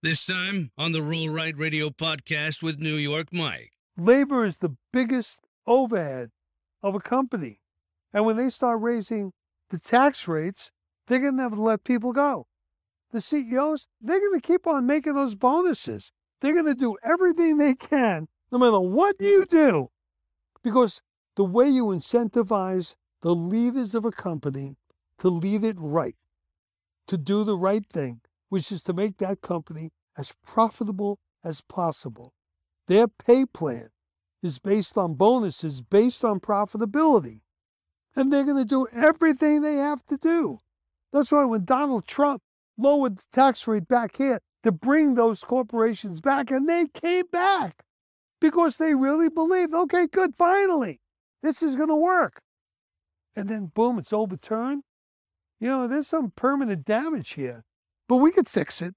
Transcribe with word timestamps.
This 0.00 0.24
time 0.24 0.70
on 0.78 0.92
the 0.92 1.02
Roll 1.02 1.28
Right 1.28 1.58
Radio 1.58 1.90
podcast 1.90 2.62
with 2.62 2.78
New 2.78 2.94
York 2.94 3.32
Mike. 3.32 3.72
Labor 3.96 4.44
is 4.44 4.58
the 4.58 4.76
biggest 4.92 5.40
overhead 5.66 6.30
of 6.84 6.94
a 6.94 7.00
company. 7.00 7.58
And 8.12 8.24
when 8.24 8.36
they 8.36 8.48
start 8.48 8.80
raising 8.80 9.32
the 9.70 9.80
tax 9.80 10.28
rates, 10.28 10.70
they're 11.08 11.18
going 11.18 11.36
to 11.38 11.42
have 11.42 11.54
to 11.54 11.60
let 11.60 11.82
people 11.82 12.12
go. 12.12 12.46
The 13.10 13.20
CEOs, 13.20 13.88
they're 14.00 14.20
going 14.20 14.40
to 14.40 14.46
keep 14.46 14.68
on 14.68 14.86
making 14.86 15.14
those 15.14 15.34
bonuses. 15.34 16.12
They're 16.40 16.54
going 16.54 16.72
to 16.72 16.76
do 16.76 16.96
everything 17.02 17.56
they 17.56 17.74
can, 17.74 18.28
no 18.52 18.58
matter 18.58 18.78
what 18.78 19.16
you 19.18 19.46
do. 19.46 19.88
Because 20.62 21.02
the 21.34 21.42
way 21.42 21.68
you 21.68 21.86
incentivize 21.86 22.94
the 23.22 23.34
leaders 23.34 23.96
of 23.96 24.04
a 24.04 24.12
company 24.12 24.76
to 25.18 25.28
lead 25.28 25.64
it 25.64 25.76
right, 25.76 26.14
to 27.08 27.18
do 27.18 27.42
the 27.42 27.58
right 27.58 27.84
thing, 27.84 28.20
which 28.48 28.72
is 28.72 28.82
to 28.82 28.92
make 28.92 29.18
that 29.18 29.40
company 29.40 29.90
as 30.16 30.32
profitable 30.44 31.18
as 31.44 31.60
possible. 31.60 32.32
Their 32.86 33.08
pay 33.08 33.46
plan 33.46 33.90
is 34.42 34.58
based 34.58 34.96
on 34.96 35.14
bonuses, 35.14 35.82
based 35.82 36.24
on 36.24 36.40
profitability. 36.40 37.40
And 38.16 38.32
they're 38.32 38.44
going 38.44 38.56
to 38.56 38.64
do 38.64 38.86
everything 38.92 39.60
they 39.60 39.76
have 39.76 40.04
to 40.06 40.16
do. 40.16 40.58
That's 41.12 41.32
why 41.32 41.44
when 41.44 41.64
Donald 41.64 42.06
Trump 42.06 42.42
lowered 42.76 43.18
the 43.18 43.24
tax 43.32 43.66
rate 43.66 43.88
back 43.88 44.16
here 44.16 44.40
to 44.62 44.72
bring 44.72 45.14
those 45.14 45.44
corporations 45.44 46.20
back, 46.20 46.50
and 46.50 46.68
they 46.68 46.86
came 46.86 47.26
back 47.30 47.84
because 48.40 48.76
they 48.76 48.94
really 48.94 49.28
believed, 49.28 49.74
okay, 49.74 50.06
good, 50.06 50.34
finally, 50.34 51.00
this 51.42 51.62
is 51.62 51.76
going 51.76 51.88
to 51.88 51.96
work. 51.96 52.40
And 53.36 53.48
then, 53.48 53.70
boom, 53.74 53.98
it's 53.98 54.12
overturned. 54.12 54.82
You 55.60 55.68
know, 55.68 55.88
there's 55.88 56.08
some 56.08 56.32
permanent 56.34 56.84
damage 56.84 57.34
here, 57.34 57.64
but 58.08 58.16
we 58.16 58.32
could 58.32 58.48
fix 58.48 58.82
it. 58.82 58.94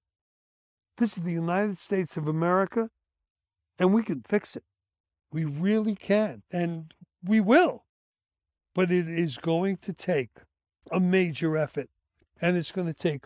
This 0.98 1.18
is 1.18 1.24
the 1.24 1.32
United 1.32 1.78
States 1.78 2.18
of 2.18 2.28
America, 2.28 2.90
and 3.78 3.94
we 3.94 4.04
can 4.04 4.22
fix 4.22 4.56
it. 4.56 4.64
We 5.32 5.46
really 5.46 5.96
can, 5.96 6.44
and 6.52 6.94
we 7.24 7.40
will. 7.40 7.86
But 8.74 8.92
it 8.92 9.08
is 9.08 9.38
going 9.38 9.78
to 9.78 9.94
take 9.94 10.30
a 10.92 11.00
major 11.00 11.58
effort, 11.58 11.88
and 12.42 12.56
it's 12.56 12.72
going 12.72 12.88
to 12.88 12.94
take 12.94 13.26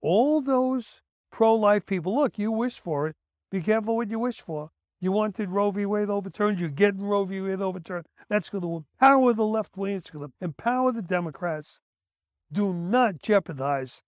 all 0.00 0.40
those 0.40 1.02
pro 1.30 1.54
life 1.54 1.86
people. 1.86 2.14
Look, 2.14 2.38
you 2.38 2.52
wish 2.52 2.78
for 2.78 3.08
it. 3.08 3.16
Be 3.50 3.60
careful 3.60 3.96
what 3.96 4.10
you 4.10 4.18
wish 4.18 4.40
for. 4.40 4.70
You 5.00 5.12
wanted 5.12 5.50
Roe 5.50 5.70
v. 5.70 5.86
Wade 5.86 6.08
overturned. 6.08 6.58
You're 6.58 6.70
getting 6.70 7.02
Roe 7.02 7.24
v. 7.24 7.40
Wade 7.40 7.60
overturned. 7.60 8.06
That's 8.28 8.48
going 8.48 8.62
to 8.62 8.84
empower 9.00 9.32
the 9.32 9.44
left 9.44 9.76
wing. 9.76 9.96
It's 9.96 10.10
going 10.10 10.28
to 10.28 10.32
empower 10.40 10.92
the 10.92 11.02
Democrats. 11.02 11.80
Do 12.50 12.72
not 12.72 13.20
jeopardize 13.20 14.02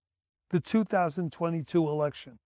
the 0.51 0.61
2022 0.61 1.87
election. 1.87 2.39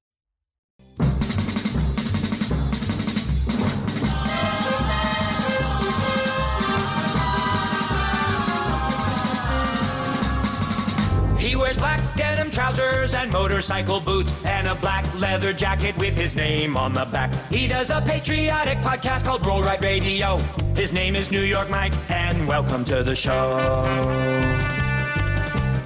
He 11.39 11.57
wears 11.57 11.79
black 11.79 12.01
denim 12.17 12.51
trousers 12.51 13.15
and 13.15 13.31
motorcycle 13.33 14.01
boots 14.01 14.33
and 14.45 14.69
a 14.69 14.75
black 14.77 15.07
leather 15.19 15.53
jacket 15.53 15.97
with 15.97 16.17
his 16.17 16.37
name 16.37 16.77
on 16.77 16.93
the 16.93 17.07
back. 17.07 17.35
He 17.51 17.67
does 17.67 17.91
a 17.91 18.01
patriotic 18.01 18.79
podcast 18.79 19.25
called 19.25 19.45
Roll 19.45 19.63
Right 19.63 19.81
Radio. 19.81 20.39
His 20.75 20.93
name 20.93 21.17
is 21.17 21.31
New 21.31 21.43
York 21.43 21.69
Mike, 21.71 21.95
and 22.11 22.47
welcome 22.47 22.85
to 22.85 23.03
the 23.03 23.15
show. 23.15 24.70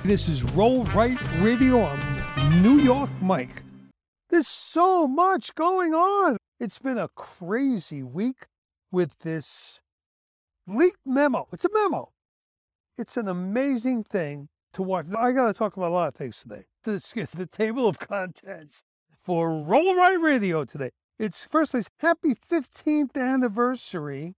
This 0.05 0.28
is 0.28 0.44
Roll 0.44 0.84
Right 0.84 1.16
Radio. 1.41 1.83
I'm 1.83 2.62
New 2.62 2.77
York 2.77 3.08
Mike. 3.22 3.62
There's 4.28 4.47
so 4.47 5.08
much 5.08 5.55
going 5.55 5.94
on. 5.94 6.36
It's 6.60 6.78
been 6.78 6.98
a 6.98 7.08
crazy 7.16 8.02
week 8.02 8.44
with 8.92 9.19
this 9.20 9.80
leaked 10.66 11.00
memo. 11.06 11.48
It's 11.55 11.64
a 11.64 11.70
memo. 11.72 12.12
It's 12.98 13.16
an 13.16 13.28
amazing 13.28 14.04
thing 14.04 14.50
to 14.75 14.82
watch. 14.82 15.06
I 15.19 15.32
got 15.32 15.47
to 15.47 15.54
talk 15.54 15.78
about 15.78 15.88
a 15.88 15.94
lot 15.94 16.09
of 16.09 16.16
things 16.16 16.38
today. 16.42 16.66
This 16.82 17.16
is 17.16 17.31
the 17.31 17.47
table 17.47 17.88
of 17.88 17.98
contents 17.98 18.82
for 19.22 19.59
Roll 19.59 19.97
Right 19.97 20.21
Radio 20.21 20.66
today. 20.66 20.91
It's 21.19 21.47
first 21.47 21.71
place. 21.71 21.88
Happy 22.00 22.34
15th 22.34 23.16
anniversary 23.16 24.34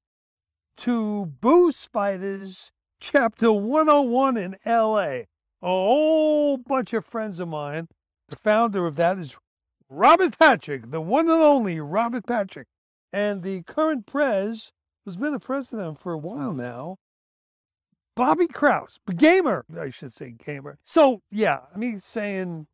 to 0.77 1.33
Boozefighters 1.41 2.71
Chapter 3.00 3.53
101 3.53 4.37
in 4.37 4.56
LA. 4.65 5.22
A 5.62 5.67
whole 5.67 6.56
bunch 6.59 6.93
of 6.93 7.05
friends 7.05 7.41
of 7.41 7.49
mine. 7.49 7.89
The 8.28 8.37
founder 8.37 8.87
of 8.87 8.97
that 8.97 9.19
is 9.19 9.39
Robert 9.89 10.39
Patrick, 10.39 10.91
the 10.91 11.00
one 11.00 11.31
and 11.31 11.43
only 11.43 11.81
Robert 11.81 12.27
Patrick. 12.27 12.67
And 13.12 13.43
the 13.43 13.62
current 13.62 14.06
prez, 14.06 14.72
who's 15.05 15.16
been 15.16 15.33
the 15.33 15.41
president 15.41 15.99
for 15.99 16.12
a 16.12 16.19
while 16.19 16.53
now, 16.53 16.97
Bobby 18.16 18.49
Kraus, 18.49 18.99
gamer, 19.15 19.65
I 19.78 19.91
should 19.91 20.12
say 20.12 20.33
gamer. 20.33 20.78
So 20.83 21.21
yeah, 21.31 21.61
mean 21.77 22.00
saying 22.00 22.66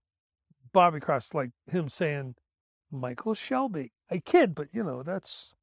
Bobby 0.73 1.01
Kraus 1.01 1.35
like 1.35 1.51
him 1.67 1.89
saying 1.89 2.37
Michael 2.91 3.35
Shelby. 3.35 3.93
I 4.11 4.19
kid, 4.19 4.55
but 4.55 4.69
you 4.73 4.85
know, 4.85 5.03
that's 5.03 5.55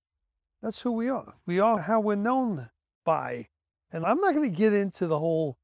that's 0.62 0.82
who 0.82 0.92
we 0.92 1.10
are. 1.10 1.36
We 1.46 1.60
are 1.60 1.80
how 1.80 2.02
we're 2.02 2.16
known 2.16 2.70
by. 3.06 3.48
And 3.92 4.06
I'm 4.06 4.20
not 4.20 4.34
gonna 4.34 4.50
get 4.50 4.74
into 4.74 5.08
the 5.08 5.20
whole 5.20 5.58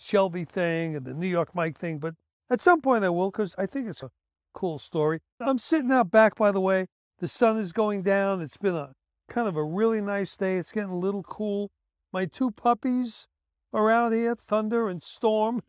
Shelby 0.00 0.44
thing 0.44 0.96
and 0.96 1.04
the 1.04 1.14
New 1.14 1.28
York 1.28 1.54
Mike 1.54 1.78
thing, 1.78 1.98
but 1.98 2.14
at 2.48 2.60
some 2.60 2.80
point 2.80 3.04
I 3.04 3.10
will 3.10 3.30
because 3.30 3.54
I 3.58 3.66
think 3.66 3.88
it's 3.88 4.02
a 4.02 4.10
cool 4.54 4.78
story. 4.78 5.20
I'm 5.38 5.58
sitting 5.58 5.92
out 5.92 6.10
back 6.10 6.36
by 6.36 6.50
the 6.50 6.60
way. 6.60 6.86
The 7.18 7.28
sun 7.28 7.58
is 7.58 7.72
going 7.72 8.02
down. 8.02 8.40
It's 8.40 8.56
been 8.56 8.74
a 8.74 8.92
kind 9.28 9.46
of 9.46 9.56
a 9.56 9.64
really 9.64 10.00
nice 10.00 10.36
day. 10.36 10.56
It's 10.56 10.72
getting 10.72 10.90
a 10.90 10.98
little 10.98 11.22
cool 11.22 11.70
my 12.12 12.26
two 12.26 12.50
puppies 12.50 13.26
around 13.72 14.12
here, 14.12 14.34
Thunder 14.34 14.88
and 14.88 15.02
Storm. 15.02 15.62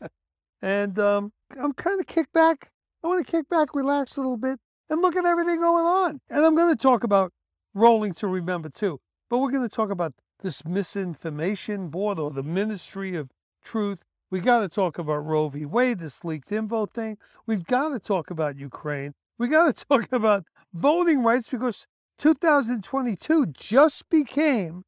and 0.62 0.98
um, 0.98 1.32
I'm 1.58 1.72
kind 1.72 2.00
of 2.00 2.06
kicked 2.06 2.32
back. 2.32 2.70
I 3.02 3.08
want 3.08 3.24
to 3.24 3.30
kick 3.30 3.48
back, 3.48 3.74
relax 3.74 4.16
a 4.16 4.20
little 4.20 4.36
bit, 4.36 4.58
and 4.88 5.00
look 5.02 5.16
at 5.16 5.24
everything 5.24 5.60
going 5.60 5.84
on. 5.84 6.20
And 6.30 6.44
I'm 6.44 6.54
going 6.54 6.74
to 6.74 6.80
talk 6.80 7.04
about 7.04 7.32
Rolling 7.74 8.14
to 8.14 8.26
Remember 8.26 8.68
too. 8.68 8.98
But 9.28 9.38
we're 9.38 9.50
going 9.50 9.68
to 9.68 9.74
talk 9.74 9.90
about 9.90 10.14
this 10.40 10.64
misinformation 10.64 11.88
board 11.88 12.18
or 12.18 12.30
the 12.30 12.42
Ministry 12.42 13.14
of 13.14 13.30
Truth. 13.64 14.04
We 14.30 14.40
got 14.40 14.60
to 14.60 14.68
talk 14.68 14.98
about 14.98 15.24
Roe 15.24 15.48
v. 15.48 15.64
Wade, 15.64 15.98
this 15.98 16.24
leaked 16.24 16.52
info 16.52 16.86
thing. 16.86 17.18
We've 17.46 17.64
got 17.64 17.90
to 17.90 17.98
talk 17.98 18.30
about 18.30 18.56
Ukraine. 18.56 19.14
We 19.38 19.48
got 19.48 19.74
to 19.74 19.84
talk 19.88 20.12
about 20.12 20.44
voting 20.72 21.22
rights 21.22 21.48
because 21.48 21.86
2022 22.18 23.46
just 23.46 24.08
became 24.10 24.84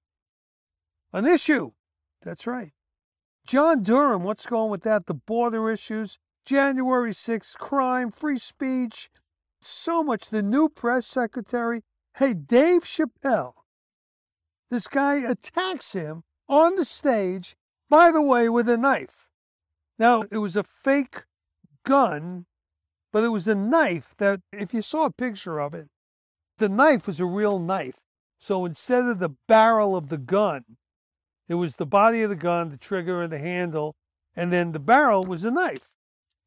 an 1.12 1.26
issue. 1.26 1.72
That's 2.22 2.46
right. 2.46 2.72
John 3.46 3.82
Durham, 3.82 4.24
what's 4.24 4.46
going 4.46 4.70
with 4.70 4.82
that? 4.82 5.06
The 5.06 5.14
border 5.14 5.70
issues, 5.70 6.18
January 6.44 7.12
6th, 7.12 7.56
crime, 7.58 8.10
free 8.10 8.38
speech, 8.38 9.08
so 9.60 10.02
much. 10.02 10.30
The 10.30 10.42
new 10.42 10.68
press 10.68 11.06
secretary. 11.06 11.82
Hey, 12.18 12.34
Dave 12.34 12.82
Chappelle. 12.82 13.52
This 14.70 14.88
guy 14.88 15.16
attacks 15.16 15.92
him 15.92 16.24
on 16.48 16.74
the 16.74 16.84
stage, 16.84 17.56
by 17.88 18.10
the 18.10 18.22
way, 18.22 18.48
with 18.48 18.68
a 18.68 18.76
knife. 18.76 19.28
Now, 19.98 20.24
it 20.30 20.38
was 20.38 20.56
a 20.56 20.62
fake 20.62 21.24
gun, 21.84 22.46
but 23.12 23.24
it 23.24 23.28
was 23.28 23.48
a 23.48 23.54
knife 23.54 24.14
that, 24.18 24.40
if 24.52 24.74
you 24.74 24.82
saw 24.82 25.06
a 25.06 25.12
picture 25.12 25.58
of 25.60 25.74
it, 25.74 25.88
the 26.58 26.68
knife 26.68 27.06
was 27.06 27.20
a 27.20 27.26
real 27.26 27.58
knife. 27.58 28.02
So 28.38 28.64
instead 28.64 29.04
of 29.04 29.18
the 29.18 29.36
barrel 29.48 29.96
of 29.96 30.08
the 30.08 30.18
gun, 30.18 30.64
it 31.48 31.54
was 31.54 31.76
the 31.76 31.86
body 31.86 32.22
of 32.22 32.30
the 32.30 32.36
gun, 32.36 32.68
the 32.70 32.76
trigger, 32.76 33.22
and 33.22 33.32
the 33.32 33.38
handle, 33.38 33.94
and 34.34 34.52
then 34.52 34.72
the 34.72 34.80
barrel 34.80 35.24
was 35.24 35.44
a 35.44 35.50
knife. 35.50 35.96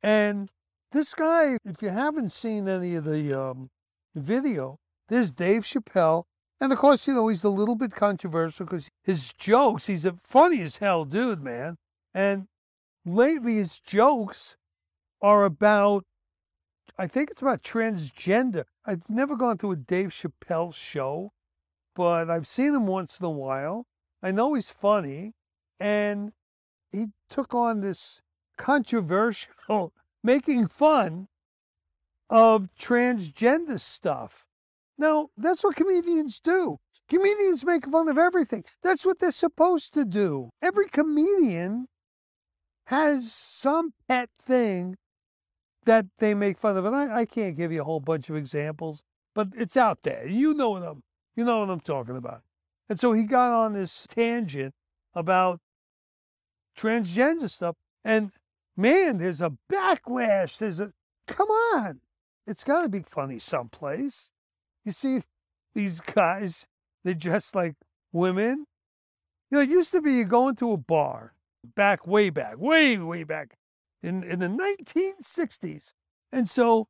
And 0.03 0.49
this 0.91 1.13
guy, 1.13 1.57
if 1.65 1.81
you 1.81 1.89
haven't 1.89 2.31
seen 2.31 2.67
any 2.67 2.95
of 2.95 3.05
the 3.05 3.33
um, 3.33 3.69
video, 4.13 4.77
there's 5.07 5.31
Dave 5.31 5.63
Chappelle. 5.63 6.25
And 6.61 6.73
of 6.73 6.79
course, 6.79 7.07
you 7.07 7.13
know, 7.13 7.27
he's 7.29 7.43
a 7.43 7.49
little 7.49 7.75
bit 7.75 7.93
controversial 7.93 8.65
because 8.65 8.89
his 9.03 9.33
jokes, 9.33 9.85
he's 9.85 10.05
a 10.05 10.13
funny 10.13 10.61
as 10.61 10.77
hell 10.77 11.05
dude, 11.05 11.41
man. 11.41 11.77
And 12.13 12.47
lately, 13.05 13.55
his 13.55 13.79
jokes 13.79 14.57
are 15.21 15.45
about, 15.45 16.03
I 16.97 17.07
think 17.07 17.31
it's 17.31 17.41
about 17.41 17.63
transgender. 17.63 18.65
I've 18.85 19.09
never 19.09 19.37
gone 19.37 19.57
to 19.59 19.71
a 19.71 19.75
Dave 19.77 20.09
Chappelle 20.09 20.73
show, 20.73 21.31
but 21.95 22.29
I've 22.29 22.47
seen 22.47 22.75
him 22.75 22.87
once 22.87 23.19
in 23.19 23.25
a 23.25 23.29
while. 23.29 23.85
I 24.21 24.31
know 24.31 24.53
he's 24.53 24.71
funny, 24.71 25.33
and 25.79 26.33
he 26.91 27.07
took 27.29 27.53
on 27.53 27.79
this 27.79 28.21
controversial 28.57 29.93
making 30.23 30.67
fun 30.67 31.29
of 32.29 32.67
transgender 32.77 33.79
stuff. 33.79 34.45
Now, 34.99 35.29
that's 35.37 35.63
what 35.63 35.77
comedians 35.77 36.41
do. 36.41 36.77
Comedians 37.07 37.65
make 37.65 37.87
fun 37.87 38.09
of 38.09 38.17
everything. 38.17 38.65
That's 38.83 39.05
what 39.05 39.19
they're 39.19 39.31
supposed 39.31 39.93
to 39.93 40.05
do. 40.05 40.49
Every 40.61 40.87
comedian 40.87 41.87
has 42.87 43.31
some 43.31 43.93
pet 44.07 44.29
thing 44.37 44.97
that 45.85 46.05
they 46.17 46.33
make 46.33 46.57
fun 46.57 46.75
of. 46.75 46.85
And 46.85 46.95
I, 46.95 47.19
I 47.19 47.25
can't 47.25 47.55
give 47.55 47.71
you 47.71 47.81
a 47.81 47.85
whole 47.85 48.01
bunch 48.01 48.29
of 48.29 48.35
examples, 48.35 49.01
but 49.33 49.47
it's 49.55 49.77
out 49.77 50.03
there. 50.03 50.27
You 50.27 50.53
know 50.53 50.71
what 50.71 50.83
I'm 50.83 51.01
you 51.35 51.45
know 51.45 51.59
what 51.59 51.69
I'm 51.69 51.79
talking 51.79 52.17
about. 52.17 52.41
And 52.89 52.99
so 52.99 53.13
he 53.13 53.23
got 53.23 53.53
on 53.53 53.71
this 53.71 54.05
tangent 54.07 54.73
about 55.13 55.61
transgender 56.77 57.49
stuff. 57.49 57.75
And 58.03 58.31
man, 58.75 59.19
there's 59.19 59.41
a 59.41 59.53
backlash. 59.71 60.57
There's 60.57 60.81
a 60.81 60.91
come 61.25 61.47
on. 61.47 62.01
It's 62.45 62.65
gotta 62.65 62.89
be 62.89 63.01
funny 63.01 63.39
someplace. 63.39 64.31
You 64.89 64.93
see 64.93 65.21
these 65.75 65.99
guys, 65.99 66.65
they 67.03 67.13
dress 67.13 67.53
like 67.53 67.75
women. 68.11 68.65
You 69.51 69.57
know, 69.57 69.61
it 69.61 69.69
used 69.69 69.91
to 69.91 70.01
be 70.01 70.13
you 70.13 70.25
go 70.25 70.47
into 70.47 70.71
a 70.71 70.77
bar 70.77 71.35
back 71.75 72.07
way 72.07 72.31
back, 72.31 72.57
way, 72.57 72.97
way 72.97 73.23
back 73.23 73.59
in, 74.01 74.23
in 74.23 74.39
the 74.39 74.47
1960s. 74.47 75.93
And 76.31 76.49
so 76.49 76.87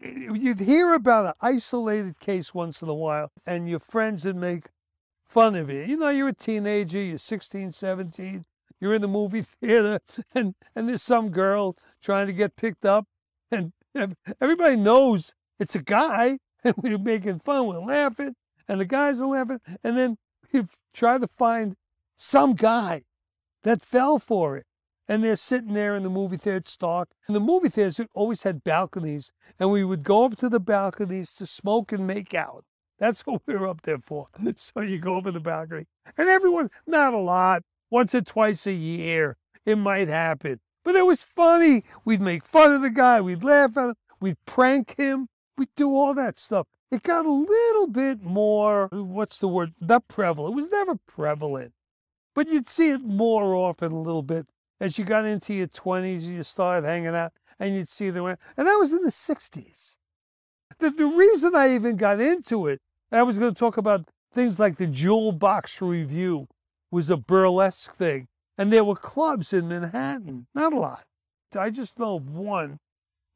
you'd 0.00 0.58
hear 0.58 0.92
about 0.92 1.26
an 1.26 1.32
isolated 1.40 2.18
case 2.18 2.52
once 2.52 2.82
in 2.82 2.88
a 2.88 2.94
while, 2.94 3.30
and 3.46 3.68
your 3.68 3.78
friends 3.78 4.24
would 4.24 4.34
make 4.34 4.70
fun 5.28 5.54
of 5.54 5.70
you. 5.70 5.82
You 5.82 5.98
know, 5.98 6.08
you're 6.08 6.26
a 6.26 6.34
teenager, 6.34 7.00
you're 7.00 7.16
16, 7.16 7.70
17, 7.70 8.44
you're 8.80 8.94
in 8.94 9.02
the 9.02 9.06
movie 9.06 9.42
theater, 9.42 10.00
and, 10.34 10.56
and 10.74 10.88
there's 10.88 11.04
some 11.04 11.28
girl 11.28 11.76
trying 12.02 12.26
to 12.26 12.32
get 12.32 12.56
picked 12.56 12.84
up, 12.84 13.06
and 13.52 13.72
everybody 14.40 14.74
knows 14.74 15.36
it's 15.60 15.76
a 15.76 15.82
guy, 15.82 16.40
and 16.66 16.74
we're 16.82 16.98
making 16.98 17.38
fun, 17.40 17.66
we're 17.66 17.78
laughing, 17.78 18.34
and 18.68 18.80
the 18.80 18.84
guys 18.84 19.20
are 19.20 19.26
laughing, 19.26 19.60
and 19.82 19.96
then 19.96 20.16
you 20.52 20.68
try 20.92 21.18
to 21.18 21.26
find 21.26 21.76
some 22.16 22.54
guy 22.54 23.02
that 23.62 23.82
fell 23.82 24.18
for 24.18 24.56
it 24.56 24.66
and 25.08 25.22
they're 25.22 25.36
sitting 25.36 25.72
there 25.72 25.94
in 25.94 26.02
the 26.02 26.10
movie 26.10 26.36
theater, 26.36 26.68
dark. 26.78 27.10
And 27.26 27.36
the 27.36 27.40
movie 27.40 27.68
theaters 27.68 28.00
always 28.14 28.42
had 28.42 28.64
balconies, 28.64 29.32
and 29.58 29.70
we 29.70 29.84
would 29.84 30.02
go 30.02 30.24
up 30.24 30.36
to 30.36 30.48
the 30.48 30.60
balconies 30.60 31.32
to 31.34 31.46
smoke 31.46 31.92
and 31.92 32.06
make 32.06 32.34
out. 32.34 32.64
That's 32.98 33.22
what 33.26 33.42
we 33.46 33.54
were 33.54 33.68
up 33.68 33.82
there 33.82 33.98
for. 33.98 34.26
So 34.56 34.80
you 34.80 34.98
go 34.98 35.18
in 35.18 35.34
the 35.34 35.40
balcony, 35.40 35.86
and 36.16 36.28
everyone, 36.28 36.70
not 36.86 37.14
a 37.14 37.18
lot, 37.18 37.62
once 37.90 38.14
or 38.14 38.22
twice 38.22 38.66
a 38.66 38.72
year, 38.72 39.36
it 39.64 39.76
might 39.76 40.08
happen. 40.08 40.60
But 40.84 40.96
it 40.96 41.06
was 41.06 41.22
funny. 41.22 41.82
We'd 42.04 42.20
make 42.20 42.44
fun 42.44 42.72
of 42.72 42.82
the 42.82 42.90
guy, 42.90 43.20
we'd 43.20 43.44
laugh 43.44 43.76
at 43.76 43.90
him, 43.90 43.94
we'd 44.20 44.36
prank 44.46 44.96
him, 44.96 45.28
we'd 45.56 45.68
do 45.76 45.90
all 45.90 46.14
that 46.14 46.38
stuff. 46.38 46.66
It 46.90 47.02
got 47.02 47.26
a 47.26 47.32
little 47.32 47.88
bit 47.88 48.22
more, 48.22 48.88
what's 48.92 49.38
the 49.38 49.48
word? 49.48 49.74
Not 49.80 50.06
prevalent. 50.08 50.52
It 50.52 50.56
was 50.56 50.70
never 50.70 50.96
prevalent. 51.06 51.72
But 52.34 52.48
you'd 52.48 52.68
see 52.68 52.90
it 52.90 53.02
more 53.02 53.54
often 53.54 53.92
a 53.92 54.00
little 54.00 54.22
bit 54.22 54.46
as 54.80 54.98
you 54.98 55.04
got 55.04 55.24
into 55.24 55.54
your 55.54 55.68
20s, 55.68 56.24
you 56.24 56.42
started 56.42 56.86
hanging 56.86 57.14
out 57.14 57.32
and 57.58 57.74
you'd 57.74 57.88
see 57.88 58.10
them. 58.10 58.26
And 58.26 58.66
that 58.66 58.74
was 58.74 58.92
in 58.92 59.02
the 59.02 59.10
60s. 59.10 59.96
The, 60.78 60.90
the 60.90 61.06
reason 61.06 61.54
I 61.54 61.74
even 61.74 61.96
got 61.96 62.20
into 62.20 62.66
it, 62.66 62.80
I 63.10 63.22
was 63.22 63.38
going 63.38 63.54
to 63.54 63.58
talk 63.58 63.78
about 63.78 64.10
things 64.32 64.60
like 64.60 64.76
the 64.76 64.86
Jewel 64.86 65.32
Box 65.32 65.80
Revue 65.80 66.46
was 66.90 67.08
a 67.08 67.16
burlesque 67.16 67.94
thing. 67.94 68.28
And 68.58 68.72
there 68.72 68.84
were 68.84 68.96
clubs 68.96 69.52
in 69.52 69.68
Manhattan, 69.68 70.46
not 70.54 70.72
a 70.72 70.78
lot. 70.78 71.04
I 71.58 71.70
just 71.70 71.98
know 71.98 72.18
one 72.18 72.78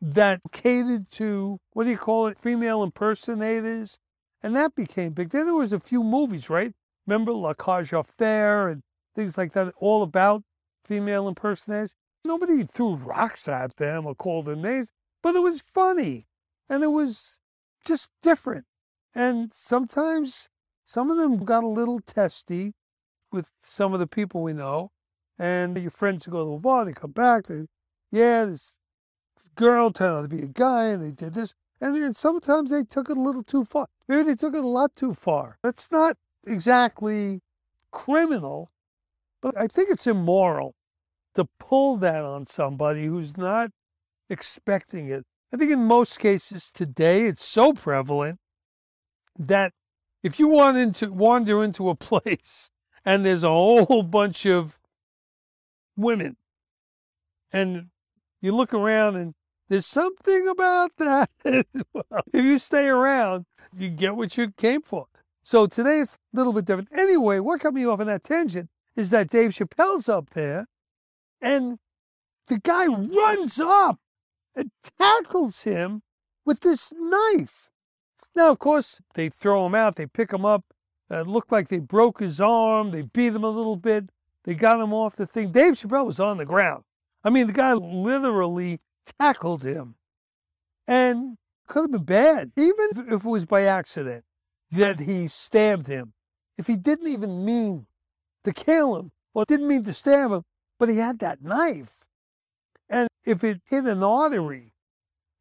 that 0.01 0.41
catered 0.53 1.11
to, 1.13 1.59
what 1.73 1.85
do 1.85 1.91
you 1.91 1.99
call 1.99 2.27
it, 2.27 2.39
female 2.39 2.83
impersonators. 2.83 3.99
And 4.43 4.57
that 4.57 4.75
became 4.75 5.13
big. 5.13 5.31
Then 5.31 5.45
there 5.45 5.55
was 5.55 5.73
a 5.73 5.81
few 5.81 6.03
movies, 6.03 6.49
right? 6.49 6.73
Remember 7.07 7.33
La 7.33 7.53
Cage 7.53 7.93
aux 7.93 8.05
and 8.19 8.83
things 9.15 9.37
like 9.37 9.53
that, 9.53 9.73
all 9.77 10.03
about 10.03 10.43
female 10.85 11.29
impersonators. 11.29 11.95
Nobody 12.25 12.63
threw 12.63 12.95
rocks 12.95 13.49
at 13.49 13.77
them 13.77 14.07
or 14.07 14.15
called 14.15 14.47
them 14.47 14.63
names, 14.63 14.91
but 15.23 15.35
it 15.35 15.41
was 15.41 15.63
funny 15.63 16.27
and 16.69 16.83
it 16.83 16.89
was 16.93 17.39
just 17.85 18.11
different. 18.23 18.65
And 19.15 19.53
sometimes 19.53 20.49
some 20.85 21.11
of 21.11 21.17
them 21.17 21.45
got 21.45 21.65
a 21.65 21.69
little 21.69 22.01
testy 22.01 22.73
with 23.33 23.51
some 23.63 23.93
of 23.93 24.01
the 24.01 24.07
people 24.07 24.43
we 24.43 24.53
know. 24.53 24.91
And 25.39 25.77
your 25.79 25.91
friends 25.91 26.25
who 26.25 26.33
go 26.33 26.45
to 26.45 26.51
the 26.53 26.59
bar, 26.59 26.85
they 26.85 26.93
come 26.93 27.13
back, 27.13 27.47
they, 27.47 27.67
yeah, 28.11 28.45
this 28.45 28.77
girl 29.55 29.91
turned 29.91 30.17
out 30.17 30.23
to 30.23 30.29
be 30.29 30.43
a 30.43 30.49
guy 30.49 30.87
and 30.87 31.03
they 31.03 31.13
did 31.13 31.35
this. 31.35 31.55
And 31.81 31.97
then 31.97 32.15
sometimes 32.15 32.71
they 32.71 32.85
took 32.85 33.09
it 33.09 33.17
a 33.17 33.21
little 33.21 33.43
too 33.43 33.65
far. 33.65 33.87
Maybe 34.07 34.23
they 34.23 34.35
took 34.35 34.55
it 34.55 34.63
a 34.63 34.67
lot 34.67 34.95
too 34.95 35.15
far. 35.15 35.59
That's 35.63 35.91
not 35.91 36.17
exactly 36.47 37.41
criminal, 37.91 38.71
but 39.41 39.57
I 39.57 39.67
think 39.67 39.91
it's 39.91 40.07
immoral 40.07 40.75
to 41.35 41.47
pull 41.59 41.97
that 41.99 42.25
on 42.25 42.45
somebody 42.47 43.07
who's 43.07 43.37
not 43.37 43.71
expecting 44.29 45.09
it. 45.09 45.25
I 45.53 45.57
think 45.57 45.71
in 45.71 45.85
most 45.85 46.19
cases 46.19 46.71
today 46.71 47.27
it's 47.27 47.45
so 47.45 47.73
prevalent 47.73 48.39
that 49.39 49.73
if 50.23 50.39
you 50.39 50.49
want 50.49 50.77
into 50.77 51.13
wander 51.13 51.65
into 51.65 51.89
a 51.89 51.95
place 52.11 52.71
and 53.05 53.25
there's 53.25 53.45
a 53.45 53.49
whole 53.49 54.03
bunch 54.03 54.45
of 54.47 54.79
women 55.97 56.37
and 57.53 57.89
you 58.41 58.55
look 58.55 58.75
around 58.75 59.17
and 59.17 59.35
there's 59.69 59.87
something 59.87 60.49
about 60.49 60.91
that. 60.99 61.31
if 61.45 61.65
you 62.33 62.59
stay 62.59 62.89
around, 62.89 63.47
you 63.73 63.89
get 63.89 64.17
what 64.17 64.37
you 64.37 64.51
came 64.51 64.83
for. 64.83 65.07
So 65.43 65.67
today 65.67 66.01
it's 66.01 66.19
a 66.35 66.37
little 66.37 66.53
bit 66.53 66.65
different. 66.65 66.89
Anyway, 66.93 67.39
what 67.39 67.61
got 67.61 67.75
me 67.75 67.87
off 67.87 68.01
on 68.01 68.07
that 68.07 68.25
tangent 68.25 68.69
is 68.97 69.11
that 69.11 69.31
Dave 69.31 69.51
Chappelle's 69.51 70.09
up 70.09 70.31
there 70.31 70.67
and 71.41 71.79
the 72.49 72.59
guy 72.59 72.87
runs 72.87 73.61
up 73.61 73.99
and 74.55 74.71
tackles 74.99 75.63
him 75.63 76.03
with 76.45 76.61
this 76.61 76.93
knife. 76.97 77.71
Now, 78.35 78.51
of 78.51 78.59
course, 78.59 79.01
they 79.15 79.29
throw 79.29 79.67
him 79.67 79.75
out, 79.75 79.97
they 79.97 80.07
pick 80.07 80.33
him 80.33 80.45
up. 80.45 80.65
Uh, 81.11 81.21
it 81.21 81.27
looked 81.27 81.51
like 81.51 81.69
they 81.69 81.81
broke 81.81 82.21
his 82.21 82.41
arm, 82.41 82.91
they 82.91 83.03
beat 83.03 83.35
him 83.35 83.45
a 83.45 83.51
little 83.51 83.77
bit, 83.77 84.11
they 84.45 84.55
got 84.55 84.81
him 84.81 84.93
off 84.93 85.17
the 85.17 85.27
thing. 85.27 85.51
Dave 85.51 85.75
Chappelle 85.75 86.07
was 86.07 86.21
on 86.21 86.37
the 86.37 86.47
ground. 86.47 86.85
I 87.23 87.31
mean, 87.31 87.47
the 87.47 87.53
guy 87.53 87.75
literally 87.75 88.81
tackled 89.19 89.63
him. 89.63 89.97
And 90.87 91.37
could 91.67 91.83
have 91.83 91.93
been 91.93 92.05
bad, 92.05 92.53
even 92.57 92.89
if 93.07 93.25
it 93.25 93.29
was 93.29 93.47
by 93.47 93.63
accident 93.63 94.25
that 94.73 95.01
he 95.01 95.29
stabbed 95.29 95.87
him. 95.87 96.13
If 96.57 96.67
he 96.67 96.77
didn't 96.77 97.09
even 97.09 97.45
mean 97.45 97.87
to 98.45 98.53
kill 98.53 98.97
him 98.97 99.13
or 99.35 99.45
didn't 99.45 99.69
mean 99.69 99.85
to 99.85 99.93
stab 99.93 100.33
him, 100.33 100.43
but 100.79 100.89
he 100.89 100.97
had 100.97 101.21
that 101.21 101.43
knife. 101.43 102.07
And 102.89 103.09
if 103.25 103.45
it 103.45 103.61
hit 103.67 103.85
an 103.85 104.03
artery, 104.03 104.73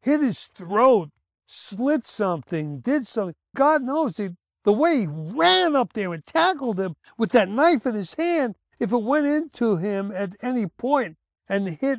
hit 0.02 0.20
his 0.20 0.46
throat, 0.46 1.10
slit 1.46 2.04
something, 2.04 2.78
did 2.80 3.06
something, 3.06 3.34
God 3.56 3.82
knows 3.82 4.20
it, 4.20 4.32
the 4.64 4.72
way 4.72 5.00
he 5.00 5.06
ran 5.08 5.74
up 5.74 5.94
there 5.94 6.12
and 6.12 6.24
tackled 6.24 6.78
him 6.78 6.94
with 7.18 7.32
that 7.32 7.48
knife 7.48 7.86
in 7.86 7.94
his 7.94 8.14
hand, 8.14 8.54
if 8.78 8.92
it 8.92 9.02
went 9.02 9.26
into 9.26 9.76
him 9.76 10.12
at 10.12 10.36
any 10.42 10.66
point 10.66 11.16
and 11.50 11.68
hit 11.68 11.98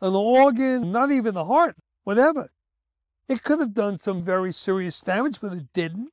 an 0.00 0.14
organ, 0.14 0.90
not 0.90 1.10
even 1.10 1.34
the 1.34 1.44
heart, 1.44 1.76
whatever, 2.04 2.48
it 3.28 3.42
could 3.42 3.60
have 3.60 3.74
done 3.74 3.98
some 3.98 4.24
very 4.24 4.52
serious 4.52 4.98
damage, 5.00 5.40
but 5.42 5.52
it 5.52 5.66
didn't. 5.74 6.10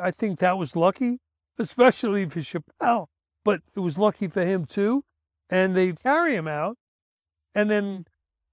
I 0.00 0.10
think 0.10 0.40
that 0.40 0.58
was 0.58 0.74
lucky, 0.74 1.18
especially 1.58 2.28
for 2.28 2.40
Chappelle, 2.40 3.06
but 3.44 3.60
it 3.76 3.80
was 3.80 3.96
lucky 3.96 4.26
for 4.26 4.44
him 4.44 4.64
too 4.64 5.04
and 5.52 5.76
they 5.76 5.92
carry 5.92 6.34
him 6.34 6.48
out. 6.48 6.78
And 7.54 7.70
then 7.70 8.06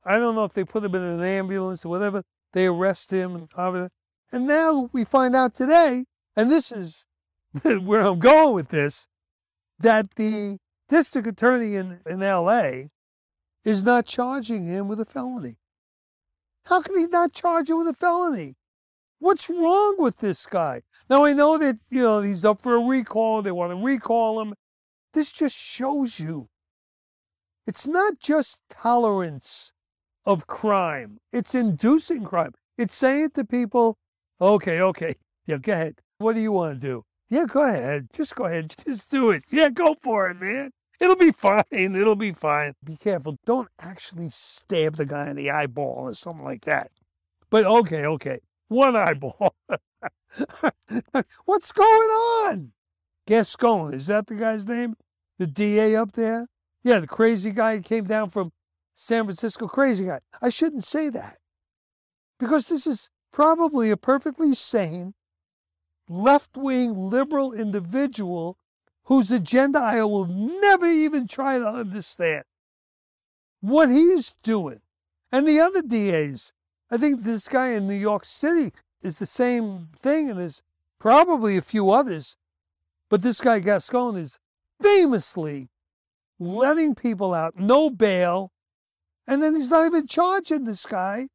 I 0.03 0.19
don't 0.19 0.36
know 0.36 0.43
if 0.43 0.51
they 0.51 0.65
put 0.65 0.83
him 0.83 0.93
in 0.93 1.01
an 1.01 1.24
ambulance 1.24 1.86
or 1.86 1.89
whatever. 1.89 2.24
They 2.51 2.65
arrest 2.65 3.12
him 3.12 3.36
and 3.36 3.89
And 4.31 4.45
now 4.45 4.89
we 4.91 5.05
find 5.05 5.33
out 5.33 5.55
today, 5.55 6.03
and 6.36 6.51
this 6.51 6.71
is 6.74 7.05
where 7.63 8.01
I'm 8.01 8.19
going 8.19 8.53
with 8.53 8.67
this, 8.67 9.07
that 9.79 10.15
the 10.15 10.57
district 10.89 11.27
attorney 11.27 11.75
in, 11.75 12.01
in 12.05 12.19
LA 12.19 12.89
is 13.63 13.84
not 13.84 14.06
charging 14.06 14.66
him 14.66 14.88
with 14.88 15.00
a 15.00 15.06
felony. 15.06 15.58
How 16.66 16.82
can 16.82 16.98
he 16.98 17.08
not 17.08 17.34
charge 17.34 17.70
him 17.70 17.78
with 17.78 17.88
a 17.88 17.94
felony? 17.94 18.56
What's 19.20 19.50
wrong 19.50 19.96
with 19.98 20.20
this 20.20 20.46
guy? 20.46 20.82
Now 21.10 21.25
I 21.25 21.34
know 21.34 21.58
that 21.58 21.78
you 21.89 22.01
know 22.01 22.22
he's 22.22 22.46
up 22.46 22.62
for 22.62 22.75
a 22.75 22.80
recall. 22.80 23.42
They 23.42 23.51
want 23.51 23.72
to 23.72 23.84
recall 23.84 24.39
him. 24.39 24.54
This 25.13 25.32
just 25.32 25.58
shows 25.58 26.20
you 26.20 26.48
it's 27.68 27.88
not 27.88 28.20
just 28.20 28.63
tolerance 28.70 29.74
of 30.25 30.48
crime, 30.48 31.18
it's 31.34 31.54
inducing 31.54 32.24
crime. 32.24 32.54
It's 32.78 32.96
saying 32.96 33.32
to 33.32 33.44
people, 33.44 33.98
okay, 34.39 34.80
okay, 34.82 35.16
yeah, 35.46 35.58
go 35.58 35.74
ahead. 35.74 36.01
What 36.20 36.36
do 36.36 36.42
you 36.42 36.51
want 36.51 36.80
to 36.80 36.88
do? 36.88 37.04
Yeah, 37.30 37.46
go 37.46 37.63
ahead. 37.63 38.08
Just 38.13 38.36
go 38.36 38.46
ahead. 38.46 38.74
Just 38.86 39.12
do 39.12 39.32
it. 39.32 39.44
Yeah, 39.51 39.70
go 39.70 39.96
for 40.01 40.30
it, 40.30 40.39
man. 40.39 40.72
It'll 41.00 41.15
be 41.15 41.32
fine. 41.32 41.63
It'll 41.72 42.15
be 42.15 42.34
fine. 42.34 42.74
Be 42.84 42.98
careful. 42.98 43.38
Don't 43.46 43.70
actually 43.79 44.29
stab 44.32 44.96
the 44.98 45.06
guy 45.06 45.29
in 45.29 45.36
the 45.38 45.51
eyeball 45.51 46.10
or 46.10 46.13
something 46.15 46.46
like 46.46 46.65
that. 46.65 46.91
But 47.50 47.65
okay, 47.65 48.06
okay. 48.06 48.39
One 48.70 48.96
eyeball. 48.96 49.56
What's 51.46 51.72
going 51.72 52.10
on? 52.10 52.74
Gascon, 53.27 53.94
is 53.94 54.08
that 54.08 54.27
the 54.27 54.36
guy's 54.36 54.68
name? 54.68 54.96
The 55.39 55.48
DA 55.48 55.96
up 55.96 56.13
there? 56.13 56.48
Yeah, 56.84 57.00
the 57.00 57.08
crazy 57.08 57.51
guy 57.51 57.79
came 57.82 58.06
down 58.06 58.29
from 58.29 58.51
San 58.96 59.25
Francisco, 59.25 59.68
crazy 59.68 60.06
guy. 60.08 60.20
I 60.41 60.50
shouldn't 60.50 60.84
say 60.86 61.10
that. 61.10 61.38
because 62.39 62.68
this 62.68 62.88
is 62.88 63.10
probably 63.32 63.91
a 63.91 63.98
perfectly 63.98 64.56
sane, 64.56 65.13
left 66.10 66.58
wing 66.58 66.96
liberal 66.98 67.53
individual 67.53 68.59
whose 69.10 69.32
agenda 69.32 69.80
I 69.80 70.04
will 70.04 70.28
never 70.28 70.86
even 70.86 71.28
try 71.28 71.58
to 71.58 71.68
understand. 71.68 72.44
What 73.60 73.89
he's 73.89 74.36
doing. 74.44 74.82
And 75.32 75.48
the 75.48 75.60
other 75.60 75.82
DAs, 75.82 76.54
I 76.92 76.98
think 76.98 77.22
this 77.22 77.48
guy 77.48 77.70
in 77.70 77.88
New 77.88 77.96
York 77.96 78.24
City 78.24 78.72
is 79.01 79.18
the 79.18 79.25
same 79.25 79.88
thing, 79.96 80.30
and 80.30 80.39
there's 80.39 80.62
probably 81.00 81.58
a 81.58 81.63
few 81.63 81.89
others. 81.89 82.38
But 83.10 83.24
this 83.24 83.42
guy 83.42 83.60
Gascon 83.60 84.16
is 84.16 84.38
famously 84.80 85.70
letting 86.39 86.94
people 86.94 87.34
out, 87.34 87.58
no 87.58 87.89
bail, 87.89 88.51
and 89.28 89.42
then 89.42 89.56
he's 89.56 89.72
not 89.72 89.88
even 89.88 90.06
charging 90.06 90.66
this 90.66 90.86
guy 90.86 91.30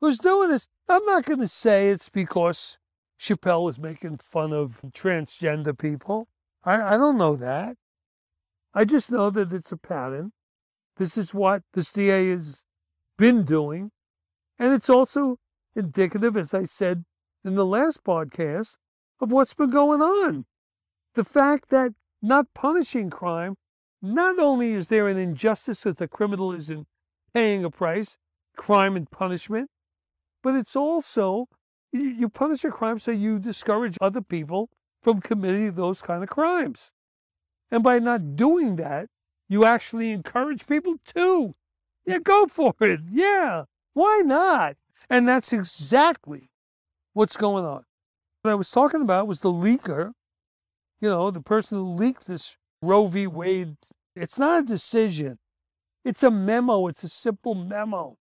who's 0.00 0.18
doing 0.18 0.48
this. 0.48 0.68
I'm 0.88 1.04
not 1.04 1.26
going 1.26 1.40
to 1.40 1.48
say 1.48 1.90
it's 1.90 2.08
because 2.08 2.78
Chappelle 3.20 3.62
was 3.62 3.78
making 3.78 4.16
fun 4.16 4.54
of 4.54 4.80
transgender 4.94 5.78
people. 5.78 6.28
I, 6.64 6.94
I 6.94 6.96
don't 6.96 7.18
know 7.18 7.36
that. 7.36 7.76
I 8.72 8.84
just 8.84 9.12
know 9.12 9.30
that 9.30 9.52
it's 9.52 9.72
a 9.72 9.76
pattern. 9.76 10.32
This 10.96 11.16
is 11.16 11.34
what 11.34 11.62
this 11.74 11.92
DA 11.92 12.30
has 12.30 12.64
been 13.18 13.44
doing. 13.44 13.90
And 14.58 14.72
it's 14.72 14.90
also 14.90 15.36
indicative, 15.74 16.36
as 16.36 16.54
I 16.54 16.64
said 16.64 17.04
in 17.44 17.54
the 17.54 17.66
last 17.66 18.04
podcast, 18.04 18.76
of 19.20 19.30
what's 19.32 19.54
been 19.54 19.70
going 19.70 20.00
on. 20.00 20.46
The 21.14 21.24
fact 21.24 21.70
that 21.70 21.92
not 22.22 22.46
punishing 22.54 23.10
crime, 23.10 23.56
not 24.02 24.38
only 24.38 24.72
is 24.72 24.88
there 24.88 25.08
an 25.08 25.18
injustice 25.18 25.82
that 25.82 25.98
the 25.98 26.08
criminal 26.08 26.52
isn't 26.52 26.86
paying 27.32 27.64
a 27.64 27.70
price, 27.70 28.18
crime 28.56 28.96
and 28.96 29.10
punishment, 29.10 29.70
but 30.42 30.54
it's 30.54 30.76
also 30.76 31.46
you 31.92 32.28
punish 32.28 32.64
a 32.64 32.70
crime 32.70 32.98
so 32.98 33.12
you 33.12 33.38
discourage 33.38 33.96
other 34.00 34.20
people 34.20 34.68
from 35.04 35.20
committing 35.20 35.72
those 35.72 36.00
kind 36.00 36.22
of 36.22 36.30
crimes. 36.30 36.90
And 37.70 37.82
by 37.82 37.98
not 37.98 38.36
doing 38.36 38.76
that, 38.76 39.08
you 39.48 39.66
actually 39.66 40.10
encourage 40.10 40.66
people 40.66 40.96
to. 41.14 41.54
Yeah, 42.06 42.18
go 42.18 42.46
for 42.46 42.74
it. 42.80 43.00
Yeah, 43.10 43.64
why 43.92 44.22
not? 44.24 44.76
And 45.10 45.28
that's 45.28 45.52
exactly 45.52 46.50
what's 47.12 47.36
going 47.36 47.64
on. 47.64 47.84
What 48.42 48.50
I 48.50 48.54
was 48.54 48.70
talking 48.70 49.02
about 49.02 49.26
was 49.26 49.40
the 49.40 49.52
leaker, 49.52 50.12
you 51.00 51.08
know, 51.08 51.30
the 51.30 51.42
person 51.42 51.78
who 51.78 51.84
leaked 51.84 52.26
this 52.26 52.56
Roe 52.82 53.06
v. 53.06 53.26
Wade. 53.26 53.76
It's 54.16 54.38
not 54.38 54.62
a 54.62 54.66
decision, 54.66 55.38
it's 56.04 56.22
a 56.22 56.30
memo, 56.30 56.86
it's 56.86 57.04
a 57.04 57.08
simple 57.08 57.54
memo. 57.54 58.16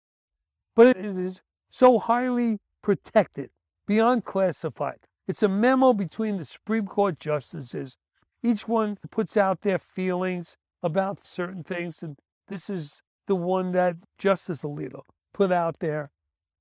But 0.75 0.87
it 0.87 0.97
is 0.97 1.41
so 1.69 1.99
highly 1.99 2.57
protected, 2.81 3.51
beyond 3.87 4.25
classified. 4.25 4.99
It's 5.27 5.43
a 5.43 5.47
memo 5.47 5.93
between 5.93 6.37
the 6.37 6.45
Supreme 6.45 6.85
Court 6.85 7.19
justices. 7.19 7.97
Each 8.41 8.67
one 8.67 8.97
puts 9.09 9.37
out 9.37 9.61
their 9.61 9.77
feelings 9.79 10.57
about 10.81 11.25
certain 11.25 11.63
things, 11.63 12.03
and 12.03 12.17
this 12.49 12.69
is 12.69 13.01
the 13.25 13.35
one 13.35 13.71
that 13.71 13.95
Justice 14.17 14.63
Alito 14.63 15.01
put 15.33 15.51
out 15.51 15.79
there 15.79 16.11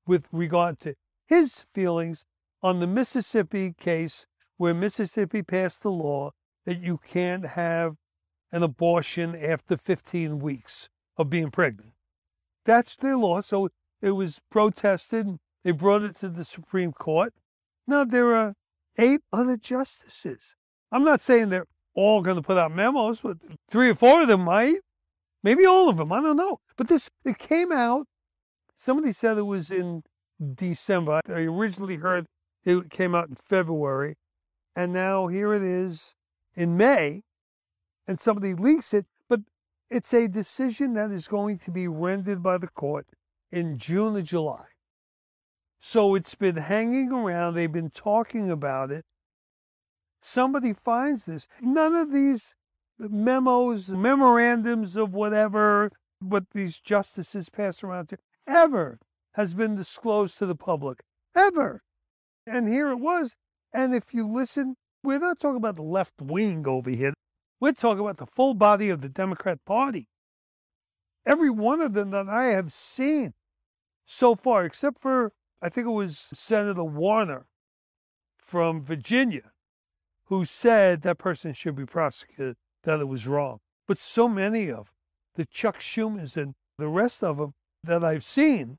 with 0.07 0.29
regard 0.31 0.79
to 0.81 0.95
his 1.27 1.65
feelings 1.73 2.25
on 2.63 2.79
the 2.79 2.87
Mississippi 2.87 3.75
case 3.77 4.27
where 4.57 4.75
Mississippi 4.75 5.43
passed 5.43 5.83
the 5.83 5.91
law 5.91 6.31
that 6.65 6.79
you 6.79 6.99
can't 6.99 7.45
have 7.45 7.97
an 8.53 8.63
abortion 8.63 9.35
after 9.35 9.77
15 9.77 10.39
weeks 10.39 10.89
of 11.17 11.29
being 11.29 11.51
pregnant. 11.51 11.93
That's 12.65 12.95
their 12.95 13.17
law. 13.17 13.41
So 13.41 13.71
it 14.01 14.13
was 14.13 14.41
protested. 14.51 15.39
They 15.65 15.73
brought 15.73 16.03
it 16.03 16.15
to 16.17 16.29
the 16.29 16.45
Supreme 16.45 16.93
Court. 16.93 17.35
Now 17.87 18.05
there 18.05 18.35
are 18.35 18.55
eight 18.99 19.21
other 19.33 19.57
justices. 19.57 20.55
I'm 20.91 21.05
not 21.05 21.21
saying 21.21 21.49
they're 21.49 21.67
all 21.95 22.23
going 22.23 22.37
to 22.37 22.43
put 22.43 22.59
out 22.59 22.73
memos, 22.73 23.21
but 23.21 23.39
three 23.71 23.91
or 23.91 23.95
four 23.95 24.23
of 24.23 24.29
them 24.29 24.43
might. 24.43 24.77
Maybe 25.43 25.67
all 25.67 25.89
of 25.89 25.97
them. 25.97 26.13
I 26.13 26.21
don't 26.21 26.37
know. 26.37 26.59
But 26.77 26.89
this, 26.89 27.11
it 27.25 27.39
came 27.39 27.73
out. 27.73 28.07
Somebody 28.77 29.13
said 29.13 29.39
it 29.39 29.43
was 29.43 29.71
in 29.71 30.03
December. 30.55 31.21
I 31.29 31.33
originally 31.33 31.97
heard 31.97 32.27
it 32.65 32.91
came 32.91 33.15
out 33.15 33.29
in 33.29 33.35
February. 33.35 34.17
And 34.77 34.93
now 34.93 35.27
here 35.27 35.53
it 35.53 35.63
is 35.63 36.15
in 36.55 36.77
May. 36.77 37.23
And 38.07 38.19
somebody 38.19 38.55
leaks 38.55 38.95
it. 38.95 39.07
But 39.29 39.41
it's 39.91 40.15
a 40.15 40.29
decision 40.29 40.95
that 40.95 41.11
is 41.11 41.29
going 41.29 41.59
to 41.59 41.71
be 41.71 41.89
rendered 41.89 42.43
by 42.43 42.59
the 42.59 42.69
court 42.69 43.07
in 43.51 43.79
June 43.79 44.17
or 44.17 44.23
July. 44.23 44.65
So 45.85 46.15
it's 46.15 46.37
been 46.37 46.59
hanging 46.59 47.11
around. 47.11 47.55
They've 47.55 47.71
been 47.71 47.91
talking 47.91 48.53
about 48.53 48.93
it. 48.93 49.05
Somebody 50.21 50.73
finds 50.73 51.27
this. 51.27 51.49
None 51.61 51.93
of 51.97 52.13
these 52.13 52.55
memos, 53.01 53.89
memorandums 53.89 54.95
of 54.95 55.13
whatever, 55.13 55.91
what 56.21 56.45
these 56.53 56.79
justices 56.79 57.49
pass 57.49 57.83
around 57.83 58.11
to, 58.11 58.19
ever 58.47 59.01
has 59.35 59.55
been 59.55 59.75
disclosed 59.75 60.39
to 60.39 60.47
the 60.47 60.55
public. 60.55 61.01
Ever. 61.35 61.83
And 62.47 62.69
here 62.69 62.91
it 62.91 63.01
was. 63.01 63.35
And 63.75 63.93
if 63.93 64.15
you 64.15 64.29
listen, 64.29 64.77
we're 65.03 65.19
not 65.19 65.41
talking 65.41 65.57
about 65.57 65.75
the 65.75 65.83
left 65.83 66.15
wing 66.23 66.65
over 66.65 66.91
here. 66.91 67.13
We're 67.59 67.73
talking 67.73 68.05
about 68.05 68.19
the 68.19 68.27
full 68.27 68.55
body 68.55 68.89
of 68.89 69.03
the 69.03 69.09
Democrat 69.09 69.59
Party. 69.67 70.07
Every 71.27 71.51
one 71.51 71.81
of 71.81 71.95
them 71.95 72.13
that 72.13 72.29
I 72.29 72.45
have 72.47 72.73
seen 72.73 73.33
so 74.05 74.37
far, 74.37 74.65
except 74.65 75.01
for, 75.01 75.33
I 75.65 75.69
think 75.69 75.87
it 75.87 75.91
was 75.91 76.29
Senator 76.35 76.83
Warner 76.83 77.47
from 78.37 78.85
Virginia, 78.85 79.53
who 80.25 80.45
said 80.45 81.03
that 81.03 81.19
person 81.19 81.55
should 81.55 81.77
be 81.77 81.87
prosecuted 81.87 82.57
that 82.83 82.99
it 82.99 83.07
was 83.07 83.29
wrong. 83.29 83.61
But 83.87 83.97
so 83.97 84.29
many 84.29 84.69
of 84.69 84.91
the 85.37 85.47
Chuck 85.47 85.79
Schumers 85.79 86.37
and 86.37 86.55
the 86.79 86.89
rest 86.89 87.23
of 87.23 87.37
them 87.37 87.55
that 87.85 88.03
I've 88.03 88.25
seen 88.25 88.79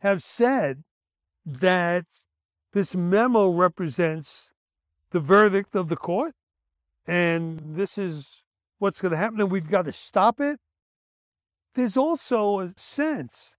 have 0.00 0.24
said 0.24 0.82
that 1.46 2.06
this 2.72 2.96
memo 2.96 3.50
represents 3.50 4.50
the 5.10 5.20
verdict 5.20 5.76
of 5.76 5.88
the 5.88 5.96
court 5.96 6.32
and 7.06 7.76
this 7.76 7.96
is 7.96 8.42
what's 8.78 9.00
going 9.00 9.12
to 9.12 9.18
happen 9.18 9.40
and 9.40 9.52
we've 9.52 9.70
got 9.70 9.84
to 9.84 9.92
stop 9.92 10.40
it. 10.40 10.58
There's 11.74 11.96
also 11.96 12.58
a 12.58 12.72
sense 12.76 13.54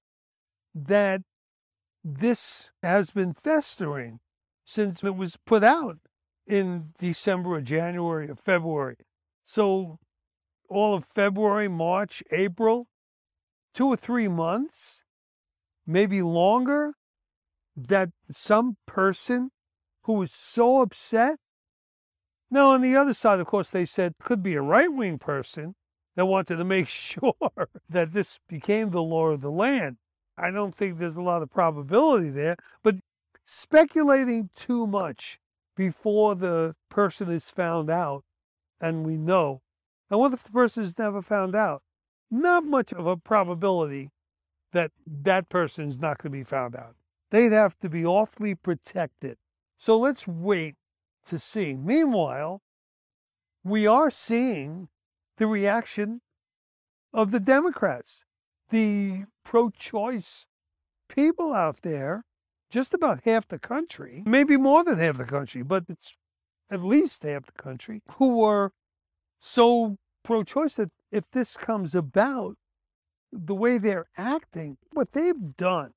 that 0.76 1.22
this 2.04 2.72
has 2.82 3.12
been 3.12 3.34
festering 3.34 4.20
since 4.66 5.04
it 5.04 5.16
was 5.16 5.38
put 5.38 5.64
out 5.64 5.98
in 6.46 6.90
December 7.00 7.52
or 7.52 7.62
January 7.62 8.30
or 8.30 8.36
February. 8.36 8.98
So 9.44 10.00
all 10.70 10.94
of 10.96 11.06
February, 11.06 11.68
March, 11.68 12.24
April, 12.32 12.88
two 13.74 13.88
or 13.88 13.96
three 13.96 14.28
months, 14.28 15.04
maybe 15.86 16.22
longer, 16.22 16.94
that 17.76 18.10
some 18.32 18.78
person 18.86 19.52
who 20.04 20.14
was 20.14 20.32
so 20.32 20.82
upset. 20.82 21.40
Now, 22.52 22.72
on 22.72 22.82
the 22.82 22.96
other 22.96 23.14
side, 23.14 23.40
of 23.40 23.48
course, 23.48 23.70
they 23.70 23.86
said 23.86 24.16
could 24.22 24.44
be 24.44 24.56
a 24.56 24.62
right 24.62 24.92
wing 24.92 25.18
person 25.18 25.76
that 26.16 26.26
wanted 26.26 26.58
to 26.58 26.64
make 26.64 26.88
sure 26.90 27.34
that 27.90 28.14
this 28.14 28.40
became 28.48 28.92
the 28.92 29.04
law 29.04 29.28
of 29.28 29.42
the 29.42 29.52
land. 29.52 29.98
I 30.38 30.52
don't 30.52 30.74
think 30.74 30.98
there's 30.98 31.18
a 31.18 31.22
lot 31.22 31.42
of 31.42 31.52
probability 31.52 32.30
there, 32.30 32.58
but 32.82 32.96
speculating 33.46 34.50
too 34.56 34.88
much 34.88 35.40
before 35.76 36.36
the 36.36 36.76
person 36.90 37.30
is 37.30 37.50
found 37.50 37.90
out 37.90 38.24
and 38.80 39.06
we 39.06 39.18
know. 39.18 39.62
And 40.10 40.20
what 40.20 40.34
if 40.34 40.44
the 40.44 40.52
person 40.52 40.84
is 40.84 40.98
never 40.98 41.22
found 41.22 41.56
out? 41.56 41.82
Not 42.30 42.66
much 42.66 42.92
of 42.94 43.06
a 43.06 43.18
probability 43.18 44.10
that 44.72 44.92
that 45.06 45.50
person 45.50 45.90
is 45.90 46.00
not 46.00 46.18
going 46.18 46.32
to 46.32 46.38
be 46.38 46.44
found 46.44 46.76
out. 46.76 46.96
They'd 47.32 47.52
have 47.52 47.80
to 47.80 47.90
be 47.90 48.06
awfully 48.06 48.56
protected. 48.56 49.38
So 49.78 49.98
let's 49.98 50.28
wait 50.28 50.76
to 51.26 51.40
see. 51.40 51.76
Meanwhile, 51.76 52.62
we 53.64 53.88
are 53.88 54.10
seeing 54.10 54.90
the 55.38 55.48
reaction 55.48 56.22
of 57.14 57.32
the 57.32 57.40
Democrats, 57.40 58.24
the 58.74 59.26
pro 59.46 59.70
choice 59.70 60.48
people 61.08 61.54
out 61.54 61.84
there, 61.84 62.24
just 62.72 62.92
about 62.92 63.22
half 63.24 63.48
the 63.48 63.60
country, 63.60 64.24
maybe 64.26 64.58
more 64.58 64.84
than 64.84 64.98
half 64.98 65.18
the 65.18 65.26
country, 65.26 65.62
but 65.62 65.84
it's 65.88 66.16
at 66.72 66.84
least 66.84 67.22
half 67.22 67.46
the 67.46 67.52
country, 67.52 68.02
who 68.14 68.40
were 68.40 68.72
so 69.40 69.98
pro 70.24 70.44
choice 70.44 70.76
that 70.78 70.90
if 71.12 71.30
this 71.30 71.56
comes 71.56 71.94
about, 71.94 72.56
the 73.32 73.54
way 73.54 73.78
they're 73.78 74.08
acting, 74.18 74.78
what 74.92 75.12
they've 75.12 75.56
done, 75.56 75.92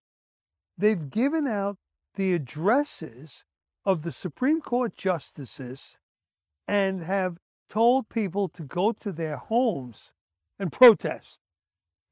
they've 0.77 1.09
given 1.09 1.47
out 1.47 1.77
the 2.17 2.35
addresses 2.35 3.45
of 3.87 4.03
the 4.03 4.13
Supreme 4.13 4.61
Court 4.61 4.95
justices 4.97 5.97
and 6.69 7.03
have 7.03 7.39
told 7.71 8.11
people 8.11 8.49
to 8.49 8.63
go 8.63 8.93
to 8.93 9.13
their 9.13 9.37
homes 9.37 10.13
and 10.59 10.71
protest. 10.71 11.41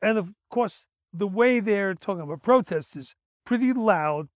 And 0.05 0.19
of 0.19 0.35
course, 0.51 0.87
the 1.15 1.27
way 1.27 1.61
they're 1.61 1.95
talking 1.95 2.21
about 2.21 2.43
protest 2.43 2.95
is 2.95 3.15
pretty 3.47 3.73
loud. 3.73 4.29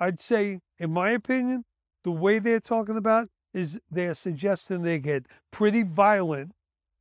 I'd 0.00 0.18
say, 0.18 0.60
in 0.78 0.92
my 0.92 1.10
opinion, 1.10 1.66
the 2.04 2.10
way 2.10 2.38
they're 2.38 2.58
talking 2.58 2.96
about 2.96 3.28
is 3.52 3.78
they're 3.90 4.14
suggesting 4.14 4.80
they 4.80 4.98
get 4.98 5.26
pretty 5.50 5.82
violent. 5.82 6.52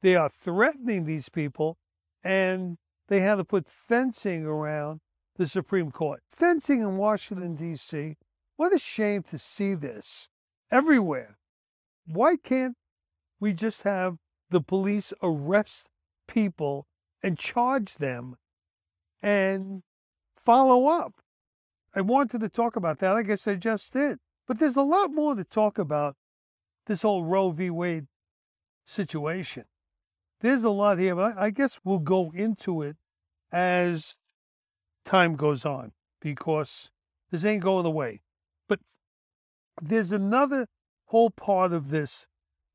They 0.01 0.17
are 0.17 0.27
threatening 0.29 1.05
these 1.05 1.29
people, 1.29 1.77
and 2.21 2.77
they 3.07 3.21
had 3.21 3.35
to 3.35 3.45
put 3.45 3.69
fencing 3.69 4.45
around 4.45 4.99
the 5.37 5.47
Supreme 5.47 5.89
Court. 5.89 6.23
Fencing 6.29 6.81
in 6.81 6.97
Washington, 6.97 7.55
D.C. 7.55 8.17
What 8.57 8.73
a 8.73 8.79
shame 8.79 9.23
to 9.23 9.37
see 9.37 9.75
this 9.75 10.27
everywhere. 10.69 11.37
Why 12.05 12.35
can't 12.35 12.75
we 13.39 13.53
just 13.53 13.83
have 13.83 14.17
the 14.49 14.59
police 14.59 15.13
arrest 15.23 15.87
people 16.27 16.85
and 17.23 17.37
charge 17.37 17.95
them 17.95 18.35
and 19.21 19.81
follow 20.35 20.87
up? 20.87 21.13
I 21.95 22.01
wanted 22.01 22.41
to 22.41 22.49
talk 22.49 22.75
about 22.75 22.99
that. 22.99 23.15
I 23.15 23.23
guess 23.23 23.47
I 23.47 23.55
just 23.55 23.93
did. 23.93 24.19
But 24.47 24.59
there's 24.59 24.75
a 24.75 24.83
lot 24.83 25.13
more 25.13 25.35
to 25.35 25.43
talk 25.43 25.77
about 25.77 26.15
this 26.87 27.03
whole 27.03 27.23
Roe 27.23 27.51
v. 27.51 27.69
Wade 27.69 28.07
situation. 28.85 29.65
There's 30.41 30.63
a 30.63 30.69
lot 30.69 30.99
here, 30.99 31.15
but 31.15 31.37
I 31.37 31.51
guess 31.51 31.79
we'll 31.83 31.99
go 31.99 32.31
into 32.35 32.81
it 32.81 32.97
as 33.51 34.17
time 35.05 35.35
goes 35.35 35.63
on 35.63 35.93
because 36.19 36.91
this 37.31 37.45
ain't 37.45 37.63
going 37.63 37.85
away. 37.85 38.21
But 38.67 38.79
there's 39.81 40.11
another 40.11 40.67
whole 41.05 41.29
part 41.29 41.71
of 41.71 41.89
this 41.89 42.27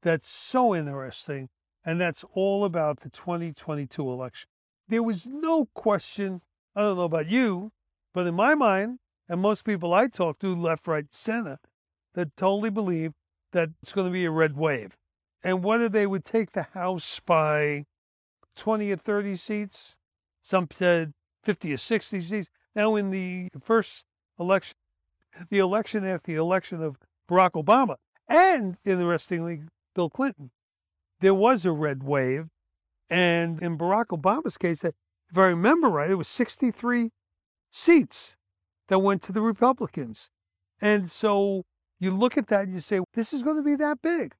that's 0.03 0.29
so 0.29 0.75
interesting, 0.75 1.49
and 1.89 1.99
that's 1.99 2.23
all 2.35 2.67
about 2.67 3.01
the 3.01 3.09
2022 3.09 4.03
election. 4.03 4.47
There 4.89 5.03
was 5.03 5.27
no 5.27 5.71
question, 5.73 6.43
I 6.77 6.83
don't 6.83 6.99
know 6.99 7.05
about 7.05 7.31
you, 7.31 7.73
but 8.13 8.27
in 8.27 8.35
my 8.35 8.55
mind, 8.55 8.99
and 9.27 9.41
most 9.41 9.65
people 9.65 9.95
I 9.95 10.09
talk 10.09 10.39
to, 10.41 10.55
left, 10.55 10.87
right, 10.87 11.07
center, 11.11 11.59
that 12.13 12.37
totally 12.37 12.69
believe 12.69 13.15
that 13.53 13.71
it's 13.81 13.93
going 13.93 14.07
to 14.07 14.13
be 14.13 14.27
a 14.27 14.31
red 14.31 14.55
wave. 14.55 14.99
And 15.43 15.65
whether 15.65 15.89
they 15.89 16.07
would 16.07 16.27
take 16.27 16.51
the 16.51 16.65
House 16.75 17.23
by 17.25 17.87
20 18.55 18.93
or 18.93 18.97
30 18.97 19.37
seats, 19.37 19.97
some 20.43 20.69
said 20.71 21.15
50 21.43 21.73
or 21.73 21.79
60 21.79 22.21
seats. 22.21 22.51
Now, 22.75 22.97
in 22.97 23.11
the 23.11 23.49
first 23.59 24.05
election, 24.39 24.77
the 25.49 25.59
election 25.59 26.05
after 26.05 26.33
the 26.33 26.39
election 26.39 26.83
of 26.83 26.99
Barack 27.31 27.53
Obama, 27.53 27.97
and 28.29 28.77
interestingly, 28.85 29.63
Bill 29.95 30.11
Clinton, 30.11 30.51
there 31.21 31.35
was 31.35 31.65
a 31.65 31.73
red 31.73 32.03
wave. 32.03 32.49
And 33.11 33.63
in 33.63 33.79
Barack 33.79 34.07
Obama's 34.07 34.59
case, 34.59 34.85
if 34.85 34.95
I 35.37 35.47
remember 35.47 35.89
right, 35.89 36.11
it 36.11 36.17
was 36.17 36.29
63 36.29 37.11
seats 37.71 38.37
that 38.89 38.99
went 38.99 39.23
to 39.23 39.33
the 39.33 39.41
Republicans. 39.41 40.31
And 40.81 41.11
so 41.11 41.65
you 41.99 42.11
look 42.11 42.37
at 42.37 42.49
that 42.49 42.65
and 42.65 42.75
you 42.75 42.81
say, 42.81 43.01
this 43.15 43.33
is 43.33 43.43
going 43.43 43.57
to 43.57 43.63
be 43.63 43.77
that 43.77 44.03
big. 44.03 44.35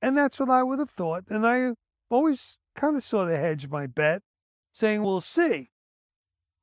And 0.00 0.16
that's 0.16 0.40
what 0.40 0.50
I 0.50 0.62
would 0.62 0.78
have 0.78 0.90
thought. 0.90 1.24
And 1.28 1.46
I 1.46 1.74
always 2.10 2.58
kind 2.76 2.96
of 2.96 3.02
sort 3.02 3.30
of 3.30 3.38
hedged 3.38 3.70
my 3.70 3.86
bet, 3.86 4.22
saying, 4.72 5.02
we'll 5.02 5.20
see. 5.20 5.70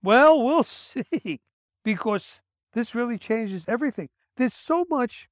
Well, 0.01 0.41
we'll 0.43 0.63
see, 0.63 1.41
because 1.83 2.41
this 2.73 2.95
really 2.95 3.17
changes 3.17 3.67
everything. 3.67 4.09
There's 4.37 4.53
so 4.53 4.85
much 4.89 5.29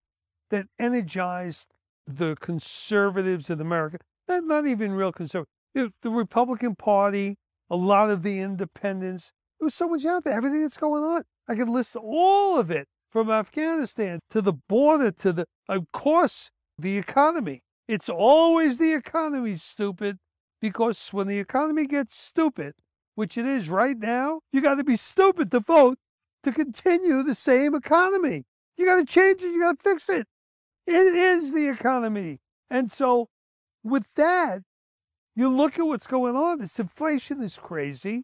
that 0.50 0.68
energized 0.80 1.68
the 2.06 2.36
conservatives 2.40 3.50
in 3.50 3.60
America, 3.62 3.98
not, 4.28 4.44
not 4.44 4.68
even 4.68 4.94
real 4.94 5.12
conservatives, 5.12 5.48
the 5.76 6.10
Republican 6.10 6.76
Party, 6.76 7.38
a 7.70 7.76
lot 7.76 8.10
of 8.10 8.24
the 8.24 8.40
independents. 8.40 9.32
There 9.60 9.66
was 9.66 9.74
so 9.74 9.88
much 9.88 10.06
out 10.06 10.24
there, 10.24 10.34
everything 10.34 10.62
that's 10.62 10.78
going 10.78 11.04
on. 11.04 11.24
I 11.48 11.56
could 11.56 11.70
list 11.70 11.96
all 11.96 12.58
of 12.58 12.72
it 12.72 12.88
from 13.10 13.30
Afghanistan 13.30 14.20
to 14.30 14.42
the 14.42 14.54
border 14.54 15.12
to 15.12 15.34
the, 15.34 15.46
of 15.70 15.92
course, 15.92 16.50
the 16.78 16.98
economy. 16.98 17.62
It's 17.88 18.10
always 18.10 18.78
the 18.78 18.94
economy, 18.94 19.56
stupid, 19.56 20.18
because 20.62 21.10
when 21.10 21.28
the 21.28 21.40
economy 21.40 21.86
gets 21.86 22.18
stupid, 22.18 22.74
which 23.16 23.38
it 23.38 23.46
is 23.46 23.70
right 23.70 23.98
now, 23.98 24.40
you 24.52 24.62
got 24.62 24.76
to 24.76 24.84
be 24.84 24.96
stupid 24.96 25.52
to 25.52 25.60
vote 25.60 25.98
to 26.44 26.52
continue 26.52 27.24
the 27.24 27.36
same 27.36 27.76
economy. 27.76 28.44
You 28.78 28.86
got 28.86 28.96
to 28.96 29.06
change 29.06 29.42
it, 29.42 29.52
you 29.52 29.62
got 29.62 29.80
to 29.80 29.84
fix 29.84 30.10
it. 30.10 30.28
It 30.88 30.94
is 30.94 31.54
the 31.54 31.70
economy. 31.70 32.40
And 32.70 32.92
so, 32.92 33.28
with 33.84 34.14
that, 34.16 34.64
you 35.36 35.50
look 35.50 35.80
at 35.80 35.84
what's 35.84 36.08
going 36.08 36.36
on. 36.36 36.60
This 36.60 36.80
inflation 36.80 37.42
is 37.42 37.58
crazy. 37.58 38.24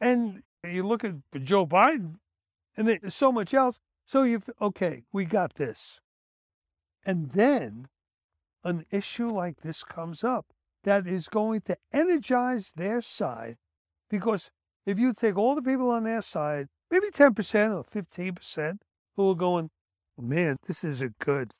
And 0.00 0.42
you 0.64 0.86
look 0.86 1.04
at 1.04 1.14
Joe 1.44 1.66
Biden, 1.66 2.16
and 2.76 2.88
there's 2.88 3.14
so 3.14 3.32
much 3.32 3.52
else. 3.52 3.80
So 4.06 4.22
you've, 4.22 4.48
okay, 4.60 5.04
we 5.12 5.24
got 5.24 5.54
this. 5.54 6.00
And 7.04 7.30
then 7.30 7.88
an 8.64 8.84
issue 8.90 9.30
like 9.30 9.60
this 9.60 9.82
comes 9.82 10.22
up 10.22 10.46
that 10.84 11.06
is 11.06 11.28
going 11.28 11.62
to 11.62 11.76
energize 11.92 12.72
their 12.76 13.00
side 13.00 13.56
because 14.08 14.50
if 14.86 14.98
you 14.98 15.12
take 15.12 15.36
all 15.36 15.54
the 15.54 15.62
people 15.62 15.90
on 15.90 16.04
their 16.04 16.22
side, 16.22 16.68
maybe 16.90 17.08
10% 17.08 17.30
or 17.76 17.84
15% 17.84 18.78
who 19.16 19.30
are 19.30 19.34
going, 19.34 19.70
man, 20.18 20.56
this 20.66 20.84
isn't 20.84 21.18
good. 21.18 21.52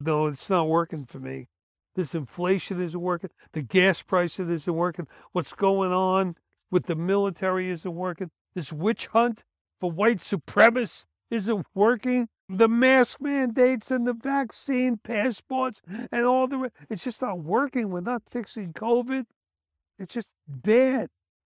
No, 0.00 0.26
it's 0.26 0.50
not 0.50 0.68
working 0.68 1.06
for 1.06 1.18
me. 1.18 1.46
This 1.94 2.14
inflation 2.14 2.80
isn't 2.80 3.00
working. 3.00 3.30
The 3.52 3.62
gas 3.62 4.02
prices 4.02 4.50
isn't 4.50 4.74
working. 4.74 5.06
What's 5.32 5.52
going 5.52 5.92
on 5.92 6.34
with 6.70 6.86
the 6.86 6.96
military 6.96 7.68
isn't 7.70 7.94
working. 7.94 8.30
This 8.54 8.72
witch 8.72 9.06
hunt 9.08 9.44
for 9.80 9.90
white 9.90 10.18
supremacists 10.18 11.04
isn't 11.30 11.66
working. 11.74 12.28
The 12.48 12.68
mask 12.68 13.20
mandates 13.20 13.90
and 13.90 14.06
the 14.06 14.12
vaccine 14.12 14.98
passports 14.98 15.80
and 16.12 16.26
all 16.26 16.46
the 16.46 16.70
it's 16.90 17.04
just 17.04 17.22
not 17.22 17.40
working. 17.40 17.90
We're 17.90 18.00
not 18.00 18.28
fixing 18.28 18.72
COVID. 18.72 19.24
It's 19.98 20.14
just 20.14 20.32
bad. 20.46 21.08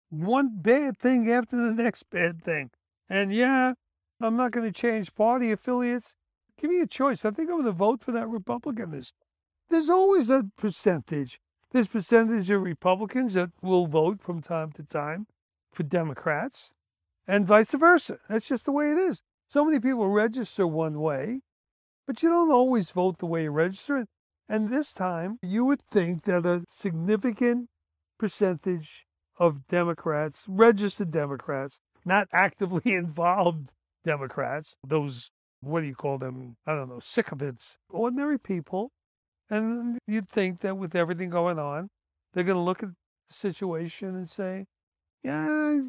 One 0.09 0.61
bad 0.61 0.98
thing 0.98 1.31
after 1.31 1.57
the 1.57 1.72
next 1.72 2.05
bad 2.11 2.42
thing. 2.42 2.70
And 3.09 3.33
yeah, 3.33 3.74
I'm 4.20 4.37
not 4.37 4.50
going 4.50 4.66
to 4.66 4.72
change 4.72 5.14
party 5.14 5.53
affiliates. 5.53 6.14
Give 6.59 6.70
me 6.70 6.81
a 6.81 6.87
choice. 6.87 7.24
I 7.24 7.31
think 7.31 7.48
I'm 7.48 7.57
going 7.57 7.66
to 7.66 7.72
vote 7.72 8.03
for 8.03 8.12
that 8.12 8.29
Republican. 8.29 8.90
There's, 8.90 9.12
there's 9.70 9.88
always 9.88 10.30
a 10.30 10.44
percentage. 10.56 11.40
There's 11.70 11.88
percentage 11.88 12.50
of 12.50 12.62
Republicans 12.62 13.35
that 13.35 13.50
will 13.62 13.87
vote 13.87 14.20
from 14.20 14.40
time 14.40 14.72
to 14.72 14.83
time 14.83 15.26
for 15.72 15.85
Democrats 15.85 16.74
and 17.28 17.46
vice 17.46 17.72
versa. 17.74 18.18
That's 18.28 18.48
just 18.48 18.66
the 18.66 18.72
way 18.72 18.90
it 18.90 18.98
is. 18.98 19.22
So 19.48 19.64
many 19.64 19.78
people 19.78 20.09
register 20.09 20.66
one 20.66 21.00
way, 21.00 21.40
but 22.06 22.22
you 22.22 22.28
don't 22.28 22.50
always 22.50 22.90
vote 22.90 23.18
the 23.18 23.26
way 23.26 23.44
you 23.44 23.50
register. 23.50 24.06
And 24.48 24.68
this 24.68 24.92
time, 24.92 25.38
you 25.42 25.64
would 25.64 25.80
think 25.80 26.24
that 26.24 26.44
a 26.44 26.64
significant 26.68 27.68
percentage 28.18 29.06
of 29.38 29.66
Democrats, 29.68 30.44
registered 30.48 31.12
Democrats, 31.12 31.80
not 32.04 32.26
actively 32.33 32.94
involved 32.94 33.70
Democrats, 34.04 34.76
those, 34.85 35.30
what 35.61 35.83
do 35.83 35.87
you 35.87 35.94
call 35.94 36.18
them? 36.18 36.56
I 36.66 36.74
don't 36.74 36.88
know, 36.88 36.98
sycophants, 36.98 37.78
ordinary 37.88 38.38
people. 38.38 38.90
And 39.51 39.99
you'd 40.07 40.29
think 40.29 40.61
that 40.61 40.77
with 40.77 40.95
everything 40.95 41.29
going 41.29 41.59
on, 41.59 41.89
they're 42.33 42.45
going 42.45 42.57
to 42.57 42.63
look 42.63 42.83
at 42.83 42.91
the 42.91 43.35
situation 43.35 44.15
and 44.15 44.29
say, 44.29 44.67
yeah, 45.25 45.81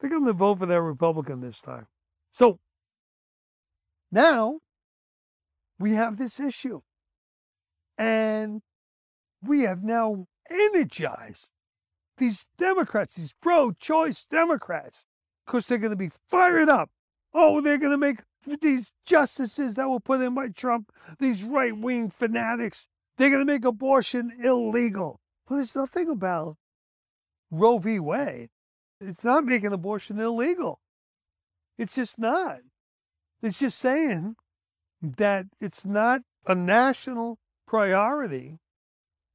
they're 0.00 0.10
going 0.10 0.24
to 0.24 0.32
vote 0.32 0.60
for 0.60 0.66
that 0.66 0.80
Republican 0.80 1.40
this 1.40 1.60
time. 1.60 1.86
So 2.32 2.58
now 4.10 4.60
we 5.78 5.92
have 5.92 6.16
this 6.16 6.40
issue. 6.40 6.80
And 7.98 8.62
we 9.42 9.62
have 9.62 9.82
now 9.82 10.26
energized 10.50 11.50
these 12.16 12.46
Democrats, 12.56 13.14
these 13.14 13.34
pro 13.40 13.72
choice 13.72 14.24
Democrats, 14.24 15.04
because 15.44 15.66
they're 15.66 15.78
going 15.78 15.90
to 15.90 15.96
be 15.96 16.10
fired 16.30 16.68
up. 16.68 16.90
Oh, 17.34 17.60
they're 17.60 17.78
going 17.78 17.92
to 17.92 17.98
make 17.98 18.20
these 18.60 18.92
justices 19.04 19.74
that 19.74 19.88
were 19.88 20.00
put 20.00 20.20
in 20.20 20.34
by 20.34 20.48
Trump, 20.48 20.92
these 21.18 21.42
right 21.42 21.76
wing 21.76 22.08
fanatics, 22.08 22.88
they're 23.16 23.30
going 23.30 23.44
to 23.44 23.52
make 23.52 23.64
abortion 23.64 24.32
illegal. 24.42 25.20
Well, 25.48 25.58
there's 25.58 25.74
nothing 25.74 26.08
about 26.08 26.56
Roe 27.50 27.78
v. 27.78 27.98
Wade 27.98 28.50
it's 29.00 29.24
not 29.24 29.44
making 29.44 29.72
abortion 29.72 30.18
illegal. 30.18 30.80
It's 31.76 31.94
just 31.94 32.18
not. 32.18 32.58
It's 33.42 33.58
just 33.58 33.78
saying 33.78 34.34
that 35.00 35.46
it's 35.60 35.86
not 35.86 36.22
a 36.46 36.54
national 36.54 37.38
priority 37.66 38.58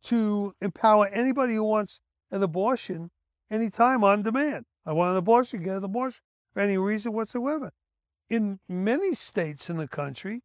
to 0.03 0.53
empower 0.59 1.07
anybody 1.07 1.55
who 1.55 1.63
wants 1.63 2.01
an 2.31 2.43
abortion 2.43 3.11
anytime 3.49 4.03
on 4.03 4.23
demand. 4.23 4.65
I 4.85 4.91
want 4.91 5.11
an 5.11 5.17
abortion, 5.17 5.63
get 5.63 5.77
an 5.77 5.83
abortion 5.85 6.21
for 6.53 6.59
any 6.59 6.77
reason 6.77 7.13
whatsoever. 7.13 7.71
In 8.29 8.59
many 8.67 9.13
states 9.13 9.69
in 9.69 9.77
the 9.77 9.87
country, 9.87 10.41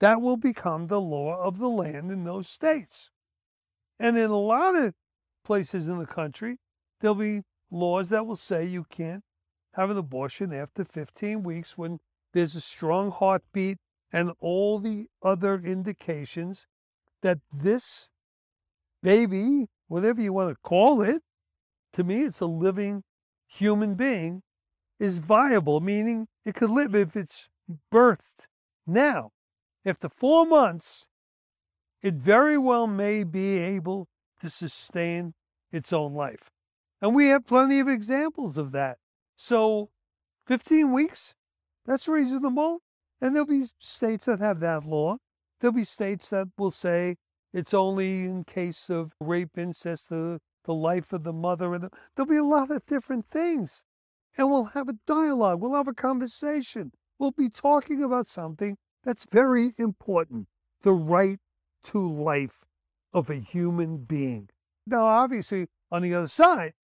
that 0.00 0.20
will 0.20 0.36
become 0.36 0.86
the 0.86 1.00
law 1.00 1.40
of 1.42 1.58
the 1.58 1.68
land 1.68 2.10
in 2.10 2.24
those 2.24 2.48
states. 2.48 3.10
And 3.98 4.16
in 4.16 4.30
a 4.30 4.38
lot 4.38 4.74
of 4.74 4.94
places 5.44 5.88
in 5.88 5.98
the 5.98 6.06
country, 6.06 6.58
there'll 7.00 7.14
be 7.14 7.42
laws 7.70 8.10
that 8.10 8.26
will 8.26 8.36
say 8.36 8.64
you 8.64 8.84
can't 8.84 9.22
have 9.74 9.90
an 9.90 9.96
abortion 9.96 10.52
after 10.52 10.84
15 10.84 11.42
weeks 11.42 11.76
when 11.76 11.98
there's 12.32 12.54
a 12.54 12.60
strong 12.60 13.10
heartbeat 13.10 13.78
and 14.12 14.32
all 14.40 14.78
the 14.78 15.06
other 15.22 15.56
indications 15.56 16.66
that 17.22 17.38
this 17.52 18.08
baby, 19.02 19.66
whatever 19.88 20.20
you 20.20 20.32
want 20.32 20.50
to 20.50 20.56
call 20.62 21.02
it, 21.02 21.22
to 21.92 22.04
me, 22.04 22.22
it's 22.22 22.40
a 22.40 22.46
living 22.46 23.02
human 23.46 23.94
being, 23.94 24.42
is 24.98 25.18
viable, 25.18 25.80
meaning 25.80 26.28
it 26.46 26.54
could 26.54 26.70
live 26.70 26.94
if 26.94 27.16
it's 27.16 27.48
birthed 27.92 28.46
now. 28.86 29.32
After 29.84 30.08
four 30.08 30.46
months, 30.46 31.06
it 32.00 32.14
very 32.14 32.56
well 32.56 32.86
may 32.86 33.24
be 33.24 33.58
able 33.58 34.06
to 34.40 34.48
sustain 34.48 35.34
its 35.72 35.92
own 35.92 36.14
life. 36.14 36.50
And 37.02 37.14
we 37.14 37.26
have 37.28 37.46
plenty 37.46 37.80
of 37.80 37.88
examples 37.88 38.56
of 38.56 38.70
that. 38.72 38.98
So 39.36 39.90
15 40.46 40.92
weeks, 40.92 41.34
that's 41.84 42.06
reasonable. 42.06 42.80
And 43.20 43.34
there'll 43.34 43.46
be 43.46 43.64
states 43.80 44.26
that 44.26 44.38
have 44.38 44.60
that 44.60 44.84
law. 44.84 45.18
There'll 45.60 45.74
be 45.74 45.84
states 45.84 46.30
that 46.30 46.48
will 46.56 46.70
say 46.70 47.16
it's 47.52 47.74
only 47.74 48.24
in 48.24 48.44
case 48.44 48.88
of 48.88 49.12
rape, 49.20 49.58
incest, 49.58 50.10
the, 50.10 50.38
the 50.64 50.74
life 50.74 51.12
of 51.12 51.24
the 51.24 51.32
mother. 51.32 51.74
And 51.74 51.84
the, 51.84 51.90
there'll 52.14 52.28
be 52.28 52.36
a 52.36 52.44
lot 52.44 52.70
of 52.70 52.86
different 52.86 53.24
things. 53.24 53.82
And 54.36 54.50
we'll 54.50 54.64
have 54.64 54.88
a 54.88 54.98
dialogue. 55.06 55.60
We'll 55.60 55.74
have 55.74 55.88
a 55.88 55.94
conversation. 55.94 56.92
We'll 57.18 57.32
be 57.32 57.48
talking 57.48 58.02
about 58.02 58.26
something 58.26 58.76
that's 59.02 59.24
very 59.24 59.70
important 59.78 60.48
the 60.82 60.92
right 60.92 61.38
to 61.84 61.98
life 61.98 62.64
of 63.14 63.30
a 63.30 63.36
human 63.36 63.98
being. 63.98 64.48
Now, 64.86 65.06
obviously, 65.06 65.68
on 65.90 66.02
the 66.02 66.14
other 66.14 66.28
side, 66.28 66.74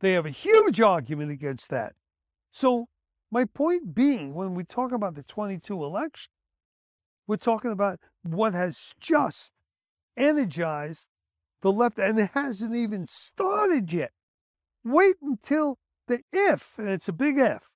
they 0.00 0.12
have 0.12 0.26
a 0.26 0.30
huge 0.30 0.80
argument 0.80 1.32
against 1.32 1.70
that. 1.70 1.94
So, 2.50 2.86
my 3.30 3.46
point 3.46 3.94
being, 3.94 4.34
when 4.34 4.54
we 4.54 4.62
talk 4.62 4.92
about 4.92 5.14
the 5.14 5.22
22 5.22 5.82
election, 5.82 6.30
we're 7.26 7.36
talking 7.36 7.72
about 7.72 7.98
what 8.22 8.52
has 8.52 8.94
just 9.00 9.52
energized 10.16 11.08
the 11.62 11.72
left, 11.72 11.98
and 11.98 12.18
it 12.18 12.30
hasn't 12.34 12.74
even 12.74 13.06
started 13.06 13.92
yet. 13.92 14.12
Wait 14.84 15.16
until 15.22 15.78
the 16.08 16.20
if, 16.32 16.78
and 16.78 16.88
it's 16.88 17.08
a 17.08 17.12
big 17.12 17.38
if, 17.38 17.72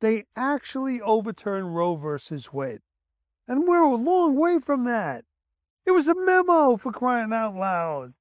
they 0.00 0.24
actually 0.36 1.00
overturn 1.00 1.66
Roe 1.66 1.96
versus 1.96 2.52
Wade. 2.52 2.80
And 3.46 3.66
we're 3.66 3.82
a 3.82 3.94
long 3.94 4.36
way 4.36 4.58
from 4.58 4.84
that. 4.84 5.24
It 5.86 5.92
was 5.92 6.08
a 6.08 6.14
memo 6.14 6.76
for 6.76 6.92
crying 6.92 7.32
out 7.32 7.54
loud. 7.54 8.14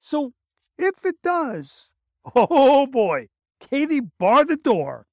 So 0.00 0.32
if 0.78 1.04
it 1.04 1.16
does, 1.22 1.92
oh 2.34 2.86
boy, 2.86 3.28
Katie 3.60 4.00
bar 4.18 4.44
the 4.44 4.56
door. 4.56 5.06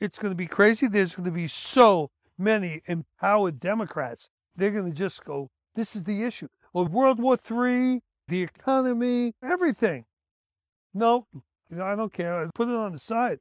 It's 0.00 0.18
going 0.18 0.32
to 0.32 0.36
be 0.36 0.46
crazy. 0.46 0.86
There's 0.86 1.14
going 1.14 1.26
to 1.26 1.30
be 1.30 1.48
so 1.48 2.10
many 2.38 2.80
empowered 2.86 3.60
Democrats. 3.60 4.30
They're 4.56 4.70
going 4.70 4.90
to 4.90 4.96
just 4.96 5.24
go, 5.24 5.50
this 5.74 5.94
is 5.94 6.04
the 6.04 6.22
issue. 6.22 6.48
Well, 6.72 6.86
World 6.86 7.20
War 7.20 7.36
III, 7.36 8.00
the 8.28 8.42
economy, 8.42 9.34
everything. 9.42 10.04
No, 10.94 11.26
I 11.72 11.94
don't 11.94 12.12
care. 12.12 12.40
I 12.40 12.48
put 12.54 12.68
it 12.68 12.74
on 12.74 12.92
the 12.92 12.98
side. 12.98 13.40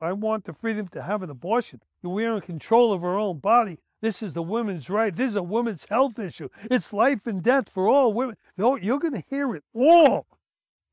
I 0.00 0.12
want 0.12 0.44
the 0.44 0.52
freedom 0.52 0.88
to 0.88 1.02
have 1.02 1.22
an 1.22 1.30
abortion. 1.30 1.80
We're 2.02 2.34
in 2.34 2.40
control 2.40 2.92
of 2.92 3.04
our 3.04 3.18
own 3.18 3.38
body. 3.38 3.78
This 4.00 4.22
is 4.22 4.32
the 4.32 4.42
women's 4.42 4.88
right. 4.88 5.14
This 5.14 5.30
is 5.30 5.36
a 5.36 5.42
women's 5.42 5.86
health 5.86 6.18
issue. 6.18 6.48
It's 6.70 6.92
life 6.92 7.26
and 7.26 7.42
death 7.42 7.68
for 7.68 7.88
all 7.88 8.12
women. 8.12 8.36
You're 8.56 8.98
going 9.00 9.14
to 9.14 9.24
hear 9.28 9.54
it 9.56 9.64
all. 9.74 10.26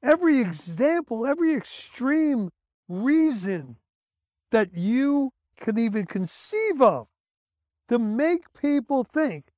Every 0.01 0.39
example, 0.39 1.25
every 1.25 1.53
extreme 1.53 2.49
reason 2.89 3.77
that 4.51 4.75
you 4.75 5.33
can 5.57 5.77
even 5.77 6.05
conceive 6.05 6.81
of 6.81 7.07
to 7.89 7.99
make 7.99 8.53
people 8.53 9.03
think 9.03 9.51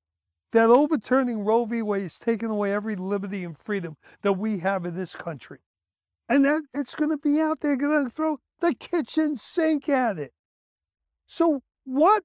that 0.52 0.70
overturning 0.70 1.46
Roe 1.46 1.66
v. 1.66 1.82
Wade 1.82 2.04
is 2.04 2.20
taking 2.20 2.50
away 2.50 2.74
every 2.74 2.96
liberty 2.96 3.44
and 3.44 3.58
freedom 3.58 3.98
that 4.22 4.34
we 4.34 4.60
have 4.60 4.86
in 4.86 4.96
this 4.96 5.16
country. 5.16 5.60
And 6.30 6.46
that 6.46 6.64
it's 6.74 6.96
going 6.96 7.12
to 7.12 7.18
be 7.18 7.40
out 7.40 7.62
there, 7.62 7.76
going 7.76 8.06
to 8.06 8.10
throw 8.10 8.40
the 8.60 8.74
kitchen 8.74 9.38
sink 9.38 9.88
at 9.88 10.18
it. 10.18 10.34
So, 11.26 11.62
what 11.86 12.24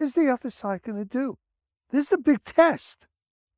is 0.00 0.14
the 0.14 0.28
other 0.28 0.50
side 0.50 0.82
going 0.82 0.98
to 0.98 1.04
do? 1.04 1.38
This 1.90 2.06
is 2.06 2.12
a 2.12 2.18
big 2.18 2.42
test. 2.44 3.06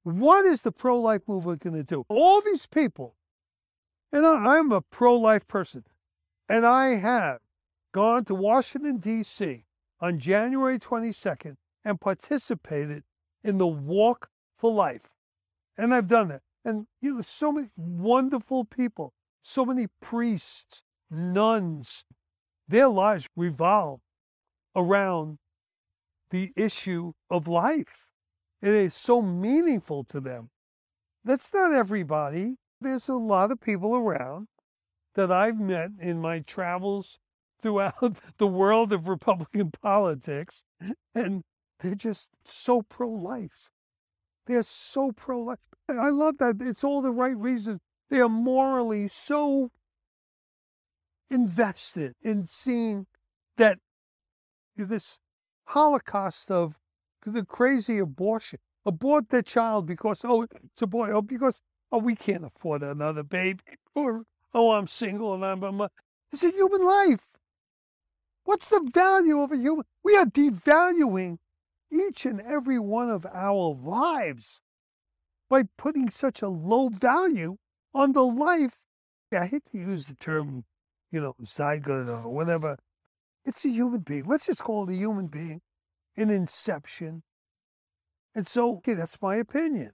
What 0.02 0.44
is 0.44 0.62
the 0.62 0.72
pro 0.72 1.00
life 1.00 1.22
movement 1.26 1.60
going 1.60 1.76
to 1.76 1.84
do? 1.84 2.04
All 2.08 2.40
these 2.40 2.66
people, 2.66 3.16
and 4.12 4.24
I'm 4.24 4.72
a 4.72 4.80
pro 4.80 5.16
life 5.16 5.46
person, 5.46 5.84
and 6.48 6.64
I 6.64 6.96
have 6.96 7.40
gone 7.92 8.24
to 8.26 8.34
Washington, 8.34 8.98
D.C. 8.98 9.64
on 10.00 10.18
January 10.18 10.78
22nd 10.78 11.56
and 11.84 12.00
participated 12.00 13.02
in 13.42 13.58
the 13.58 13.66
Walk 13.66 14.28
for 14.56 14.70
Life. 14.70 15.14
And 15.76 15.94
I've 15.94 16.08
done 16.08 16.28
that. 16.28 16.42
And 16.64 16.86
you 17.00 17.14
know, 17.14 17.22
so 17.22 17.52
many 17.52 17.68
wonderful 17.76 18.64
people, 18.64 19.14
so 19.48 19.64
many 19.64 19.86
priests, 20.02 20.82
nuns, 21.10 22.04
their 22.68 22.86
lives 22.86 23.26
revolve 23.34 24.00
around 24.76 25.38
the 26.30 26.52
issue 26.54 27.12
of 27.30 27.48
life. 27.48 28.10
It 28.60 28.74
is 28.74 28.92
so 28.92 29.22
meaningful 29.22 30.04
to 30.04 30.20
them. 30.20 30.50
That's 31.24 31.52
not 31.54 31.72
everybody. 31.72 32.56
There's 32.78 33.08
a 33.08 33.14
lot 33.14 33.50
of 33.50 33.58
people 33.58 33.96
around 33.96 34.48
that 35.14 35.32
I've 35.32 35.58
met 35.58 35.92
in 35.98 36.20
my 36.20 36.40
travels 36.40 37.18
throughout 37.62 38.20
the 38.36 38.46
world 38.46 38.92
of 38.92 39.08
Republican 39.08 39.70
politics, 39.82 40.62
and 41.14 41.42
they're 41.80 41.94
just 41.94 42.32
so 42.44 42.82
pro 42.82 43.08
life. 43.08 43.70
They're 44.46 44.62
so 44.62 45.10
pro 45.12 45.40
life. 45.40 45.58
I 45.88 46.10
love 46.10 46.36
that. 46.36 46.56
It's 46.60 46.84
all 46.84 47.00
the 47.00 47.12
right 47.12 47.36
reasons. 47.36 47.80
They 48.10 48.20
are 48.20 48.28
morally 48.28 49.08
so 49.08 49.70
invested 51.30 52.14
in 52.22 52.44
seeing 52.44 53.06
that 53.56 53.78
this 54.76 55.18
holocaust 55.66 56.50
of 56.50 56.78
the 57.24 57.44
crazy 57.44 57.98
abortion. 57.98 58.58
Abort 58.86 59.28
their 59.28 59.42
child 59.42 59.86
because, 59.86 60.24
oh, 60.24 60.42
it's 60.42 60.80
a 60.80 60.86
boy, 60.86 61.10
oh, 61.10 61.20
because, 61.20 61.60
oh, 61.92 61.98
we 61.98 62.14
can't 62.14 62.44
afford 62.44 62.82
another 62.82 63.22
baby, 63.22 63.60
or, 63.94 64.22
oh, 64.54 64.70
I'm 64.70 64.86
single 64.86 65.34
and 65.34 65.44
I'm, 65.44 65.62
I'm 65.62 65.80
a, 65.82 65.90
it's 66.32 66.44
a 66.44 66.50
human 66.50 66.84
life. 66.86 67.36
What's 68.44 68.70
the 68.70 68.88
value 68.90 69.40
of 69.40 69.52
a 69.52 69.58
human? 69.58 69.84
We 70.02 70.16
are 70.16 70.24
devaluing 70.24 71.36
each 71.92 72.24
and 72.24 72.40
every 72.40 72.78
one 72.78 73.10
of 73.10 73.26
our 73.26 73.74
lives 73.74 74.62
by 75.50 75.64
putting 75.76 76.08
such 76.08 76.40
a 76.40 76.48
low 76.48 76.88
value 76.88 77.58
on 77.98 78.12
the 78.12 78.22
life. 78.22 78.84
I 79.36 79.46
hate 79.46 79.64
to 79.72 79.78
use 79.78 80.06
the 80.06 80.14
term, 80.14 80.64
you 81.10 81.20
know, 81.20 81.34
zygote 81.42 82.24
or 82.24 82.32
whatever, 82.32 82.78
it's 83.44 83.64
a 83.64 83.68
human 83.68 84.00
being. 84.00 84.24
Let's 84.24 84.46
just 84.46 84.62
call 84.62 84.88
it 84.88 84.92
a 84.92 84.96
human 84.96 85.26
being, 85.26 85.60
an 86.16 86.30
inception. 86.30 87.24
And 88.34 88.46
so, 88.46 88.76
okay, 88.76 88.94
that's 88.94 89.20
my 89.20 89.36
opinion. 89.36 89.92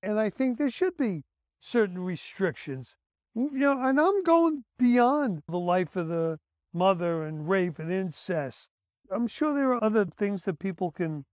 And 0.00 0.20
I 0.20 0.30
think 0.30 0.58
there 0.58 0.70
should 0.70 0.96
be 0.96 1.22
certain 1.58 1.98
restrictions. 1.98 2.96
You 3.34 3.50
know, 3.52 3.82
and 3.82 3.98
I'm 3.98 4.22
going 4.22 4.64
beyond 4.78 5.42
the 5.48 5.58
life 5.58 5.96
of 5.96 6.06
the 6.06 6.38
mother 6.72 7.24
and 7.24 7.48
rape 7.48 7.80
and 7.80 7.90
incest. 7.90 8.70
I'm 9.10 9.26
sure 9.26 9.52
there 9.54 9.72
are 9.72 9.82
other 9.82 10.04
things 10.04 10.44
that 10.44 10.60
people 10.60 10.92
can 10.92 11.24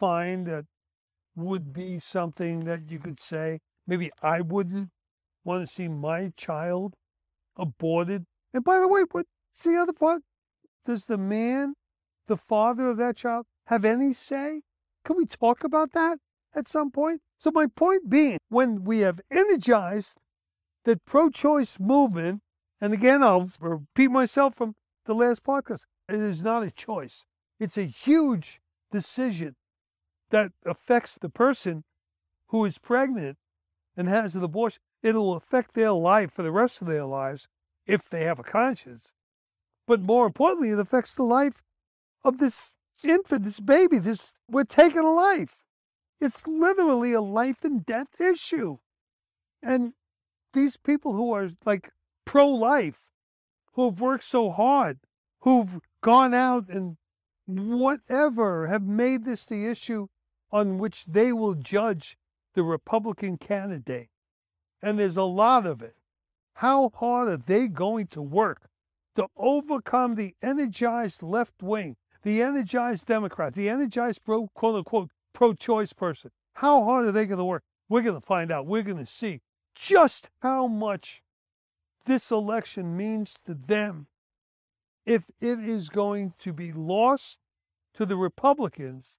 find 0.00 0.46
that 0.46 0.64
would 1.34 1.74
be 1.74 1.98
something 1.98 2.64
that 2.64 2.90
you 2.90 2.98
could 2.98 3.20
say, 3.20 3.60
maybe 3.86 4.10
I 4.22 4.40
wouldn't 4.40 4.90
want 5.46 5.66
to 5.66 5.72
see 5.72 5.88
my 5.88 6.30
child 6.36 6.94
aborted. 7.56 8.26
And 8.52 8.64
by 8.64 8.80
the 8.80 8.88
way, 8.88 9.02
what 9.10 9.26
see 9.54 9.70
the 9.70 9.80
other 9.80 9.92
part? 9.92 10.22
Does 10.84 11.06
the 11.06 11.16
man, 11.16 11.74
the 12.26 12.36
father 12.36 12.88
of 12.88 12.96
that 12.98 13.16
child, 13.16 13.46
have 13.66 13.84
any 13.84 14.12
say? 14.12 14.62
Can 15.04 15.16
we 15.16 15.24
talk 15.24 15.64
about 15.64 15.92
that 15.92 16.18
at 16.54 16.66
some 16.66 16.90
point? 16.90 17.20
So, 17.38 17.50
my 17.52 17.66
point 17.66 18.10
being, 18.10 18.38
when 18.48 18.84
we 18.84 19.00
have 19.00 19.20
energized 19.30 20.18
the 20.84 20.98
pro 21.06 21.30
choice 21.30 21.78
movement, 21.78 22.40
and 22.80 22.92
again, 22.92 23.22
I'll 23.22 23.48
repeat 23.60 24.10
myself 24.10 24.54
from 24.54 24.74
the 25.04 25.14
last 25.14 25.44
podcast 25.44 25.84
it 26.08 26.16
is 26.16 26.44
not 26.44 26.62
a 26.62 26.70
choice, 26.70 27.24
it's 27.60 27.78
a 27.78 27.84
huge 27.84 28.60
decision 28.90 29.54
that 30.30 30.52
affects 30.64 31.18
the 31.20 31.28
person 31.28 31.84
who 32.48 32.64
is 32.64 32.78
pregnant 32.78 33.36
and 33.96 34.08
has 34.08 34.34
an 34.34 34.42
abortion. 34.42 34.80
It'll 35.06 35.36
affect 35.36 35.74
their 35.74 35.92
life 35.92 36.32
for 36.32 36.42
the 36.42 36.50
rest 36.50 36.82
of 36.82 36.88
their 36.88 37.04
lives 37.04 37.46
if 37.86 38.10
they 38.10 38.24
have 38.24 38.40
a 38.40 38.42
conscience. 38.42 39.12
But 39.86 40.00
more 40.00 40.26
importantly, 40.26 40.70
it 40.70 40.80
affects 40.80 41.14
the 41.14 41.22
life 41.22 41.62
of 42.24 42.38
this 42.38 42.74
infant, 43.04 43.44
this 43.44 43.60
baby. 43.60 43.98
This 43.98 44.32
we're 44.50 44.64
taking 44.64 45.04
a 45.04 45.12
life. 45.12 45.62
It's 46.20 46.48
literally 46.48 47.12
a 47.12 47.20
life 47.20 47.62
and 47.62 47.86
death 47.86 48.20
issue. 48.20 48.78
And 49.62 49.92
these 50.52 50.76
people 50.76 51.12
who 51.12 51.32
are 51.32 51.50
like 51.64 51.92
pro-life, 52.24 53.10
who 53.74 53.84
have 53.84 54.00
worked 54.00 54.24
so 54.24 54.50
hard 54.50 54.98
who've 55.42 55.78
gone 56.00 56.34
out 56.34 56.68
and 56.68 56.96
whatever 57.46 58.66
have 58.66 58.82
made 58.82 59.22
this 59.22 59.46
the 59.46 59.66
issue 59.66 60.08
on 60.50 60.78
which 60.78 61.04
they 61.04 61.32
will 61.32 61.54
judge 61.54 62.16
the 62.54 62.64
Republican 62.64 63.36
candidate. 63.36 64.08
And 64.86 65.00
there's 65.00 65.16
a 65.16 65.24
lot 65.24 65.66
of 65.66 65.82
it. 65.82 65.96
How 66.54 66.92
hard 66.94 67.28
are 67.28 67.36
they 67.36 67.66
going 67.66 68.06
to 68.06 68.22
work 68.22 68.68
to 69.16 69.26
overcome 69.36 70.14
the 70.14 70.36
energized 70.40 71.24
left 71.24 71.60
wing, 71.60 71.96
the 72.22 72.40
energized 72.40 73.08
Democrat, 73.08 73.54
the 73.54 73.68
energized 73.68 74.24
pro, 74.24 74.46
quote 74.54 74.76
unquote 74.76 75.10
pro 75.32 75.54
choice 75.54 75.92
person? 75.92 76.30
How 76.54 76.84
hard 76.84 77.06
are 77.06 77.10
they 77.10 77.26
going 77.26 77.38
to 77.38 77.44
work? 77.44 77.64
We're 77.88 78.02
going 78.02 78.14
to 78.14 78.24
find 78.24 78.52
out. 78.52 78.68
We're 78.68 78.84
going 78.84 79.04
to 79.04 79.06
see 79.06 79.40
just 79.74 80.30
how 80.40 80.68
much 80.68 81.20
this 82.04 82.30
election 82.30 82.96
means 82.96 83.34
to 83.44 83.54
them 83.54 84.06
if 85.04 85.32
it 85.40 85.58
is 85.58 85.88
going 85.88 86.32
to 86.42 86.52
be 86.52 86.70
lost 86.70 87.40
to 87.94 88.06
the 88.06 88.16
Republicans 88.16 89.18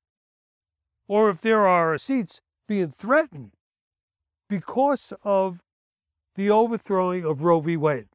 or 1.10 1.30
if 1.30 1.42
there 1.42 1.68
are 1.68 1.98
seats 1.98 2.40
being 2.70 2.88
threatened 2.90 3.57
because 4.50 5.14
of 5.24 5.62
the 6.36 6.50
overthrowing 6.50 7.26
of 7.26 7.44
Roe 7.44 7.60
v. 7.60 7.78
Wade. 7.78 8.08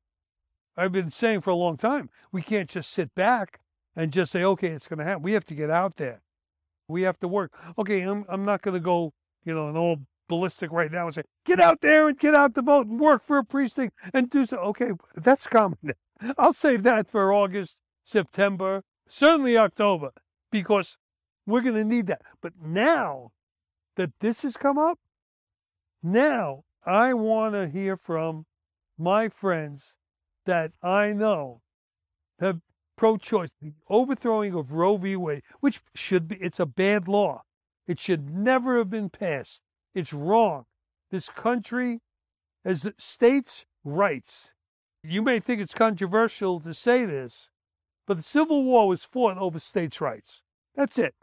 I've 0.77 0.93
been 0.93 1.11
saying 1.11 1.43
for 1.43 1.51
a 1.51 1.57
long 1.57 1.77
time, 1.77 2.09
we 2.31 2.41
can't 2.41 2.71
just 2.71 2.91
sit 2.91 3.15
back 3.15 3.61
and 3.95 4.13
just 4.13 4.33
say, 4.33 4.43
okay, 4.43 4.69
it's 4.69 4.89
going 4.89 4.99
to 4.99 5.05
happen. 5.05 5.23
We 5.23 5.33
have 5.33 5.45
to 5.47 5.55
get 5.55 5.71
out 5.71 5.97
there. 5.97 6.23
We 6.89 7.03
have 7.03 7.19
to 7.21 7.29
work. 7.29 7.53
Okay, 7.79 8.01
I'm, 8.01 8.25
I'm 8.29 8.45
not 8.45 8.63
going 8.63 8.75
to 8.75 8.81
go, 8.81 9.13
you 9.45 9.55
know, 9.55 9.69
an 9.69 9.77
old 9.77 10.07
ballistic 10.29 10.73
right 10.73 10.91
now 10.91 11.07
and 11.07 11.15
say, 11.15 11.23
get 11.45 11.61
out 11.61 11.81
there 11.81 12.09
and 12.09 12.19
get 12.19 12.35
out 12.35 12.55
to 12.55 12.63
vote 12.63 12.87
and 12.87 12.99
work 12.99 13.23
for 13.23 13.39
a 13.39 13.45
precinct 13.45 13.95
and 14.15 14.31
do 14.31 14.47
so. 14.47 14.59
Okay, 14.59 14.93
that's 15.15 15.47
common. 15.47 15.79
I'll 16.39 16.53
save 16.53 16.85
that 16.85 17.09
for 17.09 17.33
August, 17.33 17.81
September, 18.05 18.83
certainly 19.09 19.57
October, 19.59 20.13
because 20.51 20.97
we're 21.47 21.61
going 21.61 21.75
to 21.75 21.85
need 21.85 22.07
that. 22.07 22.23
But 22.41 22.55
now 22.63 23.33
that 23.97 24.11
this 24.21 24.43
has 24.43 24.57
come 24.57 24.79
up, 24.79 24.99
now 26.03 26.65
I 26.85 27.15
want 27.15 27.55
to 27.55 27.69
hear 27.69 27.97
from 27.97 28.47
my 28.99 29.29
friends 29.29 29.97
that 30.47 30.73
I 30.83 31.13
know 31.13 31.63
have 32.41 32.61
pro-choice, 32.97 33.55
the 33.61 33.75
overthrowing 33.89 34.55
of 34.55 34.73
Roe 34.73 34.97
v. 34.97 35.17
Wade, 35.17 35.43
which 35.61 35.81
should 35.95 36.29
be, 36.29 36.37
it's 36.37 36.61
a 36.61 36.67
bad 36.67 37.09
law. 37.09 37.43
It 37.87 37.99
should 37.99 38.31
never 38.31 38.79
have 38.79 38.91
been 38.91 39.11
passed. 39.11 39.63
It's 39.95 40.13
wrong. 40.13 40.65
This 41.11 41.29
country 41.29 42.01
has 42.65 42.93
states' 42.99 43.67
rights. 43.85 44.53
You 45.03 45.23
may 45.23 45.41
think 45.41 45.61
it's 45.61 45.75
controversial 45.75 46.61
to 46.61 46.75
say 46.75 47.05
this, 47.05 47.51
but 48.07 48.17
the 48.17 48.23
Civil 48.23 48.65
War 48.65 48.87
was 48.87 49.05
fought 49.05 49.37
over 49.37 49.59
states' 49.59 50.01
rights. 50.01 50.43
That's 50.75 50.99
it. 50.99 51.15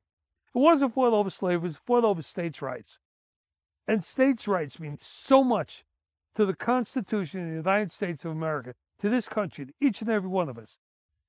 It 0.53 0.59
wasn't 0.59 0.93
fought 0.93 1.13
over 1.13 1.29
slavery, 1.29 1.61
it 1.61 1.63
was 1.63 1.77
fought 1.77 2.03
over 2.03 2.21
states' 2.21 2.61
rights. 2.61 2.99
And 3.89 4.04
states' 4.04 4.47
rights 4.47 4.80
mean 4.80 4.99
so 5.02 5.43
much 5.43 5.84
to 6.36 6.45
the 6.45 6.54
Constitution 6.54 7.41
of 7.41 7.49
the 7.49 7.56
United 7.56 7.91
States 7.91 8.23
of 8.23 8.30
America, 8.30 8.75
to 8.99 9.10
this 9.10 9.28
country, 9.28 9.65
to 9.65 9.73
each 9.82 10.02
and 10.02 10.12
every 10.12 10.30
one 10.30 10.47
of 10.47 10.60
us. 10.60 10.78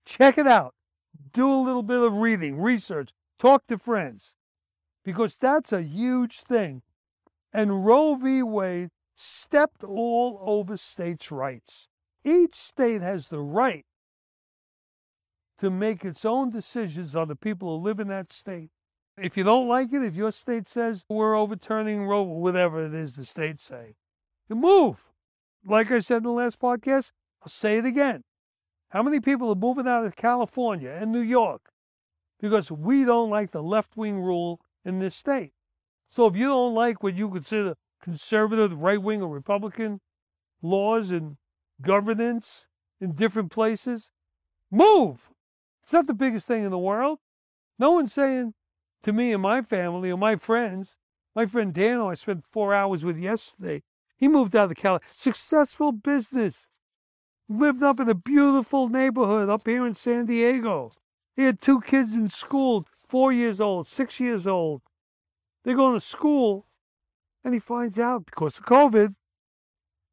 Check 0.05 0.37
it 0.37 0.47
out. 0.47 0.75
Do 1.33 1.51
a 1.51 1.65
little 1.65 1.83
bit 1.83 2.03
of 2.03 2.13
reading, 2.13 2.61
research, 2.61 3.13
talk 3.39 3.67
to 3.69 3.79
friends, 3.79 4.37
because 5.07 5.39
that's 5.39 5.73
a 5.73 5.81
huge 5.81 6.41
thing. 6.41 6.83
And 7.51 7.87
Roe 7.87 8.15
v. 8.17 8.43
Wade 8.43 8.91
stepped 9.15 9.83
all 9.83 10.39
over 10.43 10.77
states' 10.77 11.33
rights. 11.33 11.89
Each 12.25 12.55
state 12.55 13.01
has 13.01 13.29
the 13.29 13.41
right 13.41 13.87
to 15.57 15.71
make 15.71 16.05
its 16.05 16.27
own 16.27 16.51
decisions 16.51 17.17
on 17.17 17.29
the 17.29 17.37
people 17.37 17.79
who 17.79 17.83
live 17.83 18.01
in 18.01 18.09
that 18.09 18.35
state. 18.35 18.69
If 19.23 19.37
you 19.37 19.45
don't 19.45 19.69
like 19.69 19.93
it, 19.93 20.03
if 20.03 20.17
your 20.17 20.33
state 20.33 20.67
says 20.67 21.05
we're 21.09 21.37
overturning 21.37 22.07
Roe, 22.07 22.23
whatever 22.23 22.83
it 22.83 22.95
is 22.95 23.17
the 23.17 23.25
states 23.25 23.63
say, 23.63 23.97
you 24.49 24.57
move. 24.57 25.11
Like 25.65 25.91
I 25.91 26.01
said 26.01 26.19
in 26.19 26.23
the 26.23 26.31
last 26.31 26.59
podcast, 26.59 27.13
I'll 27.43 27.49
say 27.49 27.79
it 27.79 27.85
again. 27.85 28.25
How 28.91 29.03
many 29.03 29.21
people 29.21 29.51
are 29.51 29.57
moving 29.57 29.87
out 29.87 30.07
of 30.07 30.17
California 30.17 30.91
and 30.91 31.13
New 31.13 31.21
York 31.21 31.71
because 32.41 32.73
we 32.73 33.05
don't 33.05 33.31
like 33.31 33.51
the 33.51 33.63
left 33.63 33.97
wing 33.97 34.21
rule 34.21 34.61
in 34.85 35.01
this 35.01 35.15
state? 35.15 35.53
So 36.09 36.27
if 36.27 36.35
you 36.35 36.47
don't 36.47 36.75
like 36.75 37.03
what 37.03 37.15
you 37.15 37.29
consider 37.29 37.75
conservative, 38.03 38.73
right 38.73 39.01
wing, 39.01 39.23
or 39.23 39.29
Republican 39.29 40.01
laws 40.63 41.11
and 41.11 41.37
governance 41.83 42.69
in 43.01 43.13
different 43.13 43.53
places, 43.53 44.11
move. 44.71 45.31
It's 45.83 45.93
not 45.93 46.07
the 46.07 46.15
biggest 46.15 46.49
thing 46.49 46.65
in 46.65 46.71
the 46.71 46.79
world. 46.79 47.19
No 47.79 47.93
one's 47.93 48.13
saying 48.13 48.55
to 49.03 49.13
me 49.13 49.33
and 49.33 49.43
my 49.43 49.63
family 49.63 50.11
and 50.11 50.21
my 50.21 50.37
friends, 50.37 50.97
my 51.35 51.47
friend 51.47 51.73
Daniel, 51.73 52.09
I 52.09 52.15
spent 52.15 52.45
four 52.45 52.75
hours 52.75 53.05
with 53.05 53.19
yesterday. 53.19 53.83
He 54.17 54.29
moved 54.29 54.55
out 54.55 54.71
of 54.71 54.77
Cali, 54.77 55.01
successful 55.05 55.93
business, 55.93 56.67
lived 57.49 57.83
up 57.83 58.01
in 58.01 58.09
a 58.09 58.15
beautiful 58.15 58.89
neighborhood 58.89 59.49
up 59.49 59.67
here 59.67 59.87
in 59.87 59.95
San 59.95 60.27
Diego. 60.27 60.91
He 61.35 61.45
had 61.45 61.61
two 61.61 61.81
kids 61.81 62.15
in 62.15 62.29
school, 62.29 62.85
four 63.09 63.33
years 63.33 63.61
old, 63.61 63.87
six 63.87 64.21
years 64.21 64.47
old. 64.47 64.83
They're 65.65 65.77
going 65.77 65.95
to 65.95 66.01
school, 66.01 66.67
and 67.43 67.55
he 67.55 67.61
finds 67.61 67.99
out 67.99 68.27
because 68.27 68.59
of 68.59 68.67
COVID 68.67 69.15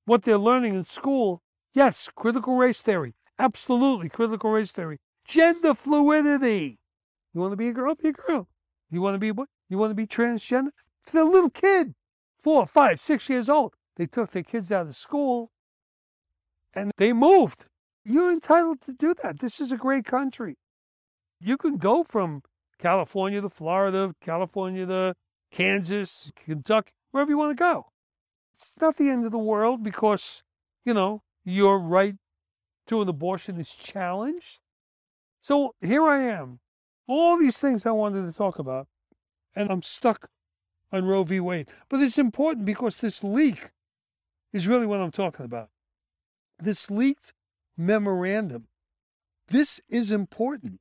what 0.05 0.23
they're 0.23 0.37
learning 0.37 0.75
in 0.75 0.85
school. 0.85 1.41
Yes, 1.73 2.09
critical 2.15 2.55
race 2.55 2.81
theory, 2.81 3.13
absolutely 3.37 4.07
critical 4.09 4.51
race 4.51 4.71
theory, 4.71 4.99
gender 5.25 5.73
fluidity. 5.73 6.79
You 7.33 7.41
want 7.41 7.51
to 7.51 7.57
be 7.57 7.67
a 7.67 7.73
girl? 7.73 7.93
Be 7.95 8.09
a 8.09 8.13
girl. 8.13 8.47
You 8.89 9.01
want 9.01 9.15
to 9.15 9.19
be 9.19 9.31
what? 9.31 9.49
You 9.69 9.77
want 9.77 9.91
to 9.91 9.95
be 9.95 10.07
transgender? 10.07 10.69
It's 11.03 11.13
a 11.13 11.23
little 11.23 11.49
kid, 11.49 11.93
four, 12.39 12.65
five, 12.65 12.99
six 12.99 13.29
years 13.29 13.49
old. 13.49 13.73
They 13.95 14.05
took 14.05 14.31
their 14.31 14.43
kids 14.43 14.71
out 14.71 14.87
of 14.87 14.95
school 14.95 15.51
and 16.73 16.91
they 16.97 17.13
moved. 17.13 17.65
You're 18.05 18.31
entitled 18.31 18.81
to 18.81 18.93
do 18.93 19.13
that. 19.23 19.39
This 19.39 19.59
is 19.59 19.71
a 19.71 19.77
great 19.77 20.05
country. 20.05 20.55
You 21.41 21.57
can 21.57 21.77
go 21.77 22.03
from 22.03 22.43
California 22.79 23.41
to 23.41 23.49
Florida, 23.49 24.13
California 24.21 24.85
to 24.85 25.15
Kansas, 25.51 26.31
Kentucky, 26.35 26.91
wherever 27.11 27.29
you 27.29 27.37
want 27.37 27.57
to 27.57 27.61
go. 27.61 27.87
It's 28.55 28.73
not 28.79 28.97
the 28.97 29.09
end 29.09 29.25
of 29.25 29.31
the 29.31 29.37
world 29.37 29.83
because, 29.83 30.43
you 30.85 30.93
know, 30.93 31.21
your 31.43 31.79
right 31.79 32.15
to 32.87 33.01
an 33.01 33.09
abortion 33.09 33.57
is 33.57 33.71
challenged. 33.71 34.59
So 35.41 35.73
here 35.81 36.07
I 36.07 36.23
am 36.23 36.59
all 37.07 37.37
these 37.37 37.57
things 37.57 37.85
I 37.85 37.91
wanted 37.91 38.25
to 38.25 38.37
talk 38.37 38.59
about, 38.59 38.87
and 39.55 39.71
I'm 39.71 39.81
stuck 39.81 40.29
on 40.91 41.05
Roe 41.05 41.23
v. 41.23 41.39
Wade. 41.39 41.69
But 41.89 42.01
it's 42.01 42.17
important 42.17 42.65
because 42.65 42.97
this 42.97 43.23
leak 43.23 43.71
is 44.53 44.67
really 44.67 44.85
what 44.85 44.99
I'm 44.99 45.11
talking 45.11 45.45
about. 45.45 45.69
This 46.59 46.89
leaked 46.89 47.33
memorandum. 47.77 48.67
This 49.47 49.79
is 49.89 50.11
important. 50.11 50.79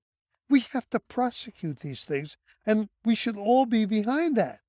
We 0.48 0.60
have 0.72 0.88
to 0.90 1.00
prosecute 1.00 1.80
these 1.80 2.04
things, 2.04 2.36
and 2.64 2.88
we 3.04 3.14
should 3.14 3.36
all 3.36 3.66
be 3.66 3.84
behind 3.84 4.36
that. 4.36 4.60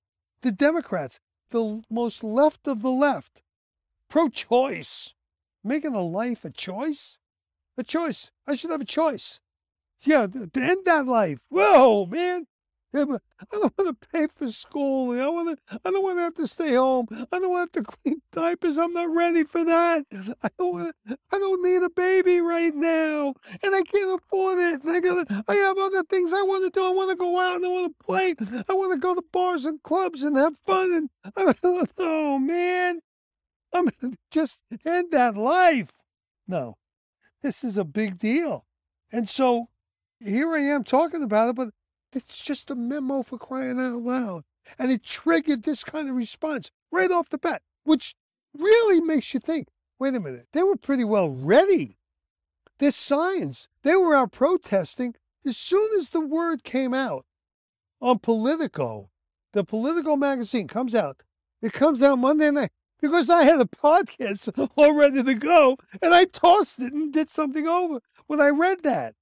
The 0.41 0.51
Democrats, 0.51 1.19
the 1.49 1.83
most 1.89 2.23
left 2.23 2.67
of 2.67 2.81
the 2.81 2.89
left, 2.89 3.43
pro 4.09 4.29
choice, 4.29 5.13
making 5.63 5.93
a 5.93 6.01
life 6.01 6.45
a 6.45 6.49
choice? 6.49 7.19
A 7.77 7.83
choice. 7.83 8.31
I 8.47 8.55
should 8.55 8.71
have 8.71 8.81
a 8.81 8.85
choice. 8.85 9.39
Yeah, 10.01 10.27
to 10.27 10.49
end 10.55 10.85
that 10.85 11.07
life. 11.07 11.41
Whoa, 11.49 12.05
man. 12.05 12.47
I 12.93 13.05
don't 13.51 13.73
want 13.77 14.01
to 14.01 14.07
pay 14.11 14.27
for 14.27 14.49
school. 14.49 15.11
I 15.19 15.27
want 15.27 15.57
to. 15.57 15.79
I 15.85 15.91
don't 15.91 16.03
want 16.03 16.17
to 16.17 16.23
have 16.23 16.33
to 16.35 16.47
stay 16.47 16.73
home. 16.73 17.07
I 17.11 17.39
don't 17.39 17.49
want 17.49 17.73
to 17.73 17.79
have 17.79 17.85
to 17.85 17.97
clean 18.03 18.21
diapers. 18.31 18.77
I'm 18.77 18.93
not 18.93 19.13
ready 19.13 19.43
for 19.43 19.63
that. 19.65 20.05
I 20.41 20.49
don't 20.57 20.73
want. 20.73 20.95
To, 21.07 21.17
I 21.31 21.37
don't 21.37 21.63
need 21.63 21.83
a 21.83 21.89
baby 21.89 22.39
right 22.39 22.73
now, 22.73 23.33
and 23.63 23.75
I 23.75 23.81
can't 23.83 24.19
afford 24.21 24.59
it. 24.59 24.83
And 24.83 24.91
I 24.91 24.99
got. 24.99 25.27
I 25.47 25.55
have 25.55 25.77
other 25.77 26.03
things 26.03 26.33
I 26.33 26.41
want 26.41 26.63
to 26.63 26.79
do. 26.79 26.85
I 26.85 26.91
want 26.91 27.09
to 27.11 27.15
go 27.15 27.39
out 27.39 27.57
and 27.57 27.65
I 27.65 27.69
want 27.69 27.95
to 27.97 28.05
play. 28.05 28.35
I 28.69 28.73
want 28.73 28.93
to 28.93 28.99
go 28.99 29.13
to 29.13 29.23
bars 29.31 29.65
and 29.65 29.83
clubs 29.83 30.23
and 30.23 30.37
have 30.37 30.57
fun. 30.65 30.93
And 30.93 31.09
I 31.35 31.53
oh 31.97 32.39
man, 32.39 33.01
I'm 33.73 33.89
just 34.31 34.63
end 34.85 35.11
that 35.11 35.35
life. 35.35 35.91
No, 36.47 36.77
this 37.43 37.63
is 37.63 37.77
a 37.77 37.85
big 37.85 38.17
deal, 38.17 38.65
and 39.11 39.27
so 39.27 39.67
here 40.19 40.53
I 40.53 40.61
am 40.61 40.83
talking 40.83 41.23
about 41.23 41.49
it, 41.49 41.55
but 41.55 41.69
it's 42.13 42.41
just 42.41 42.71
a 42.71 42.75
memo 42.75 43.23
for 43.23 43.37
crying 43.37 43.79
out 43.79 44.01
loud. 44.01 44.43
And 44.77 44.91
it 44.91 45.03
triggered 45.03 45.63
this 45.63 45.83
kind 45.83 46.09
of 46.09 46.15
response 46.15 46.71
right 46.91 47.11
off 47.11 47.29
the 47.29 47.37
bat, 47.37 47.61
which 47.83 48.15
really 48.53 48.99
makes 48.99 49.33
you 49.33 49.39
think 49.39 49.67
wait 49.99 50.15
a 50.15 50.19
minute, 50.19 50.47
they 50.53 50.63
were 50.63 50.75
pretty 50.75 51.03
well 51.03 51.29
ready. 51.29 51.97
There's 52.79 52.95
signs. 52.95 53.67
They 53.83 53.95
were 53.95 54.15
out 54.15 54.31
protesting 54.31 55.15
as 55.45 55.57
soon 55.57 55.89
as 55.97 56.09
the 56.09 56.21
word 56.21 56.63
came 56.63 56.93
out 56.93 57.25
on 58.01 58.19
Politico. 58.19 59.09
The 59.53 59.63
Politico 59.63 60.15
magazine 60.15 60.67
comes 60.67 60.93
out. 60.93 61.23
It 61.61 61.73
comes 61.73 62.03
out 62.03 62.19
Monday 62.19 62.51
night 62.51 62.69
because 63.01 63.29
I 63.29 63.43
had 63.43 63.59
a 63.59 63.65
podcast 63.65 64.69
all 64.75 64.93
ready 64.93 65.23
to 65.23 65.33
go 65.33 65.77
and 66.01 66.13
I 66.13 66.25
tossed 66.25 66.79
it 66.79 66.93
and 66.93 67.11
did 67.11 67.29
something 67.29 67.67
over 67.67 67.99
when 68.27 68.39
I 68.39 68.49
read 68.49 68.83
that. 68.83 69.15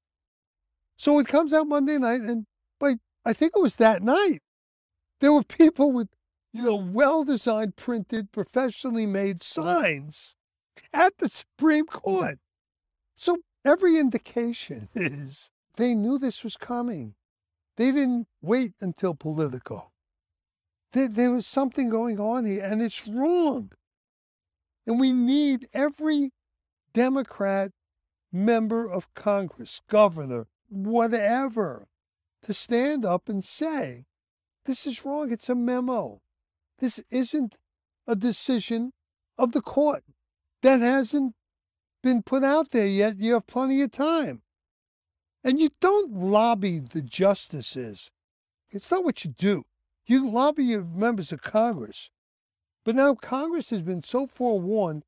So 0.98 1.20
it 1.20 1.28
comes 1.28 1.54
out 1.54 1.68
Monday 1.68 1.98
night, 1.98 2.22
and 2.22 2.46
by 2.80 2.96
I 3.26 3.34
think 3.34 3.54
it 3.56 3.62
was 3.62 3.78
that 3.78 4.04
night, 4.04 4.40
there 5.20 5.34
were 5.34 5.44
people 5.44 5.92
with, 5.92 6.10
you 6.54 6.64
know, 6.64 6.76
well 6.76 7.24
designed, 7.24 7.76
printed, 7.76 8.32
professionally 8.32 9.06
made 9.06 9.42
signs 9.42 10.36
at 10.94 11.18
the 11.18 11.30
Supreme 11.30 11.86
Court. 11.86 12.40
So 13.16 13.38
every 13.64 13.98
indication 13.98 14.90
is 14.96 15.50
they 15.76 15.96
knew 15.96 16.18
this 16.18 16.44
was 16.44 16.58
coming. 16.58 17.16
They 17.78 17.92
didn't 17.92 18.28
wait 18.42 18.74
until 18.80 19.16
Politico. 19.16 19.92
There, 20.94 21.10
there 21.10 21.32
was 21.32 21.46
something 21.46 21.90
going 21.90 22.20
on 22.20 22.46
here, 22.46 22.64
and 22.64 22.82
it's 22.82 23.06
wrong. 23.06 23.72
And 24.88 25.00
we 25.00 25.12
need 25.12 25.68
every 25.74 26.32
Democrat 26.94 27.72
member 28.32 28.90
of 28.90 29.14
Congress, 29.14 29.82
governor, 29.90 30.48
whatever, 30.70 31.88
to 32.44 32.54
stand 32.54 33.06
up 33.06 33.30
and 33.30 33.44
say, 33.44 34.06
this 34.66 34.88
is 34.88 35.06
wrong. 35.06 35.32
It's 35.32 35.50
a 35.50 35.56
memo. 35.56 36.22
This 36.80 37.04
isn't 37.10 37.56
a 38.08 38.16
decision 38.16 38.94
of 39.38 39.52
the 39.52 39.62
court. 39.62 40.04
That 40.62 40.82
hasn't 40.82 41.36
been 42.02 42.24
put 42.24 42.44
out 42.44 42.72
there 42.72 42.88
yet. 42.88 43.20
You 43.20 43.34
have 43.34 43.48
plenty 43.48 43.82
of 43.82 43.92
time. 43.92 44.42
And 45.44 45.60
you 45.60 45.70
don't 45.80 46.12
lobby 46.12 46.80
the 46.80 47.02
justices. 47.02 48.12
It's 48.72 48.92
not 48.92 49.04
what 49.04 49.24
you 49.24 49.32
do. 49.32 49.64
You 50.08 50.30
lobby 50.30 50.66
your 50.66 50.84
members 50.84 51.32
of 51.32 51.42
Congress. 51.42 52.10
But 52.84 52.96
now 52.96 53.16
Congress 53.16 53.70
has 53.70 53.82
been 53.82 54.02
so 54.02 54.28
forewarned, 54.28 55.04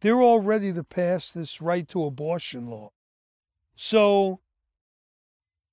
they're 0.00 0.20
all 0.20 0.40
ready 0.40 0.72
to 0.72 0.84
pass 0.84 1.30
this 1.32 1.60
right 1.60 1.86
to 1.88 2.04
abortion 2.04 2.66
law. 2.66 2.90
So, 3.74 4.40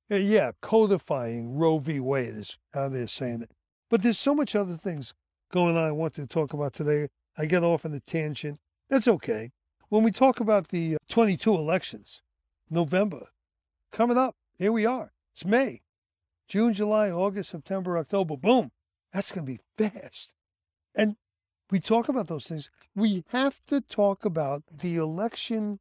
yeah, 0.09 0.51
codifying 0.61 1.57
Roe 1.57 1.79
v. 1.79 1.99
Wade 1.99 2.35
is 2.35 2.57
how 2.73 2.89
they're 2.89 3.07
saying 3.07 3.43
it. 3.43 3.51
But 3.89 4.03
there's 4.03 4.19
so 4.19 4.33
much 4.33 4.55
other 4.55 4.75
things 4.75 5.13
going 5.51 5.77
on 5.77 5.83
I 5.83 5.91
want 5.91 6.15
to 6.15 6.27
talk 6.27 6.53
about 6.53 6.73
today. 6.73 7.09
I 7.37 7.45
get 7.45 7.63
off 7.63 7.85
on 7.85 7.93
a 7.93 7.99
tangent. 7.99 8.59
That's 8.89 9.07
okay. 9.07 9.51
When 9.89 10.03
we 10.03 10.11
talk 10.11 10.39
about 10.39 10.69
the 10.69 10.95
uh, 10.95 10.97
22 11.09 11.53
elections, 11.53 12.21
November, 12.69 13.27
coming 13.91 14.17
up. 14.17 14.35
Here 14.57 14.71
we 14.71 14.85
are. 14.85 15.11
It's 15.31 15.45
May. 15.45 15.81
June, 16.47 16.73
July, 16.73 17.09
August, 17.09 17.51
September, 17.51 17.97
October. 17.97 18.35
Boom. 18.35 18.71
That's 19.13 19.31
going 19.31 19.45
to 19.45 19.53
be 19.53 19.59
fast. 19.77 20.35
And 20.95 21.15
we 21.71 21.79
talk 21.79 22.09
about 22.09 22.27
those 22.27 22.45
things. 22.45 22.69
We 22.95 23.23
have 23.29 23.63
to 23.67 23.81
talk 23.81 24.25
about 24.25 24.63
the 24.71 24.95
election 24.95 25.79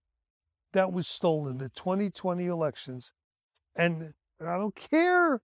that 0.72 0.92
was 0.92 1.06
stolen, 1.06 1.58
the 1.58 1.68
2020 1.70 2.46
elections. 2.46 3.12
And 3.74 4.12
I 4.40 4.56
don't 4.56 4.74
care 4.74 5.40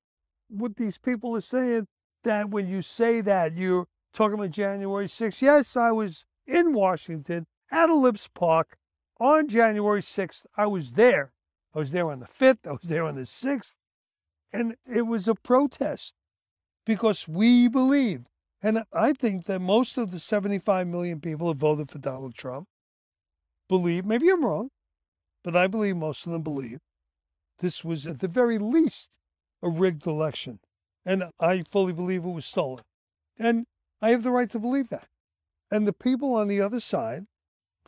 what 0.48 0.76
these 0.76 0.98
people 0.98 1.36
are 1.36 1.40
saying, 1.40 1.86
that 2.24 2.50
when 2.50 2.68
you 2.68 2.82
say 2.82 3.20
that, 3.20 3.56
you're 3.56 3.86
talking 4.12 4.34
about 4.34 4.50
January 4.50 5.06
6th. 5.06 5.42
Yes, 5.42 5.76
I 5.76 5.92
was 5.92 6.26
in 6.46 6.72
Washington 6.72 7.46
at 7.70 7.90
Ellipse 7.90 8.28
Park 8.34 8.76
on 9.20 9.48
January 9.48 10.00
6th. 10.00 10.46
I 10.56 10.66
was 10.66 10.92
there. 10.92 11.32
I 11.74 11.78
was 11.78 11.92
there 11.92 12.10
on 12.10 12.20
the 12.20 12.26
5th, 12.26 12.66
I 12.66 12.72
was 12.72 12.82
there 12.82 13.04
on 13.04 13.14
the 13.14 13.22
6th, 13.22 13.76
and 14.52 14.74
it 14.86 15.02
was 15.02 15.28
a 15.28 15.34
protest 15.34 16.14
because 16.86 17.28
we 17.28 17.68
believed. 17.68 18.30
And 18.62 18.82
I 18.92 19.12
think 19.12 19.44
that 19.44 19.60
most 19.60 19.98
of 19.98 20.10
the 20.10 20.18
75 20.18 20.86
million 20.88 21.20
people 21.20 21.46
who 21.46 21.54
voted 21.54 21.90
for 21.90 21.98
Donald 21.98 22.34
Trump 22.34 22.66
believe, 23.68 24.04
maybe 24.06 24.30
I'm 24.30 24.44
wrong, 24.44 24.70
but 25.44 25.54
I 25.54 25.66
believe 25.66 25.96
most 25.96 26.26
of 26.26 26.32
them 26.32 26.42
believe 26.42 26.80
this 27.58 27.84
was 27.84 28.06
at 28.06 28.20
the 28.20 28.28
very 28.28 28.58
least 28.58 29.18
a 29.62 29.68
rigged 29.68 30.06
election. 30.06 30.60
And 31.04 31.24
I 31.40 31.62
fully 31.62 31.92
believe 31.92 32.24
it 32.24 32.30
was 32.30 32.46
stolen. 32.46 32.84
And 33.38 33.66
I 34.00 34.10
have 34.10 34.22
the 34.22 34.30
right 34.30 34.50
to 34.50 34.58
believe 34.58 34.88
that. 34.90 35.08
And 35.70 35.86
the 35.86 35.92
people 35.92 36.34
on 36.34 36.48
the 36.48 36.60
other 36.60 36.80
side 36.80 37.26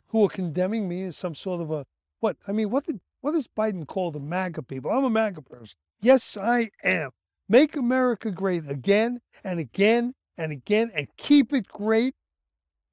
who 0.07 0.25
are 0.25 0.29
condemning 0.29 0.87
me 0.87 1.03
as 1.03 1.17
some 1.17 1.35
sort 1.35 1.61
of 1.61 1.71
a, 1.71 1.85
what? 2.19 2.37
I 2.47 2.51
mean, 2.51 2.69
what 2.69 2.85
did 2.85 2.99
what 3.21 3.33
does 3.33 3.47
Biden 3.47 3.87
call 3.87 4.11
the 4.11 4.19
MAGA 4.19 4.63
people? 4.63 4.91
I'm 4.91 5.03
a 5.03 5.09
MAGA 5.09 5.43
person. 5.43 5.77
Yes, 6.01 6.35
I 6.35 6.69
am. 6.83 7.11
Make 7.47 7.75
America 7.75 8.31
great 8.31 8.67
again 8.67 9.21
and 9.43 9.59
again 9.59 10.13
and 10.37 10.51
again 10.51 10.91
and 10.95 11.07
keep 11.17 11.53
it 11.53 11.67
great. 11.67 12.15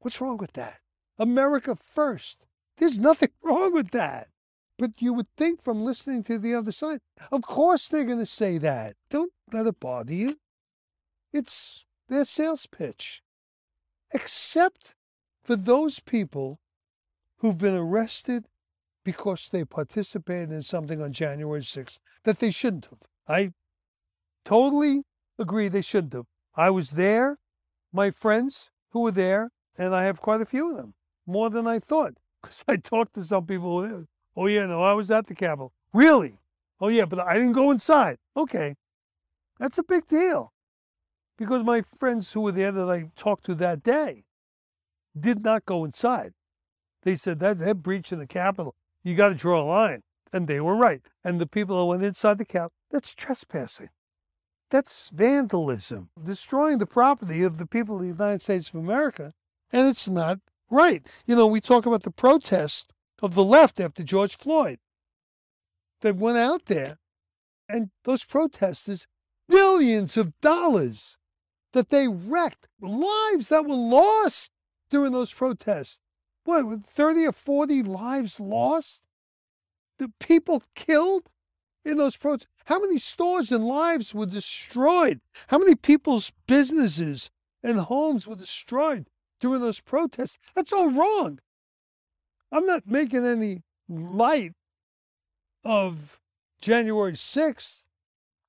What's 0.00 0.20
wrong 0.20 0.36
with 0.36 0.52
that? 0.52 0.80
America 1.18 1.74
first. 1.74 2.44
There's 2.76 2.98
nothing 2.98 3.30
wrong 3.42 3.72
with 3.72 3.90
that. 3.92 4.28
But 4.78 5.02
you 5.02 5.12
would 5.12 5.26
think 5.36 5.60
from 5.60 5.84
listening 5.84 6.22
to 6.24 6.38
the 6.38 6.54
other 6.54 6.72
side, 6.72 7.00
of 7.32 7.42
course 7.42 7.88
they're 7.88 8.04
going 8.04 8.20
to 8.20 8.26
say 8.26 8.58
that. 8.58 8.94
Don't 9.10 9.32
let 9.52 9.66
it 9.66 9.80
bother 9.80 10.14
you. 10.14 10.38
It's 11.32 11.84
their 12.08 12.24
sales 12.24 12.66
pitch. 12.66 13.22
Except 14.12 14.94
for 15.42 15.56
those 15.56 15.98
people 15.98 16.60
who've 17.38 17.58
been 17.58 17.76
arrested 17.76 18.46
because 19.04 19.48
they 19.48 19.64
participated 19.64 20.52
in 20.52 20.62
something 20.62 21.02
on 21.02 21.12
January 21.12 21.60
6th 21.60 22.00
that 22.24 22.38
they 22.38 22.50
shouldn't 22.50 22.86
have. 22.86 23.02
I 23.26 23.52
totally 24.44 25.02
agree 25.38 25.68
they 25.68 25.82
shouldn't 25.82 26.12
have. 26.12 26.26
I 26.54 26.70
was 26.70 26.92
there, 26.92 27.38
my 27.92 28.10
friends 28.10 28.70
who 28.90 29.00
were 29.00 29.10
there, 29.10 29.50
and 29.76 29.94
I 29.94 30.04
have 30.04 30.20
quite 30.20 30.40
a 30.40 30.46
few 30.46 30.70
of 30.70 30.76
them, 30.76 30.94
more 31.26 31.50
than 31.50 31.66
I 31.66 31.78
thought, 31.78 32.14
because 32.42 32.64
I 32.68 32.76
talked 32.76 33.14
to 33.14 33.24
some 33.24 33.46
people. 33.46 34.06
Oh, 34.38 34.46
yeah, 34.46 34.66
no, 34.66 34.82
I 34.84 34.92
was 34.92 35.10
at 35.10 35.26
the 35.26 35.34
Capitol. 35.34 35.72
Really? 35.92 36.38
Oh, 36.80 36.86
yeah, 36.86 37.06
but 37.06 37.18
I 37.18 37.34
didn't 37.34 37.52
go 37.52 37.72
inside. 37.72 38.18
Okay. 38.36 38.76
That's 39.58 39.78
a 39.78 39.82
big 39.82 40.06
deal. 40.06 40.52
Because 41.36 41.64
my 41.64 41.82
friends 41.82 42.32
who 42.32 42.42
were 42.42 42.52
there 42.52 42.70
that 42.70 42.88
I 42.88 43.10
talked 43.16 43.44
to 43.46 43.54
that 43.56 43.82
day 43.82 44.24
did 45.18 45.42
not 45.42 45.66
go 45.66 45.84
inside. 45.84 46.34
They 47.02 47.16
said 47.16 47.40
that 47.40 47.58
they're 47.58 47.74
breaching 47.74 48.20
the 48.20 48.28
Capitol 48.28 48.76
you 49.02 49.16
got 49.16 49.30
to 49.30 49.34
draw 49.34 49.62
a 49.62 49.64
line. 49.64 50.02
And 50.32 50.46
they 50.46 50.60
were 50.60 50.76
right. 50.76 51.00
And 51.24 51.40
the 51.40 51.46
people 51.46 51.78
that 51.78 51.86
went 51.86 52.04
inside 52.04 52.38
the 52.38 52.44
cap, 52.44 52.70
that's 52.90 53.14
trespassing. 53.14 53.88
That's 54.70 55.08
vandalism, 55.08 56.10
destroying 56.22 56.78
the 56.78 56.86
property 56.86 57.42
of 57.42 57.56
the 57.56 57.66
people 57.66 57.96
of 57.96 58.02
the 58.02 58.08
United 58.08 58.42
States 58.42 58.68
of 58.68 58.74
America. 58.74 59.32
And 59.72 59.88
it's 59.88 60.06
not 60.06 60.40
right. 60.70 61.06
You 61.26 61.34
know, 61.34 61.46
we 61.46 61.62
talk 61.62 61.86
about 61.86 62.02
the 62.02 62.10
protest 62.10 62.92
of 63.22 63.34
the 63.34 63.44
left 63.44 63.80
after 63.80 64.02
George 64.02 64.36
Floyd 64.36 64.78
that 66.00 66.16
went 66.16 66.38
out 66.38 66.66
there. 66.66 66.98
And 67.68 67.90
those 68.04 68.24
protesters, 68.24 69.06
billions 69.48 70.16
of 70.16 70.38
dollars 70.40 71.18
that 71.72 71.90
they 71.90 72.08
wrecked, 72.08 72.68
lives 72.80 73.50
that 73.50 73.64
were 73.64 73.74
lost 73.74 74.50
during 74.90 75.12
those 75.12 75.32
protests 75.34 76.00
what, 76.48 76.86
30 76.86 77.26
or 77.26 77.32
40 77.32 77.82
lives 77.82 78.40
lost? 78.40 79.02
The 79.98 80.10
people 80.18 80.62
killed 80.74 81.28
in 81.84 81.98
those 81.98 82.16
protests? 82.16 82.48
How 82.64 82.80
many 82.80 82.96
stores 82.96 83.52
and 83.52 83.66
lives 83.66 84.14
were 84.14 84.24
destroyed? 84.24 85.20
How 85.48 85.58
many 85.58 85.74
people's 85.74 86.32
businesses 86.46 87.30
and 87.62 87.78
homes 87.78 88.26
were 88.26 88.34
destroyed 88.34 89.10
during 89.40 89.60
those 89.60 89.80
protests? 89.80 90.38
That's 90.54 90.72
all 90.72 90.90
wrong. 90.90 91.40
I'm 92.50 92.66
not 92.66 92.86
making 92.86 93.26
any 93.26 93.62
light 93.88 94.52
of 95.64 96.18
January 96.60 97.12
6th, 97.12 97.84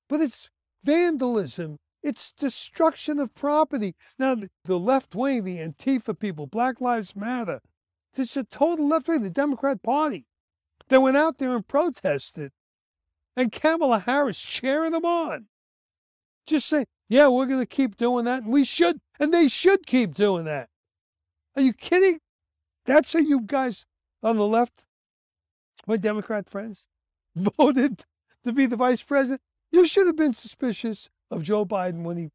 but 0.08 0.20
it's 0.20 0.48
vandalism. 0.82 1.78
It's 2.02 2.32
destruction 2.32 3.18
of 3.18 3.34
property. 3.34 3.94
Now, 4.18 4.36
the 4.64 4.78
left 4.78 5.14
wing, 5.14 5.44
the 5.44 5.58
Antifa 5.58 6.18
people, 6.18 6.46
Black 6.46 6.80
Lives 6.80 7.14
Matter, 7.14 7.60
it's 8.16 8.36
a 8.36 8.44
total 8.44 8.88
left 8.88 9.06
wing, 9.06 9.22
the 9.22 9.30
Democrat 9.30 9.82
Party. 9.82 10.24
that 10.88 11.00
went 11.00 11.16
out 11.16 11.38
there 11.38 11.54
and 11.54 11.66
protested. 11.66 12.52
And 13.36 13.52
Kamala 13.52 14.00
Harris 14.00 14.40
cheering 14.40 14.92
them 14.92 15.04
on. 15.04 15.46
Just 16.46 16.66
say, 16.66 16.84
yeah, 17.08 17.28
we're 17.28 17.46
going 17.46 17.60
to 17.60 17.66
keep 17.66 17.96
doing 17.96 18.24
that. 18.24 18.42
And 18.42 18.52
we 18.52 18.64
should. 18.64 18.98
And 19.18 19.32
they 19.32 19.46
should 19.48 19.86
keep 19.86 20.14
doing 20.14 20.46
that. 20.46 20.68
Are 21.54 21.62
you 21.62 21.72
kidding? 21.72 22.18
That's 22.86 23.12
how 23.12 23.20
you 23.20 23.42
guys 23.42 23.86
on 24.22 24.36
the 24.36 24.46
left, 24.46 24.86
my 25.86 25.96
Democrat 25.96 26.48
friends, 26.48 26.88
voted 27.34 28.04
to 28.44 28.52
be 28.52 28.66
the 28.66 28.76
vice 28.76 29.02
president. 29.02 29.40
You 29.70 29.84
should 29.86 30.06
have 30.06 30.16
been 30.16 30.32
suspicious 30.32 31.08
of 31.30 31.42
Joe 31.42 31.64
Biden 31.64 32.02
when 32.02 32.16
he 32.16 32.30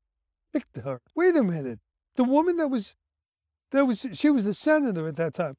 picked 0.53 0.77
her. 0.77 1.01
Wait 1.15 1.35
a 1.35 1.43
minute. 1.43 1.79
The 2.15 2.23
woman 2.23 2.57
that 2.57 2.69
was, 2.69 2.95
that 3.71 3.85
was, 3.85 4.05
she 4.13 4.29
was 4.29 4.45
a 4.45 4.53
senator 4.53 5.07
at 5.07 5.17
that 5.17 5.33
time 5.33 5.57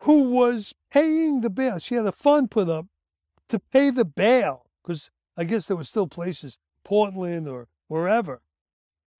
who 0.00 0.30
was 0.30 0.74
paying 0.90 1.42
the 1.42 1.50
bail. 1.50 1.78
She 1.78 1.94
had 1.94 2.06
a 2.06 2.12
fund 2.12 2.50
put 2.50 2.68
up 2.68 2.86
to 3.48 3.58
pay 3.58 3.90
the 3.90 4.04
bail 4.04 4.66
because 4.82 5.10
I 5.36 5.44
guess 5.44 5.66
there 5.66 5.76
were 5.76 5.84
still 5.84 6.06
places, 6.06 6.58
Portland 6.84 7.48
or 7.48 7.68
wherever, 7.88 8.42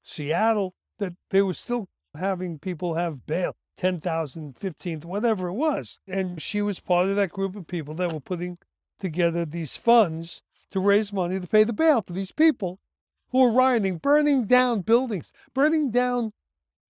Seattle, 0.03 0.75
that 0.99 1.15
they 1.31 1.43
were 1.43 1.55
still 1.55 1.89
having 2.17 2.59
people 2.59 2.95
have 2.95 3.27
bail, 3.27 3.55
10,000, 3.81 4.59
15, 4.59 5.01
whatever 5.01 5.49
it 5.49 5.55
was. 5.55 5.99
And 6.07 6.43
she 6.43 6.61
was 6.61 6.81
part 6.81 7.07
of 7.07 7.17
that 7.17 7.31
group 7.31 7.57
of 7.57 7.67
people 7.67 7.95
that 7.95 8.13
were 8.13 8.21
putting 8.21 8.59
together 8.99 9.47
these 9.47 9.79
funds 9.79 10.43
to 10.71 10.79
raise 10.79 11.15
money 11.15 11.41
to 11.41 11.47
pay 11.47 11.65
the 11.65 11.73
bail 11.73 12.03
for 12.03 12.13
these 12.13 12.31
people 12.31 12.79
who 13.31 13.39
were 13.39 13.51
rioting, 13.51 13.97
burning 13.97 14.45
down 14.45 14.83
buildings, 14.83 15.33
burning 15.55 15.91
down 15.91 16.35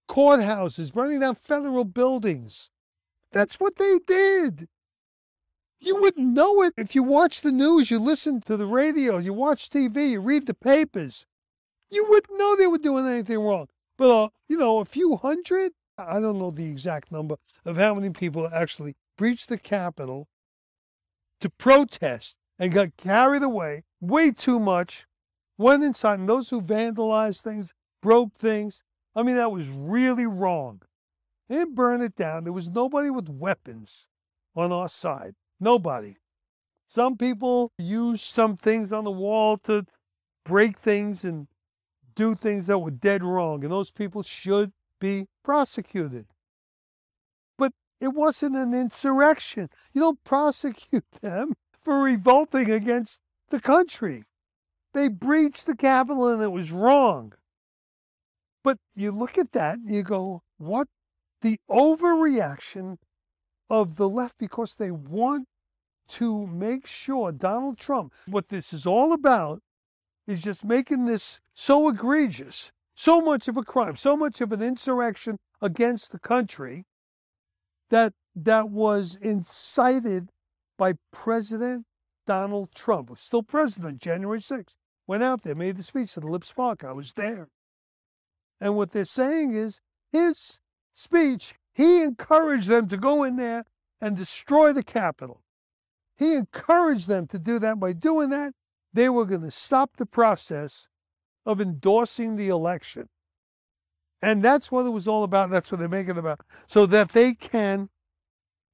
courthouses, 0.08 0.92
burning 0.92 1.20
down 1.20 1.36
federal 1.36 1.84
buildings. 1.84 2.72
That's 3.30 3.60
what 3.60 3.76
they 3.76 4.00
did. 4.04 4.66
You 5.78 5.94
wouldn't 5.94 6.34
know 6.34 6.60
it 6.62 6.74
if 6.76 6.96
you 6.96 7.04
watch 7.04 7.42
the 7.42 7.52
news, 7.52 7.92
you 7.92 8.00
listen 8.00 8.40
to 8.40 8.56
the 8.56 8.66
radio, 8.66 9.18
you 9.18 9.32
watch 9.32 9.70
TV, 9.70 10.10
you 10.10 10.20
read 10.20 10.48
the 10.48 10.54
papers. 10.54 11.24
You 11.88 12.04
wouldn't 12.08 12.36
know 12.36 12.56
they 12.56 12.66
were 12.66 12.78
doing 12.78 13.06
anything 13.06 13.38
wrong. 13.38 13.68
But, 13.96 14.24
uh, 14.24 14.28
you 14.48 14.58
know, 14.58 14.80
a 14.80 14.84
few 14.84 15.16
hundred, 15.18 15.70
I 16.08 16.20
don't 16.20 16.38
know 16.38 16.50
the 16.50 16.70
exact 16.70 17.12
number 17.12 17.36
of 17.64 17.76
how 17.76 17.94
many 17.94 18.10
people 18.10 18.48
actually 18.52 18.96
breached 19.16 19.48
the 19.48 19.58
Capitol 19.58 20.28
to 21.40 21.50
protest 21.50 22.36
and 22.58 22.72
got 22.72 22.96
carried 22.96 23.42
away 23.42 23.84
way 24.00 24.30
too 24.30 24.58
much, 24.58 25.06
went 25.58 25.82
inside, 25.82 26.20
and 26.20 26.28
those 26.28 26.50
who 26.50 26.60
vandalized 26.60 27.42
things, 27.42 27.74
broke 28.02 28.36
things, 28.38 28.82
I 29.14 29.22
mean, 29.22 29.36
that 29.36 29.50
was 29.50 29.68
really 29.68 30.26
wrong. 30.26 30.82
They 31.48 31.56
didn't 31.56 31.74
burn 31.74 32.00
it 32.00 32.14
down. 32.14 32.44
There 32.44 32.52
was 32.52 32.70
nobody 32.70 33.10
with 33.10 33.28
weapons 33.28 34.08
on 34.54 34.72
our 34.72 34.88
side. 34.88 35.34
Nobody. 35.58 36.16
Some 36.86 37.16
people 37.16 37.72
used 37.78 38.22
some 38.22 38.56
things 38.56 38.92
on 38.92 39.04
the 39.04 39.10
wall 39.10 39.58
to 39.58 39.84
break 40.44 40.78
things 40.78 41.24
and 41.24 41.48
do 42.14 42.34
things 42.34 42.66
that 42.66 42.78
were 42.78 42.90
dead 42.90 43.22
wrong, 43.22 43.62
and 43.62 43.72
those 43.72 43.90
people 43.90 44.22
should 44.22 44.72
be 45.00 45.26
prosecuted. 45.42 46.26
But 47.58 47.72
it 48.00 48.08
wasn't 48.08 48.56
an 48.56 48.74
insurrection. 48.74 49.68
You 49.92 50.02
don't 50.02 50.24
prosecute 50.24 51.10
them 51.22 51.54
for 51.82 52.02
revolting 52.02 52.70
against 52.70 53.20
the 53.48 53.60
country. 53.60 54.24
They 54.92 55.08
breached 55.08 55.66
the 55.66 55.76
Capitol 55.76 56.28
and 56.28 56.42
it 56.42 56.52
was 56.52 56.70
wrong. 56.70 57.32
But 58.62 58.78
you 58.94 59.12
look 59.12 59.38
at 59.38 59.52
that 59.52 59.78
and 59.78 59.90
you 59.90 60.02
go, 60.02 60.42
what? 60.58 60.88
The 61.40 61.58
overreaction 61.70 62.98
of 63.70 63.96
the 63.96 64.08
left 64.08 64.36
because 64.38 64.74
they 64.74 64.90
want 64.90 65.46
to 66.08 66.46
make 66.46 66.86
sure 66.86 67.32
Donald 67.32 67.78
Trump, 67.78 68.12
what 68.26 68.48
this 68.48 68.72
is 68.72 68.84
all 68.84 69.12
about, 69.12 69.62
is 70.26 70.42
just 70.42 70.64
making 70.64 71.06
this 71.06 71.40
so 71.54 71.88
egregious, 71.88 72.72
so 72.94 73.20
much 73.20 73.48
of 73.48 73.56
a 73.56 73.62
crime, 73.62 73.96
so 73.96 74.16
much 74.16 74.40
of 74.40 74.52
an 74.52 74.62
insurrection 74.62 75.38
against 75.60 76.12
the 76.12 76.18
country 76.18 76.84
that 77.90 78.12
that 78.34 78.70
was 78.70 79.16
incited 79.16 80.30
by 80.78 80.94
President 81.12 81.84
Donald 82.26 82.74
Trump, 82.74 83.10
still 83.18 83.42
president, 83.42 84.00
January 84.00 84.38
6th. 84.38 84.76
Went 85.06 85.22
out 85.22 85.42
there, 85.42 85.56
made 85.56 85.76
the 85.76 85.82
speech 85.82 86.14
to 86.14 86.20
the 86.20 86.28
Ellipse 86.28 86.52
Park. 86.52 86.84
I 86.84 86.92
was 86.92 87.14
there. 87.14 87.48
And 88.60 88.76
what 88.76 88.92
they're 88.92 89.04
saying 89.04 89.54
is 89.54 89.80
his 90.12 90.60
speech, 90.92 91.54
he 91.72 92.02
encouraged 92.02 92.68
them 92.68 92.86
to 92.88 92.96
go 92.96 93.24
in 93.24 93.36
there 93.36 93.64
and 94.00 94.16
destroy 94.16 94.72
the 94.72 94.84
Capitol. 94.84 95.42
He 96.16 96.34
encouraged 96.34 97.08
them 97.08 97.26
to 97.28 97.38
do 97.38 97.58
that. 97.58 97.80
By 97.80 97.92
doing 97.92 98.30
that, 98.30 98.52
they 98.92 99.08
were 99.08 99.24
going 99.24 99.42
to 99.42 99.50
stop 99.50 99.96
the 99.96 100.06
process 100.06 100.86
of 101.46 101.60
endorsing 101.60 102.36
the 102.36 102.48
election. 102.48 103.08
And 104.22 104.42
that's 104.42 104.70
what 104.70 104.86
it 104.86 104.90
was 104.90 105.08
all 105.08 105.24
about. 105.24 105.50
That's 105.50 105.72
what 105.72 105.80
they 105.80 105.86
make 105.86 106.08
it 106.08 106.18
about. 106.18 106.40
So 106.66 106.86
that 106.86 107.12
they 107.12 107.34
can 107.34 107.88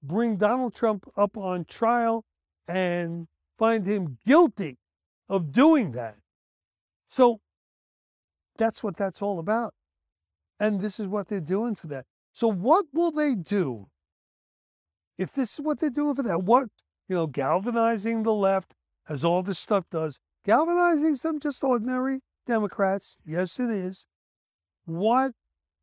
bring 0.03 0.37
Donald 0.37 0.75
Trump 0.75 1.09
up 1.17 1.37
on 1.37 1.65
trial 1.65 2.25
and 2.67 3.29
find 3.59 3.87
him 3.87 4.19
guilty 4.27 4.79
of 5.29 5.53
doing 5.53 5.93
that. 5.93 6.17
So 7.07 7.41
that's 8.59 8.83
what 8.83 8.97
that's 8.97 9.23
all 9.23 9.39
about. 9.39 9.75
And 10.59 10.81
this 10.81 10.99
is 10.99 11.07
what 11.07 11.29
they're 11.29 11.41
doing 11.41 11.75
for 11.75 11.87
that. 11.89 12.07
So 12.33 12.49
what 12.49 12.87
will 12.93 13.11
they 13.11 13.35
do 13.35 13.87
if 15.17 15.33
this 15.33 15.55
is 15.55 15.61
what 15.61 15.81
they're 15.81 15.91
doing 15.91 16.15
for 16.15 16.23
that? 16.25 16.43
What 16.43 16.69
you 17.09 17.15
know, 17.15 17.27
galvanizing 17.27 18.25
the 18.25 18.33
left, 18.33 18.75
as 19.09 19.25
all 19.25 19.43
this 19.43 19.59
stuff 19.59 19.89
does, 19.89 20.19
galvanizing 20.45 21.15
some 21.15 21.39
just 21.39 21.63
ordinary 21.63 22.21
Democrats. 22.47 23.17
Yes, 23.25 23.59
it 23.61 23.71
is. 23.71 24.07
What 24.85 25.33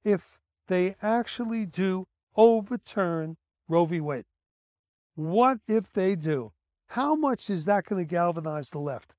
if 0.03 0.39
they 0.67 0.95
actually 1.01 1.65
do 1.65 2.05
overturn 2.35 3.37
Roe 3.67 3.85
v. 3.85 3.99
Wade? 4.01 4.25
What 5.15 5.59
if 5.67 5.91
they 5.91 6.15
do? 6.15 6.53
How 6.87 7.15
much 7.15 7.49
is 7.49 7.65
that 7.65 7.85
going 7.85 8.03
to 8.03 8.09
galvanize 8.09 8.69
the 8.69 8.79
left? 8.79 9.13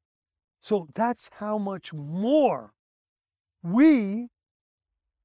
So 0.60 0.88
that's 0.94 1.30
how 1.34 1.58
much 1.58 1.92
more 1.92 2.72
we 3.62 4.28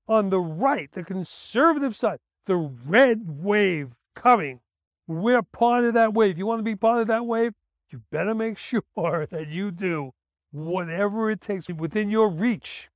on 0.08 0.30
the 0.30 0.40
right, 0.40 0.92
the 0.92 1.04
conservative 1.04 1.96
side, 1.96 2.20
the 2.46 2.58
red 2.58 3.42
wave 3.42 3.94
coming 4.16 4.62
we're 5.10 5.42
part 5.42 5.86
of 5.86 5.96
that 5.96 6.14
wave. 6.14 6.38
You 6.38 6.46
want 6.46 6.60
to 6.60 6.64
be 6.64 6.76
part 6.76 7.02
of 7.02 7.08
that 7.08 7.26
wave? 7.26 7.54
You 7.90 8.04
better 8.12 8.36
make 8.36 8.58
sure 8.60 8.84
that 8.96 9.48
you 9.48 9.72
do 9.72 10.12
whatever 10.52 11.30
it 11.30 11.42
takes 11.42 11.70
within 11.70 12.10
your 12.10 12.30
reach 12.30 12.90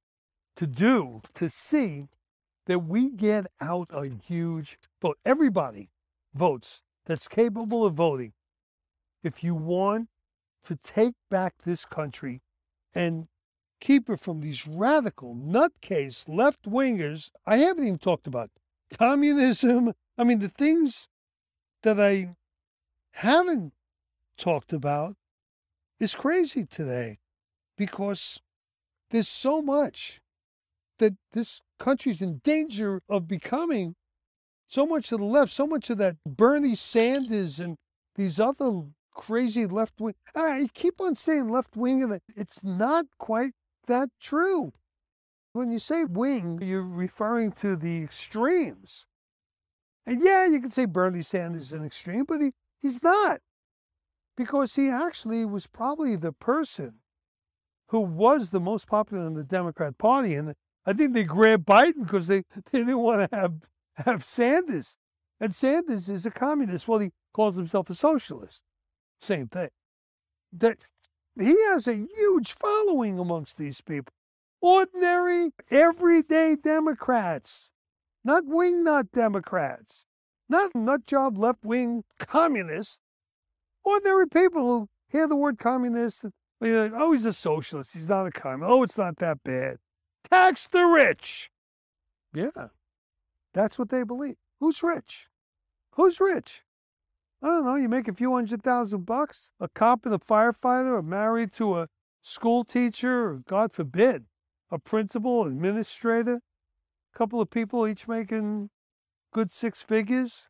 to 0.55 0.67
do 0.67 1.21
to 1.33 1.49
see 1.49 2.07
that 2.65 2.79
we 2.79 3.09
get 3.09 3.45
out 3.59 3.87
a 3.91 4.07
huge 4.07 4.77
vote. 5.01 5.17
Everybody 5.25 5.89
votes 6.33 6.83
that's 7.05 7.27
capable 7.27 7.85
of 7.85 7.93
voting. 7.93 8.33
If 9.23 9.43
you 9.43 9.55
want 9.55 10.09
to 10.65 10.75
take 10.75 11.13
back 11.29 11.55
this 11.65 11.85
country 11.85 12.41
and 12.93 13.27
keep 13.81 14.09
it 14.09 14.19
from 14.19 14.41
these 14.41 14.67
radical, 14.67 15.35
nutcase 15.35 16.27
left 16.27 16.63
wingers, 16.63 17.31
I 17.45 17.57
haven't 17.57 17.85
even 17.85 17.99
talked 17.99 18.27
about 18.27 18.49
communism. 18.97 19.93
I 20.17 20.23
mean, 20.23 20.39
the 20.39 20.49
things 20.49 21.07
that 21.81 21.99
I 21.99 22.35
haven't 23.11 23.73
talked 24.37 24.71
about 24.71 25.15
is 25.99 26.15
crazy 26.15 26.65
today 26.65 27.19
because 27.85 28.39
there's 29.09 29.27
so 29.27 29.61
much 29.61 30.21
that 30.99 31.15
this 31.33 31.61
country's 31.79 32.21
in 32.21 32.37
danger 32.37 33.01
of 33.09 33.27
becoming 33.27 33.95
so 34.69 34.85
much 34.85 35.09
to 35.09 35.17
the 35.17 35.25
left, 35.25 35.51
so 35.51 35.67
much 35.67 35.89
of 35.89 35.97
that 35.97 36.15
Bernie 36.25 36.75
Sanders 36.75 37.59
and 37.59 37.75
these 38.15 38.39
other 38.39 38.83
crazy 39.13 39.65
left 39.65 39.99
wing. 39.99 40.13
I 40.33 40.69
keep 40.73 41.01
on 41.01 41.15
saying 41.15 41.49
left 41.49 41.75
wing, 41.75 42.01
and 42.01 42.21
it's 42.37 42.63
not 42.63 43.05
quite 43.17 43.51
that 43.87 44.07
true. 44.17 44.71
When 45.51 45.69
you 45.69 45.79
say 45.79 46.05
wing, 46.05 46.59
you're 46.61 46.81
referring 46.81 47.51
to 47.63 47.75
the 47.75 48.01
extremes. 48.01 49.05
And 50.05 50.21
yeah, 50.23 50.47
you 50.47 50.61
can 50.61 50.71
say 50.71 50.85
Bernie 50.85 51.21
Sanders 51.21 51.63
is 51.63 51.73
an 51.73 51.85
extreme, 51.85 52.23
but 52.23 52.39
he, 52.39 52.51
he's 52.81 53.03
not. 53.03 53.41
Because 54.37 54.75
he 54.75 54.89
actually 54.89 55.45
was 55.45 55.67
probably 55.67 56.15
the 56.15 56.31
person 56.31 57.02
who 57.93 58.01
was 58.01 58.51
the 58.51 58.59
most 58.59 58.87
popular 58.87 59.25
in 59.25 59.35
the 59.35 59.43
Democrat 59.43 59.97
Party. 59.97 60.33
And 60.35 60.53
I 60.85 60.93
think 60.93 61.13
they 61.13 61.23
grabbed 61.23 61.65
Biden 61.65 62.03
because 62.03 62.27
they, 62.27 62.39
they 62.71 62.79
didn't 62.79 62.97
want 62.97 63.31
to 63.31 63.37
have, 63.37 63.53
have 63.95 64.25
Sanders. 64.25 64.97
And 65.39 65.55
Sanders 65.55 66.09
is 66.09 66.25
a 66.25 66.31
communist. 66.31 66.87
Well, 66.87 66.99
he 66.99 67.11
calls 67.33 67.55
himself 67.55 67.89
a 67.89 67.95
socialist. 67.95 68.61
Same 69.21 69.47
thing. 69.47 69.69
That 70.51 70.83
he 71.39 71.55
has 71.69 71.87
a 71.87 71.95
huge 71.95 72.53
following 72.53 73.19
amongst 73.19 73.57
these 73.57 73.79
people. 73.79 74.11
Ordinary, 74.59 75.51
everyday 75.69 76.55
Democrats 76.55 77.69
not 78.23 78.45
wingnut 78.45 79.11
Democrats, 79.11 80.05
not 80.47 80.73
nut 80.73 81.05
job 81.05 81.37
left 81.37 81.63
wing 81.63 82.03
communists. 82.19 82.99
Ordinary 83.83 84.27
people 84.27 84.65
who 84.65 84.89
hear 85.09 85.27
the 85.27 85.35
word 85.35 85.57
communist, 85.57 86.23
and 86.23 86.33
like, 86.71 86.91
oh, 86.93 87.11
he's 87.11 87.25
a 87.25 87.33
socialist. 87.33 87.93
He's 87.93 88.09
not 88.09 88.27
a 88.27 88.31
communist. 88.31 88.71
Oh, 88.71 88.83
it's 88.83 88.97
not 88.97 89.17
that 89.17 89.43
bad. 89.43 89.77
Tax 90.29 90.67
the 90.67 90.85
rich. 90.85 91.51
Yeah, 92.33 92.67
that's 93.53 93.77
what 93.77 93.89
they 93.89 94.03
believe. 94.03 94.35
Who's 94.59 94.81
rich? 94.81 95.29
Who's 95.95 96.19
rich? 96.19 96.63
I 97.41 97.47
don't 97.47 97.65
know. 97.65 97.75
You 97.75 97.89
make 97.89 98.07
a 98.07 98.13
few 98.13 98.33
hundred 98.33 98.63
thousand 98.63 99.05
bucks. 99.05 99.51
A 99.59 99.67
cop 99.67 100.05
and 100.05 100.15
a 100.15 100.19
firefighter 100.19 100.97
are 100.97 101.03
married 101.03 101.51
to 101.53 101.77
a 101.77 101.89
school 102.21 102.63
teacher, 102.63 103.29
or 103.29 103.33
God 103.45 103.73
forbid, 103.73 104.25
a 104.71 104.79
principal, 104.79 105.45
administrator 105.45 106.41
a 107.13 107.17
couple 107.17 107.39
of 107.39 107.49
people 107.49 107.87
each 107.87 108.07
making 108.07 108.69
good 109.31 109.51
six 109.51 109.81
figures. 109.81 110.49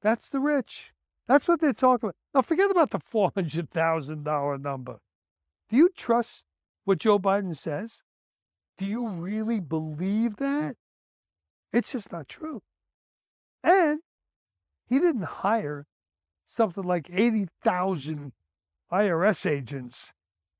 That's 0.00 0.28
the 0.28 0.40
rich. 0.40 0.92
That's 1.26 1.48
what 1.48 1.60
they're 1.60 1.72
talking 1.72 2.08
about. 2.08 2.16
Now, 2.34 2.42
forget 2.42 2.70
about 2.70 2.90
the 2.90 2.98
$400,000 2.98 4.60
number. 4.60 4.98
Do 5.68 5.76
you 5.76 5.90
trust 5.96 6.44
what 6.84 6.98
Joe 6.98 7.18
Biden 7.18 7.56
says? 7.56 8.02
Do 8.78 8.86
you 8.86 9.08
really 9.08 9.60
believe 9.60 10.36
that? 10.36 10.76
It's 11.72 11.92
just 11.92 12.12
not 12.12 12.28
true. 12.28 12.62
And 13.64 14.00
he 14.88 14.98
didn't 14.98 15.24
hire 15.24 15.86
something 16.46 16.84
like 16.84 17.08
80,000 17.12 18.32
IRS 18.92 19.50
agents 19.50 20.12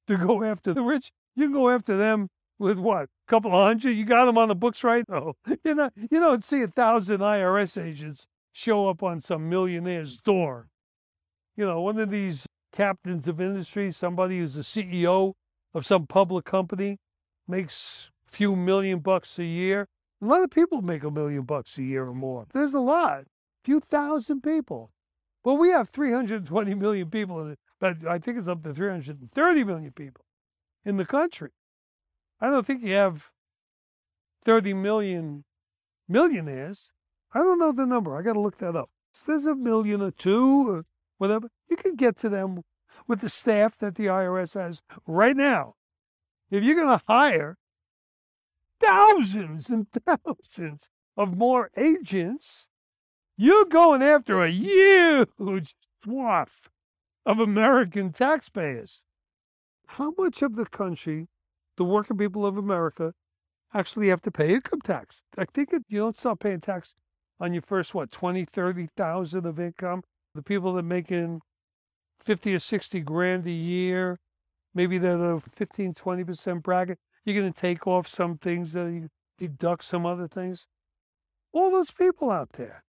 to 0.07 0.17
go 0.17 0.43
after 0.45 0.75
the 0.75 0.83
rich. 0.83 1.13
You 1.35 1.45
can 1.45 1.53
go 1.53 1.71
after 1.71 1.97
them 1.97 2.29
with 2.59 2.79
what? 2.79 3.05
A 3.05 3.09
couple 3.29 3.55
of 3.55 3.63
hundred? 3.63 3.93
You 3.93 4.05
got 4.05 4.25
them 4.25 4.39
on 4.39 4.49
the 4.49 4.55
books 4.55 4.83
right? 4.83 5.05
No. 5.09 5.35
You 5.65 5.91
you 6.11 6.21
don't 6.21 6.45
see 6.45 6.63
a 6.63 6.69
thousand 6.69 7.21
IRS 7.21 7.81
agents 7.81 8.27
show 8.53 8.89
up 8.89 9.03
on 9.03 9.21
some 9.21 9.49
millionaire's 9.49 10.17
door. 10.17 10.69
You 11.57 11.67
know, 11.67 11.81
one 11.83 11.99
of 11.99 12.11
these 12.11 12.47
captains 12.77 13.27
of 13.27 13.41
industry, 13.41 13.91
somebody 13.91 14.39
who's 14.39 14.53
the 14.53 14.61
CEO 14.61 15.33
of 15.73 15.87
some 15.87 16.07
public 16.07 16.45
company, 16.45 16.99
makes 17.49 18.11
a 18.29 18.31
few 18.31 18.55
million 18.55 18.99
bucks 18.99 19.39
a 19.39 19.45
year. 19.45 19.89
A 20.21 20.27
lot 20.27 20.43
of 20.43 20.51
people 20.51 20.83
make 20.83 21.03
a 21.03 21.11
million 21.11 21.45
bucks 21.45 21.79
a 21.79 21.83
year 21.83 22.05
or 22.05 22.15
more. 22.15 22.47
There's 22.53 22.75
a 22.75 22.81
lot, 22.81 23.25
few 23.65 23.81
thousand 23.81 24.43
people. 24.43 24.91
Well, 25.43 25.57
we 25.57 25.71
have 25.71 25.89
320 25.89 26.75
million 26.75 27.09
people, 27.09 27.55
but 27.81 28.07
I 28.07 28.19
think 28.19 28.37
it's 28.37 28.49
up 28.49 28.63
to 28.65 28.75
330 28.75 29.65
million 29.65 29.93
people 29.93 30.25
in 30.85 30.99
the 30.99 31.07
country. 31.07 31.53
I 32.41 32.51
don't 32.51 32.67
think 32.67 32.83
you 32.83 32.93
have 32.93 33.31
30 34.45 34.75
million 34.75 35.45
millionaires. 36.09 36.91
I 37.33 37.39
don't 37.39 37.59
know 37.59 37.73
the 37.73 37.87
number. 37.87 38.19
I 38.19 38.23
got 38.23 38.35
to 38.35 38.41
look 38.41 38.59
that 38.59 38.77
up. 38.77 38.91
So 39.13 39.33
there's 39.33 39.47
a 39.47 39.55
million 39.55 40.03
or 40.03 40.11
two 40.11 40.85
whatever. 41.19 41.49
You 41.69 41.77
can 41.77 41.95
get 41.95 42.17
to 42.19 42.29
them 42.29 42.63
with 43.07 43.21
the 43.21 43.29
staff 43.29 43.77
that 43.79 43.95
the 43.97 44.07
IRS 44.07 44.55
has 44.55 44.83
right 45.07 45.37
now. 45.37 45.75
If 46.51 46.65
you're 46.65 46.77
going 46.77 46.99
to 46.99 47.05
hire 47.07 47.57
thousands 48.81 49.71
and 49.71 49.87
thousands 50.07 50.89
of 51.17 51.37
more 51.37 51.71
agents, 51.77 52.67
you're 53.37 53.67
going 53.67 54.03
after 54.03 54.43
a 54.43 54.51
huge 54.51 55.75
swath 56.03 56.69
of 57.25 57.39
American 57.41 58.13
taxpayers. 58.13 59.03
How 59.89 60.13
much 60.17 60.43
of 60.43 60.57
the 60.57 60.67
country, 60.67 61.29
the 61.77 61.85
working 61.85 62.17
people 62.17 62.47
of 62.47 62.57
America, 62.57 63.13
actually 63.75 64.09
have 64.09 64.23
to 64.23 64.31
pay 64.31 64.55
income 64.55 64.81
tax? 64.81 65.23
I 65.37 65.45
think 65.45 65.73
it, 65.73 65.83
you 65.89 65.99
don't 65.99 66.19
start 66.19 66.41
paying 66.41 66.61
tax 66.61 66.95
on 67.39 67.53
your 67.53 67.63
first, 67.63 67.95
what, 67.95 68.11
20, 68.11 68.45
30,000 68.45 69.47
of 69.47 69.61
income. 69.61 70.03
The 70.37 70.43
people 70.43 70.75
that 70.75 70.81
are 70.81 70.83
making 70.83 71.41
50 72.21 72.55
or 72.55 72.59
60 72.59 73.01
grand 73.01 73.47
a 73.47 73.51
year, 73.51 74.21
maybe 74.75 74.99
they're 74.99 75.17
the 75.17 75.41
15, 75.41 75.95
20% 75.95 76.63
bracket, 76.63 76.99
you're 77.25 77.41
going 77.41 77.53
to 77.53 77.59
take 77.59 77.87
off 77.87 78.07
some 78.07 78.37
things, 78.37 78.75
that 78.75 78.93
you 78.93 79.09
deduct 79.39 79.85
some 79.85 80.05
other 80.05 80.29
things. 80.29 80.67
All 81.53 81.71
those 81.71 81.91
people 81.91 82.31
out 82.31 82.53
there. 82.53 82.85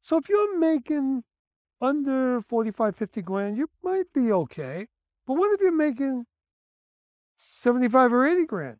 So 0.00 0.16
if 0.16 0.30
you're 0.30 0.58
making 0.58 1.24
under 1.82 2.40
45, 2.40 2.96
50 2.96 3.22
grand, 3.22 3.58
you 3.58 3.68
might 3.82 4.12
be 4.14 4.32
okay. 4.32 4.86
But 5.26 5.34
what 5.34 5.52
if 5.52 5.60
you're 5.60 5.72
making 5.72 6.24
75 7.36 8.12
or 8.12 8.26
80 8.26 8.46
grand 8.46 8.76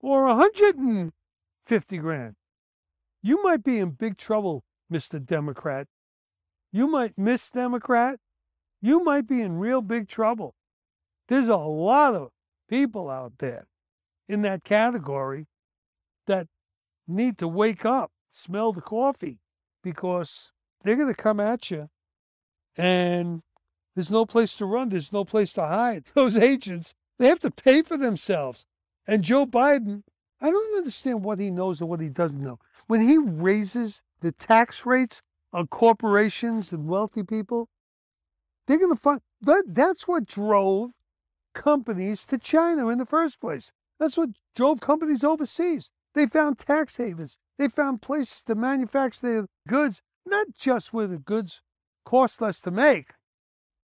or 0.00 0.26
150 0.26 1.98
grand? 1.98 2.34
You 3.22 3.42
might 3.44 3.62
be 3.62 3.78
in 3.78 3.90
big 3.90 4.16
trouble, 4.16 4.64
Mr. 4.92 5.24
Democrat. 5.24 5.86
You 6.72 6.88
might 6.88 7.18
miss 7.18 7.50
Democrat. 7.50 8.18
You 8.80 9.04
might 9.04 9.26
be 9.28 9.40
in 9.40 9.58
real 9.58 9.82
big 9.82 10.08
trouble. 10.08 10.54
There's 11.28 11.48
a 11.48 11.56
lot 11.56 12.14
of 12.14 12.30
people 12.68 13.10
out 13.10 13.34
there 13.38 13.68
in 14.28 14.42
that 14.42 14.64
category 14.64 15.46
that 16.26 16.46
need 17.06 17.38
to 17.38 17.48
wake 17.48 17.84
up, 17.84 18.10
smell 18.30 18.72
the 18.72 18.80
coffee, 18.80 19.38
because 19.82 20.52
they're 20.82 20.96
going 20.96 21.14
to 21.14 21.22
come 21.22 21.40
at 21.40 21.70
you 21.70 21.88
and 22.76 23.42
there's 23.94 24.10
no 24.10 24.24
place 24.24 24.56
to 24.56 24.66
run. 24.66 24.88
There's 24.88 25.12
no 25.12 25.24
place 25.24 25.52
to 25.54 25.66
hide. 25.66 26.04
Those 26.14 26.36
agents, 26.36 26.94
they 27.18 27.28
have 27.28 27.40
to 27.40 27.50
pay 27.50 27.82
for 27.82 27.96
themselves. 27.96 28.66
And 29.06 29.22
Joe 29.22 29.46
Biden, 29.46 30.02
I 30.40 30.50
don't 30.50 30.76
understand 30.76 31.24
what 31.24 31.40
he 31.40 31.50
knows 31.50 31.82
or 31.82 31.86
what 31.86 32.00
he 32.00 32.08
doesn't 32.08 32.42
know. 32.42 32.58
When 32.86 33.06
he 33.06 33.18
raises 33.18 34.02
the 34.20 34.32
tax 34.32 34.86
rates 34.86 35.20
on 35.52 35.66
corporations 35.66 36.72
and 36.72 36.88
wealthy 36.88 37.22
people, 37.22 37.68
they're 38.66 38.78
going 38.78 38.94
to 38.94 39.00
find 39.00 39.20
that 39.42 39.64
that's 39.68 40.06
what 40.06 40.26
drove 40.26 40.92
companies 41.54 42.24
to 42.26 42.38
China 42.38 42.88
in 42.88 42.98
the 42.98 43.06
first 43.06 43.40
place. 43.40 43.72
That's 43.98 44.16
what 44.16 44.30
drove 44.56 44.80
companies 44.80 45.24
overseas. 45.24 45.90
They 46.14 46.26
found 46.26 46.58
tax 46.58 46.96
havens. 46.96 47.38
They 47.58 47.68
found 47.68 48.02
places 48.02 48.42
to 48.44 48.54
manufacture 48.54 49.20
their 49.22 49.46
goods, 49.68 50.00
not 50.26 50.48
just 50.58 50.92
where 50.92 51.06
the 51.06 51.18
goods 51.18 51.62
cost 52.04 52.40
less 52.40 52.60
to 52.62 52.70
make, 52.70 53.12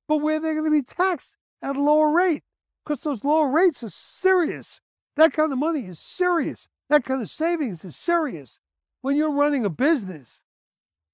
but 0.07 0.19
where 0.19 0.41
they're 0.41 0.55
going 0.55 0.65
to 0.65 0.71
be 0.71 0.83
taxed 0.83 1.37
at 1.63 1.77
a 1.77 1.83
lower 1.83 2.11
rate. 2.11 2.43
Because 2.85 3.01
those 3.01 3.25
lower 3.25 3.51
rates 3.51 3.83
are 3.83 3.91
serious. 3.91 4.81
That 5.17 5.33
kind 5.33 5.53
of 5.53 5.59
money 5.59 5.81
is 5.81 5.99
serious. 5.99 6.69
That 6.89 7.05
kind 7.05 7.21
of 7.21 7.29
savings 7.29 7.85
is 7.85 7.97
serious. 7.97 8.61
When 9.03 9.17
you're 9.17 9.33
running 9.33 9.65
a 9.65 9.71
business, 9.71 10.43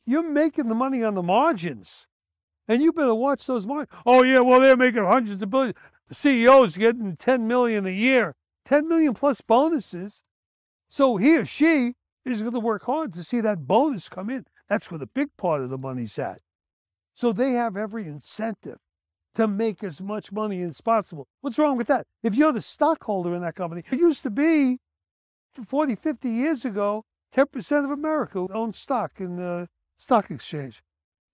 you're 0.06 0.28
making 0.28 0.68
the 0.68 0.74
money 0.74 1.02
on 1.02 1.14
the 1.14 1.22
margins. 1.22 2.06
And 2.66 2.82
you 2.82 2.92
better 2.92 3.14
watch 3.14 3.46
those 3.46 3.66
margins. 3.66 4.00
Oh, 4.06 4.22
yeah, 4.22 4.40
well, 4.40 4.60
they're 4.60 4.76
making 4.76 5.04
hundreds 5.04 5.42
of 5.42 5.50
billions. 5.50 5.74
The 6.08 6.14
CEO's 6.14 6.76
getting 6.76 7.16
10 7.16 7.46
million 7.46 7.86
a 7.86 7.90
year. 7.90 8.34
10 8.64 8.88
million 8.88 9.14
plus 9.14 9.40
bonuses. 9.40 10.22
So 10.88 11.16
he 11.16 11.36
or 11.36 11.44
she 11.44 11.94
is 12.24 12.42
going 12.42 12.54
to 12.54 12.60
work 12.60 12.84
hard 12.84 13.12
to 13.14 13.24
see 13.24 13.40
that 13.42 13.66
bonus 13.66 14.08
come 14.08 14.30
in. 14.30 14.44
That's 14.68 14.90
where 14.90 14.98
the 14.98 15.06
big 15.06 15.36
part 15.36 15.60
of 15.60 15.70
the 15.70 15.78
money's 15.78 16.18
at. 16.18 16.40
So 17.14 17.32
they 17.32 17.52
have 17.52 17.76
every 17.76 18.06
incentive 18.06 18.78
to 19.34 19.46
make 19.46 19.82
as 19.82 20.00
much 20.00 20.32
money 20.32 20.62
as 20.62 20.80
possible. 20.80 21.26
What's 21.40 21.58
wrong 21.58 21.76
with 21.76 21.88
that? 21.88 22.06
If 22.22 22.34
you're 22.34 22.52
the 22.52 22.60
stockholder 22.60 23.34
in 23.34 23.42
that 23.42 23.56
company, 23.56 23.82
it 23.90 23.98
used 23.98 24.22
to 24.22 24.30
be 24.30 24.78
40, 25.66 25.94
50 25.94 26.28
years 26.28 26.64
ago, 26.64 27.04
10% 27.34 27.84
of 27.84 27.90
America 27.90 28.46
owned 28.52 28.76
stock 28.76 29.12
in 29.18 29.36
the 29.36 29.68
stock 29.98 30.30
exchange. 30.30 30.82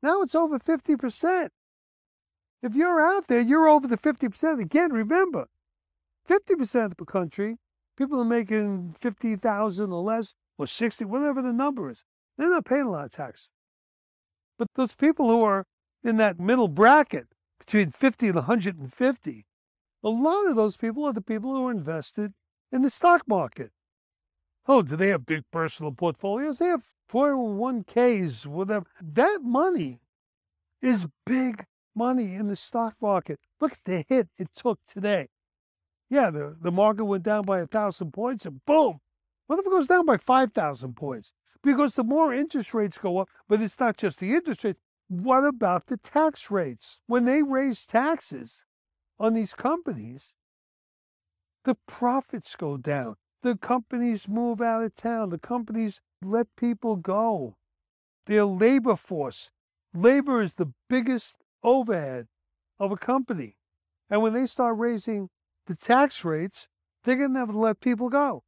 Now 0.03 0.23
it's 0.23 0.35
over 0.35 0.59
50%. 0.59 1.49
If 2.63 2.75
you're 2.75 3.01
out 3.01 3.27
there, 3.27 3.41
you're 3.41 3.69
over 3.69 3.87
the 3.87 3.97
50%. 3.97 4.61
Again, 4.61 4.93
remember, 4.93 5.47
50% 6.29 6.85
of 6.87 6.97
the 6.97 7.05
country, 7.05 7.57
people 7.97 8.21
are 8.21 8.25
making 8.25 8.93
50,000 8.93 9.93
or 9.93 10.03
less, 10.03 10.35
or 10.59 10.67
60, 10.67 11.05
whatever 11.07 11.41
the 11.41 11.53
number 11.53 11.91
is. 11.91 12.05
They're 12.37 12.51
not 12.51 12.65
paying 12.65 12.87
a 12.87 12.91
lot 12.91 13.07
of 13.07 13.13
tax. 13.13 13.51
But 14.59 14.69
those 14.75 14.95
people 14.95 15.29
who 15.29 15.43
are 15.43 15.65
in 16.05 16.19
that 16.19 16.39
middle 16.39 16.69
bracket 16.69 17.29
between 17.59 17.91
50 17.91 18.27
and 18.27 18.37
150, 18.37 19.47
a 20.03 20.09
lot 20.09 20.49
of 20.49 20.57
those 20.57 20.77
people 20.77 21.05
are 21.05 21.13
the 21.13 21.23
people 21.23 21.55
who 21.55 21.69
are 21.69 21.71
invested 21.71 22.33
in 22.73 22.83
the 22.83 22.91
stock 22.91 23.23
market. 23.27 23.71
Oh, 24.67 24.83
do 24.83 24.97
they 24.97 25.09
have 25.09 25.27
big 25.27 25.43
personal 25.51 25.93
portfolios? 25.93 26.59
They 26.59 26.67
have 26.67 26.85
401ks, 27.11 28.47
whatever. 28.47 28.87
That 29.01 29.41
money 29.43 30.01
is 30.81 31.07
big 31.27 31.65
money 31.95 32.35
in 32.35 32.49
the 32.49 32.57
stock 32.57 32.95
market. 33.01 33.41
Look 33.61 33.73
at 33.73 33.85
the 33.85 34.05
hit 34.09 34.29
it 34.39 34.49
took 34.55 34.79
today. 34.87 35.29
Yeah, 36.09 36.31
the, 36.31 36.57
the 36.61 36.73
market 36.73 37.05
went 37.05 37.23
down 37.23 37.45
by 37.45 37.61
a 37.61 37.67
thousand 37.67 38.13
points 38.13 38.47
and 38.47 38.65
boom. 38.65 39.01
What 39.47 39.59
if 39.59 39.67
it 39.67 39.71
goes 39.71 39.89
down 39.89 40.07
by 40.07 40.17
5,000 40.17 40.95
points? 40.95 41.33
Because 41.63 41.95
the 41.95 42.05
more 42.05 42.33
interest 42.33 42.73
rates 42.73 42.99
go 42.99 43.19
up, 43.19 43.29
but 43.49 43.61
it's 43.61 43.79
not 43.79 43.97
just 43.97 44.21
the 44.21 44.33
interest 44.33 44.65
rates. 44.65 44.79
What 45.09 45.45
about 45.45 45.87
the 45.87 45.97
tax 45.97 46.51
rates? 46.51 47.01
When 47.07 47.25
they 47.25 47.43
raise 47.43 47.85
taxes 47.85 48.65
on 49.19 49.35
these 49.35 49.53
companies, 49.53 50.37
the 51.65 51.77
profits 51.87 52.55
go 52.55 52.77
down. 52.77 53.17
The 53.43 53.57
companies 53.57 54.29
move 54.29 54.61
out 54.61 54.83
of 54.83 54.95
town. 54.95 55.31
The 55.31 55.39
companies 55.39 56.01
let 56.23 56.49
people 56.57 56.97
go. 56.97 57.57
Their 58.27 58.45
labor 58.45 58.97
force. 58.97 59.51
Labor 59.95 60.41
is 60.41 60.55
the 60.55 60.73
biggest 60.89 61.37
overhead 61.63 62.27
of 62.79 62.93
a 62.93 62.97
company. 62.97 63.57
And 64.09 64.23
when 64.23 64.33
they 64.35 64.47
start 64.47 64.79
raising 64.79 65.29
the 65.67 65.75
tax 65.75 66.25
rates, 66.25 66.69
they're 67.05 67.17
going 67.17 67.33
to 67.35 67.41
have 67.41 67.51
to 67.51 67.59
let 67.59 67.81
people 67.81 68.09
go. 68.09 68.43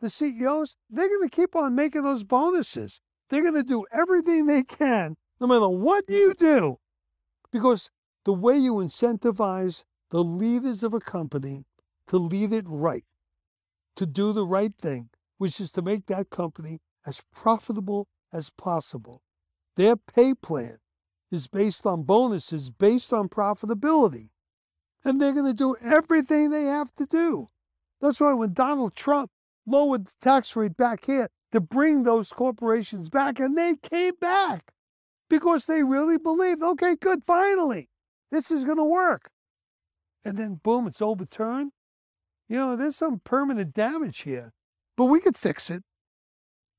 The 0.00 0.10
CEOs, 0.10 0.76
they're 0.90 1.08
going 1.08 1.28
to 1.28 1.34
keep 1.34 1.54
on 1.54 1.74
making 1.74 2.02
those 2.02 2.24
bonuses. 2.24 3.00
They're 3.28 3.42
going 3.42 3.54
to 3.54 3.62
do 3.62 3.86
everything 3.92 4.46
they 4.46 4.62
can, 4.62 5.16
no 5.40 5.46
matter 5.46 5.68
what 5.68 6.04
you 6.08 6.34
do, 6.34 6.78
because 7.50 7.90
the 8.24 8.32
way 8.32 8.56
you 8.56 8.74
incentivize 8.74 9.84
the 10.10 10.22
leaders 10.22 10.82
of 10.82 10.92
a 10.92 11.00
company 11.00 11.64
to 12.08 12.18
lead 12.18 12.52
it 12.52 12.64
right, 12.66 13.04
to 13.96 14.06
do 14.06 14.32
the 14.32 14.46
right 14.46 14.74
thing, 14.74 15.08
which 15.38 15.60
is 15.60 15.70
to 15.72 15.82
make 15.82 16.06
that 16.06 16.30
company 16.30 16.80
as 17.06 17.22
profitable 17.34 18.08
as 18.32 18.50
possible. 18.50 19.22
Their 19.76 19.96
pay 19.96 20.34
plan 20.34 20.78
is 21.30 21.46
based 21.46 21.86
on 21.86 22.02
bonuses, 22.02 22.70
based 22.70 23.12
on 23.12 23.28
profitability 23.28 24.28
and 25.04 25.20
they're 25.20 25.32
going 25.32 25.46
to 25.46 25.54
do 25.54 25.76
everything 25.82 26.50
they 26.50 26.64
have 26.64 26.92
to 26.94 27.06
do. 27.06 27.48
That's 28.00 28.20
why 28.20 28.34
when 28.34 28.52
Donald 28.52 28.94
Trump 28.94 29.30
lowered 29.66 30.06
the 30.06 30.12
tax 30.20 30.56
rate 30.56 30.76
back 30.76 31.06
here 31.06 31.28
to 31.52 31.60
bring 31.60 32.02
those 32.02 32.32
corporations 32.32 33.08
back, 33.08 33.38
and 33.38 33.56
they 33.56 33.76
came 33.76 34.14
back 34.20 34.72
because 35.28 35.66
they 35.66 35.82
really 35.82 36.18
believed, 36.18 36.62
okay, 36.62 36.96
good, 36.96 37.24
finally, 37.24 37.88
this 38.30 38.50
is 38.50 38.64
going 38.64 38.78
to 38.78 38.84
work. 38.84 39.30
and 40.24 40.38
then 40.38 40.60
boom, 40.62 40.86
it's 40.86 41.02
overturned. 41.02 41.72
You 42.48 42.56
know, 42.56 42.76
there's 42.76 42.96
some 42.96 43.20
permanent 43.24 43.74
damage 43.74 44.20
here, 44.20 44.52
but 44.96 45.06
we 45.06 45.20
could 45.20 45.36
fix 45.36 45.70
it. 45.70 45.82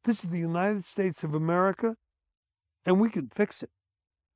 This 0.03 0.25
is 0.25 0.31
the 0.31 0.39
United 0.39 0.83
States 0.83 1.23
of 1.23 1.33
America, 1.33 1.95
and 2.85 2.99
we 2.99 3.09
can 3.09 3.29
fix 3.29 3.63
it. 3.63 3.69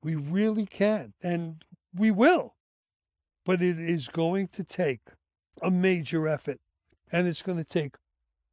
We 0.02 0.16
really 0.16 0.66
can, 0.66 1.14
and 1.22 1.66
we 1.94 2.10
will. 2.10 2.56
But 3.46 3.62
it 3.62 3.78
is 3.78 4.08
going 4.08 4.48
to 4.50 4.64
take 4.64 5.02
a 5.62 5.70
major 5.70 6.26
effort, 6.28 6.60
and 7.12 7.28
it's 7.28 7.42
going 7.42 7.58
to 7.58 7.66
take 7.66 7.96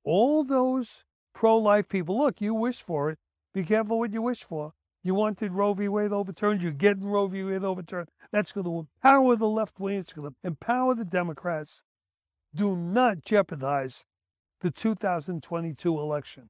all 0.02 0.42
those 0.42 1.04
pro 1.32 1.56
life 1.56 1.88
people. 1.88 2.18
Look, 2.18 2.40
you 2.40 2.52
wish 2.52 2.82
for 2.82 3.10
it. 3.10 3.18
Be 3.52 3.62
careful 3.62 4.00
what 4.00 4.12
you 4.12 4.22
wish 4.22 4.42
for. 4.42 4.72
You 5.04 5.14
wanted 5.14 5.52
Roe 5.52 5.74
v. 5.74 5.86
Wade 5.86 6.12
overturned. 6.12 6.62
You're 6.62 6.72
getting 6.72 7.04
Roe 7.04 7.28
v. 7.28 7.44
Wade 7.44 7.62
overturned. 7.62 8.08
That's 8.32 8.50
going 8.50 8.64
to 8.64 8.88
empower 9.02 9.36
the 9.36 9.46
left 9.46 9.78
wing. 9.78 9.98
It's 9.98 10.12
going 10.12 10.30
to 10.30 10.36
empower 10.42 10.94
the 10.94 11.04
Democrats. 11.04 11.82
Do 12.52 12.74
not 12.74 13.22
jeopardize 13.22 14.04
the 14.62 14.70
2022 14.70 15.96
election. 15.98 16.48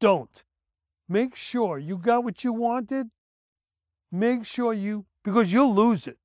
Don't. 0.00 0.44
Make 1.08 1.36
sure 1.36 1.78
you 1.78 1.98
got 1.98 2.24
what 2.24 2.44
you 2.44 2.52
wanted. 2.52 3.08
Make 4.10 4.44
sure 4.44 4.72
you, 4.72 5.06
because 5.24 5.52
you'll 5.52 5.74
lose 5.74 6.06
it. 6.06 6.18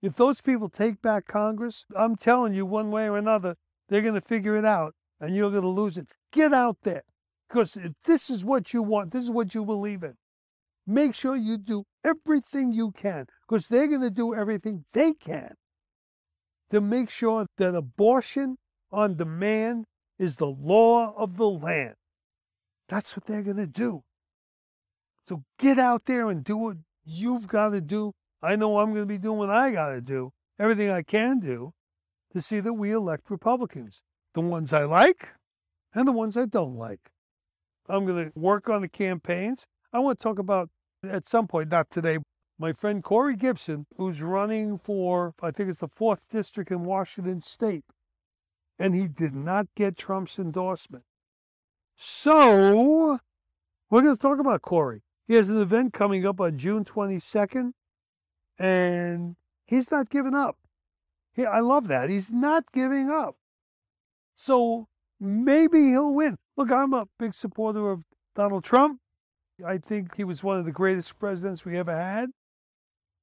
If 0.00 0.14
those 0.14 0.40
people 0.40 0.68
take 0.68 1.02
back 1.02 1.26
Congress, 1.26 1.84
I'm 1.96 2.16
telling 2.16 2.54
you, 2.54 2.64
one 2.64 2.90
way 2.90 3.08
or 3.08 3.16
another, 3.16 3.56
they're 3.88 4.02
going 4.02 4.14
to 4.14 4.20
figure 4.20 4.56
it 4.56 4.64
out 4.64 4.94
and 5.20 5.34
you're 5.34 5.50
going 5.50 5.62
to 5.62 5.68
lose 5.68 5.96
it. 5.96 6.12
Get 6.32 6.52
out 6.52 6.78
there. 6.82 7.02
Because 7.48 7.76
if 7.76 7.92
this 8.04 8.30
is 8.30 8.44
what 8.44 8.72
you 8.72 8.82
want, 8.82 9.10
this 9.10 9.24
is 9.24 9.30
what 9.30 9.54
you 9.54 9.64
believe 9.64 10.02
in, 10.02 10.14
make 10.86 11.14
sure 11.14 11.34
you 11.34 11.56
do 11.58 11.84
everything 12.04 12.72
you 12.72 12.92
can 12.92 13.26
because 13.48 13.68
they're 13.68 13.88
going 13.88 14.02
to 14.02 14.10
do 14.10 14.34
everything 14.34 14.84
they 14.92 15.12
can 15.14 15.54
to 16.70 16.80
make 16.80 17.10
sure 17.10 17.46
that 17.56 17.74
abortion 17.74 18.56
on 18.92 19.16
demand 19.16 19.86
is 20.18 20.36
the 20.36 20.46
law 20.46 21.14
of 21.16 21.36
the 21.36 21.48
land. 21.48 21.94
That's 22.88 23.16
what 23.16 23.26
they're 23.26 23.42
going 23.42 23.58
to 23.58 23.66
do. 23.66 24.02
So 25.26 25.44
get 25.58 25.78
out 25.78 26.06
there 26.06 26.28
and 26.30 26.42
do 26.42 26.56
what 26.56 26.76
you've 27.04 27.48
got 27.48 27.70
to 27.70 27.80
do. 27.80 28.12
I 28.42 28.56
know 28.56 28.78
I'm 28.78 28.90
going 28.92 29.02
to 29.02 29.06
be 29.06 29.18
doing 29.18 29.38
what 29.38 29.50
I 29.50 29.72
got 29.72 29.90
to 29.90 30.00
do, 30.00 30.30
everything 30.58 30.90
I 30.90 31.02
can 31.02 31.38
do 31.38 31.72
to 32.32 32.40
see 32.40 32.60
that 32.60 32.72
we 32.74 32.92
elect 32.92 33.30
Republicans, 33.30 34.02
the 34.34 34.40
ones 34.40 34.72
I 34.72 34.84
like 34.84 35.30
and 35.94 36.06
the 36.06 36.12
ones 36.12 36.36
I 36.36 36.46
don't 36.46 36.76
like. 36.76 37.10
I'm 37.88 38.06
going 38.06 38.30
to 38.30 38.38
work 38.38 38.68
on 38.68 38.82
the 38.82 38.88
campaigns. 38.88 39.66
I 39.92 39.98
want 39.98 40.18
to 40.18 40.22
talk 40.22 40.38
about 40.38 40.70
at 41.02 41.26
some 41.26 41.46
point, 41.46 41.70
not 41.70 41.90
today, 41.90 42.18
my 42.58 42.72
friend 42.72 43.02
Corey 43.02 43.36
Gibson, 43.36 43.86
who's 43.96 44.20
running 44.22 44.78
for, 44.78 45.34
I 45.42 45.50
think 45.50 45.70
it's 45.70 45.78
the 45.78 45.88
fourth 45.88 46.28
district 46.28 46.70
in 46.70 46.84
Washington 46.84 47.40
state, 47.40 47.84
and 48.78 48.94
he 48.94 49.08
did 49.08 49.34
not 49.34 49.66
get 49.76 49.96
Trump's 49.96 50.38
endorsement. 50.38 51.04
So, 52.00 53.18
we're 53.90 54.02
going 54.02 54.14
to 54.14 54.22
talk 54.22 54.38
about 54.38 54.62
Corey. 54.62 55.02
He 55.26 55.34
has 55.34 55.50
an 55.50 55.60
event 55.60 55.92
coming 55.92 56.24
up 56.24 56.38
on 56.38 56.56
June 56.56 56.84
22nd, 56.84 57.72
and 58.56 59.34
he's 59.66 59.90
not 59.90 60.08
giving 60.08 60.32
up. 60.32 60.58
He, 61.32 61.44
I 61.44 61.58
love 61.58 61.88
that. 61.88 62.08
He's 62.08 62.30
not 62.30 62.70
giving 62.70 63.10
up. 63.10 63.34
So, 64.36 64.86
maybe 65.18 65.88
he'll 65.88 66.14
win. 66.14 66.36
Look, 66.56 66.70
I'm 66.70 66.94
a 66.94 67.08
big 67.18 67.34
supporter 67.34 67.90
of 67.90 68.04
Donald 68.36 68.62
Trump. 68.62 69.00
I 69.66 69.78
think 69.78 70.14
he 70.14 70.22
was 70.22 70.44
one 70.44 70.56
of 70.56 70.66
the 70.66 70.70
greatest 70.70 71.18
presidents 71.18 71.64
we 71.64 71.76
ever 71.76 71.96
had. 71.96 72.30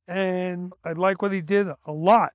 And 0.05 0.73
I 0.84 0.91
like 0.91 1.21
what 1.21 1.32
he 1.32 1.39
did 1.39 1.67
a 1.67 1.91
lot 1.93 2.34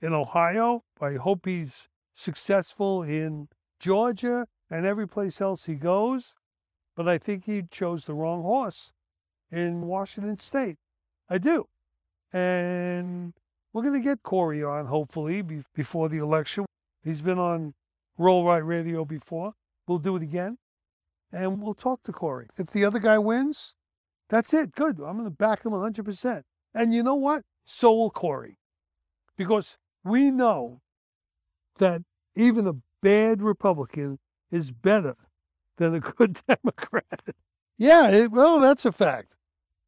in 0.00 0.14
Ohio. 0.14 0.84
I 1.02 1.16
hope 1.16 1.44
he's 1.44 1.88
successful 2.14 3.02
in 3.02 3.48
Georgia 3.78 4.46
and 4.72 4.86
every 4.86 5.06
place 5.06 5.40
else 5.40 5.66
he 5.66 5.74
goes. 5.74 6.34
But 6.96 7.06
I 7.06 7.18
think 7.18 7.44
he 7.44 7.62
chose 7.70 8.06
the 8.06 8.14
wrong 8.14 8.42
horse 8.42 8.92
in 9.50 9.82
Washington 9.82 10.38
State. 10.38 10.78
I 11.28 11.38
do. 11.38 11.66
And 12.32 13.34
we're 13.72 13.82
going 13.82 14.00
to 14.02 14.08
get 14.08 14.22
Corey 14.22 14.64
on, 14.64 14.86
hopefully, 14.86 15.42
before 15.74 16.08
the 16.08 16.18
election. 16.18 16.64
He's 17.04 17.20
been 17.20 17.38
on 17.38 17.74
Roll 18.16 18.44
Right 18.44 18.64
Radio 18.64 19.04
before. 19.04 19.52
We'll 19.86 19.98
do 19.98 20.16
it 20.16 20.22
again 20.22 20.58
and 21.30 21.60
we'll 21.60 21.74
talk 21.74 22.02
to 22.02 22.12
Corey. 22.12 22.46
If 22.56 22.68
the 22.68 22.84
other 22.84 22.98
guy 22.98 23.18
wins, 23.18 23.74
that's 24.28 24.54
it. 24.54 24.72
Good. 24.72 25.00
I'm 25.00 25.18
going 25.18 25.24
to 25.24 25.30
back 25.30 25.64
him 25.64 25.72
100%. 25.72 26.42
And 26.74 26.94
you 26.94 27.02
know 27.02 27.14
what? 27.14 27.42
So 27.64 27.92
will 27.92 28.10
Corey. 28.10 28.56
Because 29.36 29.76
we 30.04 30.30
know 30.30 30.80
that 31.78 32.02
even 32.36 32.66
a 32.66 32.74
bad 33.02 33.42
Republican 33.42 34.18
is 34.52 34.70
better 34.70 35.16
than 35.78 35.94
a 35.94 36.00
good 36.00 36.40
Democrat. 36.46 37.30
yeah, 37.76 38.08
it, 38.10 38.30
well, 38.30 38.60
that's 38.60 38.84
a 38.84 38.92
fact. 38.92 39.36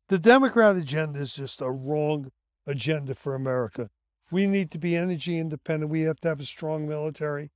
The 0.08 0.18
Democrat 0.18 0.74
agenda 0.74 1.20
is 1.20 1.36
just 1.36 1.60
a 1.60 1.70
wrong 1.70 2.32
agenda 2.66 3.14
for 3.14 3.36
America. 3.36 3.90
We 4.32 4.46
need 4.46 4.72
to 4.72 4.78
be 4.78 4.96
energy 4.96 5.38
independent. 5.38 5.92
We 5.92 6.00
have 6.02 6.18
to 6.20 6.28
have 6.28 6.40
a 6.40 6.44
strong 6.44 6.88
military 6.88 7.50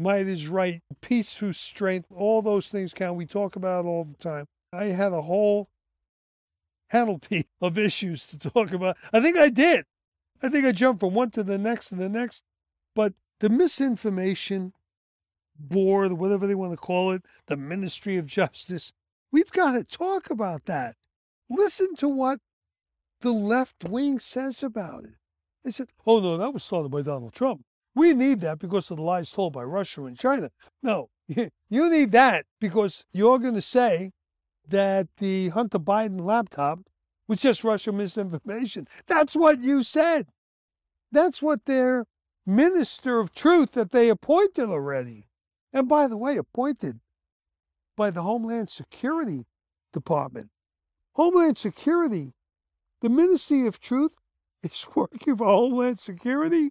might 0.00 0.26
is 0.26 0.48
right, 0.48 0.82
peace 1.00 1.34
through 1.34 1.52
strength, 1.52 2.10
all 2.10 2.42
those 2.42 2.68
things 2.68 2.94
count. 2.94 3.16
We 3.16 3.26
talk 3.26 3.54
about 3.54 3.84
it 3.84 3.88
all 3.88 4.04
the 4.04 4.16
time. 4.16 4.46
I 4.72 4.86
had 4.86 5.12
a 5.12 5.22
whole 5.22 5.68
panoply 6.90 7.46
of 7.60 7.76
issues 7.76 8.26
to 8.28 8.38
talk 8.38 8.72
about. 8.72 8.96
I 9.12 9.20
think 9.20 9.36
I 9.36 9.50
did. 9.50 9.84
I 10.42 10.48
think 10.48 10.64
I 10.64 10.72
jumped 10.72 11.00
from 11.00 11.14
one 11.14 11.30
to 11.32 11.42
the 11.42 11.58
next 11.58 11.92
and 11.92 12.00
the 12.00 12.08
next. 12.08 12.44
But 12.94 13.12
the 13.40 13.50
misinformation 13.50 14.72
board, 15.68 16.12
whatever 16.14 16.46
they 16.46 16.54
want 16.54 16.72
to 16.72 16.76
call 16.76 17.12
it, 17.12 17.22
the 17.46 17.56
Ministry 17.56 18.16
of 18.16 18.26
Justice, 18.26 18.92
we've 19.30 19.50
got 19.50 19.72
to 19.72 19.84
talk 19.84 20.30
about 20.30 20.64
that. 20.66 20.96
Listen 21.48 21.94
to 21.96 22.08
what 22.08 22.40
the 23.20 23.32
left 23.32 23.84
wing 23.84 24.18
says 24.18 24.62
about 24.62 25.04
it. 25.04 25.14
They 25.64 25.70
said, 25.70 25.88
oh 26.06 26.20
no, 26.20 26.36
that 26.38 26.54
was 26.54 26.64
started 26.64 26.90
by 26.90 27.02
Donald 27.02 27.34
Trump. 27.34 27.62
We 27.94 28.14
need 28.14 28.40
that 28.40 28.58
because 28.58 28.90
of 28.90 28.96
the 28.96 29.02
lies 29.02 29.32
told 29.32 29.52
by 29.52 29.64
Russia 29.64 30.04
and 30.04 30.18
China. 30.18 30.50
No, 30.82 31.10
you 31.28 31.50
need 31.90 32.12
that 32.12 32.46
because 32.60 33.04
you're 33.12 33.38
going 33.38 33.54
to 33.54 33.62
say 33.62 34.12
that 34.66 35.08
the 35.18 35.48
Hunter 35.48 35.78
Biden 35.78 36.20
laptop 36.20 36.80
was 37.28 37.42
just 37.42 37.64
Russian 37.64 37.96
misinformation. 37.96 38.86
That's 39.06 39.36
what 39.36 39.60
you 39.60 39.82
said. 39.82 40.28
That's 41.12 41.42
what 41.42 41.64
their 41.64 42.06
minister 42.46 43.18
of 43.18 43.34
truth 43.34 43.72
that 43.72 43.90
they 43.90 44.08
appointed 44.08 44.68
already. 44.68 45.26
And 45.72 45.88
by 45.88 46.08
the 46.08 46.16
way, 46.16 46.36
appointed 46.36 47.00
by 47.96 48.10
the 48.10 48.22
Homeland 48.22 48.70
Security 48.70 49.46
Department. 49.92 50.50
Homeland 51.12 51.58
Security, 51.58 52.34
the 53.00 53.08
Ministry 53.08 53.66
of 53.66 53.80
Truth 53.80 54.16
is 54.62 54.86
working 54.94 55.36
for 55.36 55.46
Homeland 55.46 55.98
Security 55.98 56.70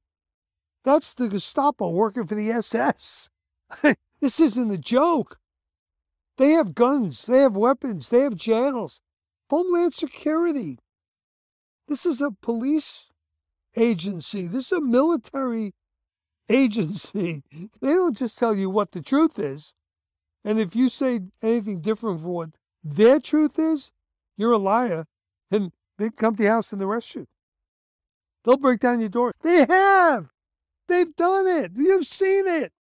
that's 0.84 1.14
the 1.14 1.28
Gestapo 1.28 1.91
working 1.91 2.26
for 2.26 2.36
the 2.36 2.50
SS. 2.50 3.30
this 4.22 4.39
isn't 4.39 4.72
a 4.72 4.78
joke. 4.78 5.38
They 6.38 6.52
have 6.52 6.74
guns, 6.74 7.26
they 7.26 7.39
have 7.39 7.58
weapons, 7.58 8.10
they 8.10 8.22
have 8.22 8.36
jails. 8.36 9.02
Homeland 9.50 9.93
Security. 9.93 10.80
This 11.88 12.06
is 12.06 12.22
a 12.22 12.32
police 12.32 13.10
agency, 13.76 14.47
this 14.47 14.72
is 14.72 14.78
a 14.78 14.82
military 14.82 15.74
agency. 16.50 17.43
They 17.82 17.93
don't 17.93 18.18
just 18.18 18.38
tell 18.38 18.56
you 18.56 18.70
what 18.70 18.91
the 18.91 19.02
truth 19.02 19.39
is. 19.39 19.74
And 20.43 20.60
if 20.60 20.76
you 20.76 20.89
say 20.89 21.22
anything 21.41 21.82
different 21.82 22.22
from 22.22 22.32
what 22.32 22.50
their 22.84 23.20
truth 23.20 23.60
is, 23.60 23.91
you're 24.38 24.54
a 24.54 24.58
liar. 24.58 25.06
And 25.52 25.72
they 25.97 26.10
come 26.10 26.36
to 26.36 26.43
your 26.43 26.54
house 26.54 26.72
and 26.72 26.82
arrest 26.82 27.16
you. 27.16 27.28
They'll 28.43 28.58
break 28.58 28.80
down 28.80 29.00
your 29.00 29.10
door. 29.10 29.34
They 29.41 29.66
have. 29.66 30.32
They've 30.88 31.16
done 31.16 31.45
it. 31.47 31.72
You've 31.76 32.08
seen 32.08 32.47
it. 32.47 32.72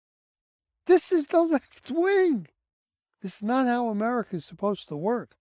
This 0.85 1.11
is 1.11 1.27
the 1.27 1.41
left 1.43 1.91
wing. 1.91 2.47
This 3.21 3.35
is 3.35 3.43
not 3.43 3.67
how 3.67 3.89
America 3.89 4.37
is 4.37 4.45
supposed 4.45 4.87
to 4.89 4.95
work. 4.95 5.35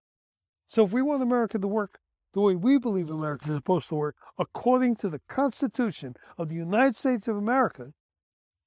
So 0.67 0.85
if 0.85 0.93
we 0.93 1.01
want 1.01 1.23
America 1.23 1.59
to 1.59 1.69
work 1.69 2.01
the 2.35 2.41
way 2.41 2.55
we 2.55 2.79
believe 2.79 3.09
America 3.09 3.49
is 3.49 3.55
supposed 3.55 3.89
to 3.89 3.95
work, 3.95 4.17
according 4.37 4.97
to 4.97 5.09
the 5.09 5.21
Constitution 5.29 6.15
of 6.37 6.49
the 6.49 6.57
United 6.57 6.95
States 6.95 7.27
of 7.27 7.37
America, 7.37 7.93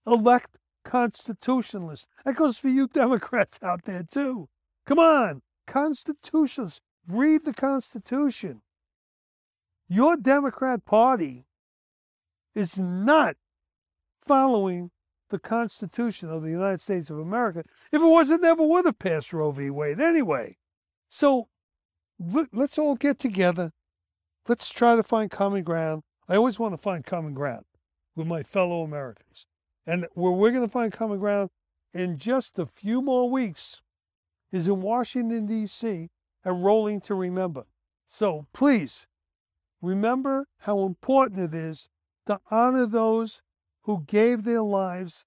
elect 0.05 0.57
constitutionalists. 0.83 2.07
That 2.25 2.35
goes 2.35 2.57
for 2.57 2.69
you 2.69 2.87
Democrats 2.93 3.59
out 3.61 3.85
there 3.85 4.03
too. 4.03 4.49
Come 4.85 4.99
on, 4.99 5.41
constitutionalists, 5.67 6.81
read 7.07 7.45
the 7.45 7.53
Constitution. 7.53 8.61
Your 9.87 10.15
Democrat 10.15 10.85
Party 10.85 11.45
is 12.55 12.79
not 12.79 13.35
following 14.19 14.91
the 15.29 15.39
Constitution 15.39 16.29
of 16.29 16.43
the 16.43 16.51
United 16.51 16.81
States 16.81 17.09
of 17.09 17.17
America. 17.19 17.63
If 17.91 18.01
it 18.01 18.05
wasn't, 18.05 18.41
never 18.41 18.63
would 18.63 18.85
have 18.85 18.99
passed 18.99 19.33
Roe 19.33 19.51
v. 19.51 19.69
Wade 19.69 19.99
anyway. 19.99 20.57
So 21.09 21.47
let's 22.51 22.77
all 22.77 22.95
get 22.95 23.19
together. 23.19 23.71
Let's 24.47 24.69
try 24.69 24.95
to 24.95 25.03
find 25.03 25.31
common 25.31 25.63
ground. 25.63 26.03
I 26.27 26.35
always 26.35 26.59
want 26.59 26.73
to 26.73 26.77
find 26.77 27.05
common 27.05 27.33
ground. 27.33 27.65
with 28.15 28.27
my 28.27 28.43
fellow 28.43 28.83
Americans. 28.83 29.47
And 29.85 30.07
where 30.13 30.31
we're 30.31 30.51
going 30.51 30.65
to 30.65 30.71
find 30.71 30.91
common 30.91 31.19
ground 31.19 31.49
in 31.93 32.17
just 32.17 32.59
a 32.59 32.65
few 32.65 33.01
more 33.01 33.29
weeks 33.29 33.81
is 34.51 34.67
in 34.67 34.81
Washington, 34.81 35.45
D.C. 35.45 36.09
and 36.43 36.63
rolling 36.63 37.01
to 37.01 37.15
remember. 37.15 37.65
So 38.05 38.47
please 38.53 39.07
remember 39.81 40.47
how 40.59 40.85
important 40.85 41.39
it 41.39 41.57
is 41.57 41.89
to 42.25 42.39
honor 42.51 42.85
those 42.85 43.41
who 43.83 44.03
gave 44.05 44.43
their 44.43 44.61
lives 44.61 45.25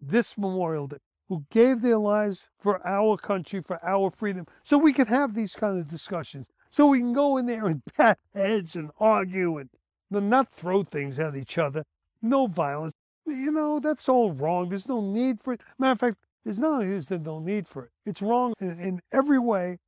this 0.00 0.38
Memorial 0.38 0.86
Day, 0.86 0.98
who 1.28 1.44
gave 1.50 1.80
their 1.80 1.98
lives 1.98 2.50
for 2.58 2.86
our 2.86 3.16
country, 3.16 3.60
for 3.60 3.84
our 3.84 4.10
freedom, 4.10 4.46
so 4.62 4.78
we 4.78 4.92
can 4.92 5.06
have 5.06 5.34
these 5.34 5.56
kind 5.56 5.78
of 5.78 5.88
discussions, 5.88 6.48
so 6.70 6.86
we 6.86 7.00
can 7.00 7.12
go 7.12 7.36
in 7.36 7.46
there 7.46 7.66
and 7.66 7.82
pat 7.96 8.18
heads 8.34 8.76
and 8.76 8.90
argue 9.00 9.58
and 9.58 9.70
not 10.10 10.52
throw 10.52 10.82
things 10.82 11.18
at 11.18 11.34
each 11.34 11.58
other. 11.58 11.84
No 12.22 12.46
violence. 12.46 12.94
You 13.26 13.50
know, 13.50 13.80
that's 13.80 14.08
all 14.08 14.32
wrong. 14.32 14.68
There's 14.68 14.88
no 14.88 15.00
need 15.00 15.40
for 15.40 15.54
it. 15.54 15.60
Matter 15.78 15.92
of 15.92 16.00
fact, 16.00 16.18
it's 16.44 16.58
not 16.58 16.74
only 16.74 16.86
is 16.86 17.08
there 17.08 17.18
no 17.18 17.40
need 17.40 17.66
for 17.66 17.84
it, 17.84 17.90
it's 18.04 18.22
wrong 18.22 18.54
in, 18.60 18.78
in 18.78 19.00
every 19.12 19.38
way. 19.38 19.78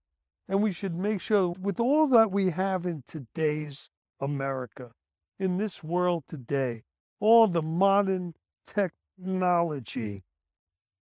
And 0.48 0.62
we 0.62 0.72
should 0.72 0.94
make 0.94 1.20
sure, 1.20 1.54
with 1.60 1.78
all 1.78 2.08
that 2.08 2.32
we 2.32 2.50
have 2.50 2.86
in 2.86 3.04
today's 3.06 3.90
America, 4.18 4.92
in 5.38 5.58
this 5.58 5.84
world 5.84 6.24
today, 6.26 6.84
all 7.20 7.46
the 7.46 7.62
modern 7.62 8.34
technology, 8.66 10.24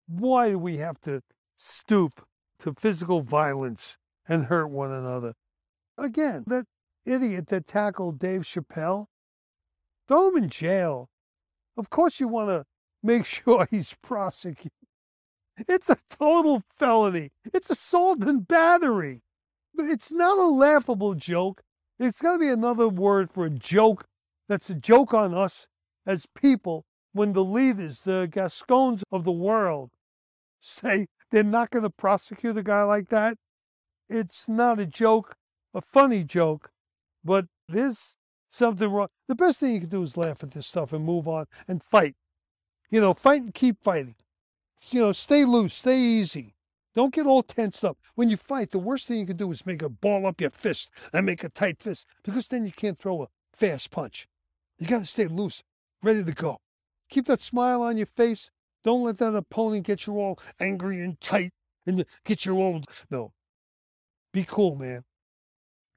why 0.08 0.50
do 0.50 0.58
we 0.58 0.78
have 0.78 1.00
to 1.02 1.22
stoop 1.56 2.26
to 2.58 2.74
physical 2.74 3.20
violence 3.20 3.96
and 4.28 4.46
hurt 4.46 4.68
one 4.68 4.92
another? 4.92 5.34
Again, 5.96 6.44
that 6.48 6.66
idiot 7.06 7.46
that 7.48 7.66
tackled 7.66 8.18
Dave 8.18 8.42
Chappelle, 8.42 9.06
throw 10.06 10.28
him 10.28 10.44
in 10.44 10.48
jail. 10.48 11.10
Of 11.78 11.90
course, 11.90 12.18
you 12.18 12.26
want 12.26 12.48
to 12.48 12.66
make 13.02 13.24
sure 13.36 13.68
he's 13.70 13.94
prosecuted. 14.02 14.72
It's 15.56 15.88
a 15.88 15.96
total 16.10 16.62
felony. 16.76 17.30
It's 17.54 17.70
assault 17.70 18.22
and 18.24 18.46
battery. 18.46 19.22
It's 19.76 20.12
not 20.12 20.38
a 20.38 20.48
laughable 20.48 21.14
joke. 21.14 21.62
It's 21.98 22.20
got 22.20 22.34
to 22.34 22.38
be 22.38 22.48
another 22.48 22.88
word 22.88 23.30
for 23.30 23.46
a 23.46 23.50
joke 23.50 24.04
that's 24.48 24.70
a 24.70 24.74
joke 24.74 25.14
on 25.14 25.34
us 25.34 25.66
as 26.06 26.26
people 26.26 26.84
when 27.12 27.32
the 27.32 27.44
leaders, 27.44 28.02
the 28.02 28.28
Gascons 28.30 29.02
of 29.10 29.24
the 29.24 29.32
world, 29.32 29.90
say 30.60 31.06
they're 31.30 31.42
not 31.42 31.70
going 31.70 31.82
to 31.82 31.90
prosecute 31.90 32.56
a 32.56 32.62
guy 32.62 32.82
like 32.82 33.08
that. 33.08 33.36
It's 34.08 34.48
not 34.48 34.78
a 34.80 34.86
joke, 34.86 35.36
a 35.74 35.80
funny 35.80 36.24
joke, 36.24 36.70
but 37.24 37.46
there's 37.68 38.17
something 38.50 38.90
wrong. 38.90 39.08
The 39.26 39.34
best 39.34 39.60
thing 39.60 39.74
you 39.74 39.80
can 39.80 39.88
do 39.88 40.02
is 40.02 40.16
laugh 40.16 40.42
at 40.42 40.52
this 40.52 40.66
stuff 40.66 40.92
and 40.92 41.04
move 41.04 41.28
on 41.28 41.46
and 41.66 41.82
fight. 41.82 42.14
You 42.90 43.00
know, 43.00 43.14
fight 43.14 43.42
and 43.42 43.54
keep 43.54 43.82
fighting. 43.82 44.16
You 44.90 45.00
know, 45.00 45.12
stay 45.12 45.44
loose, 45.44 45.74
stay 45.74 45.98
easy. 45.98 46.54
Don't 46.94 47.14
get 47.14 47.26
all 47.26 47.42
tensed 47.42 47.84
up. 47.84 47.98
When 48.14 48.28
you 48.28 48.36
fight, 48.36 48.70
the 48.70 48.78
worst 48.78 49.06
thing 49.06 49.18
you 49.18 49.26
can 49.26 49.36
do 49.36 49.50
is 49.52 49.66
make 49.66 49.82
a 49.82 49.88
ball 49.88 50.26
up 50.26 50.40
your 50.40 50.50
fist 50.50 50.90
and 51.12 51.26
make 51.26 51.44
a 51.44 51.48
tight 51.48 51.80
fist 51.80 52.06
because 52.24 52.48
then 52.48 52.64
you 52.64 52.72
can't 52.72 52.98
throw 52.98 53.22
a 53.22 53.28
fast 53.52 53.90
punch. 53.90 54.26
You 54.78 54.86
got 54.86 55.00
to 55.00 55.04
stay 55.04 55.26
loose, 55.26 55.62
ready 56.02 56.24
to 56.24 56.32
go. 56.32 56.58
Keep 57.10 57.26
that 57.26 57.40
smile 57.40 57.82
on 57.82 57.96
your 57.96 58.06
face. 58.06 58.50
Don't 58.84 59.04
let 59.04 59.18
that 59.18 59.34
opponent 59.34 59.86
get 59.86 60.06
you 60.06 60.18
all 60.18 60.38
angry 60.60 61.00
and 61.00 61.20
tight 61.20 61.52
and 61.86 62.04
get 62.24 62.46
you 62.46 62.56
all. 62.56 62.82
No. 63.10 63.32
Be 64.32 64.44
cool, 64.46 64.76
man. 64.76 65.04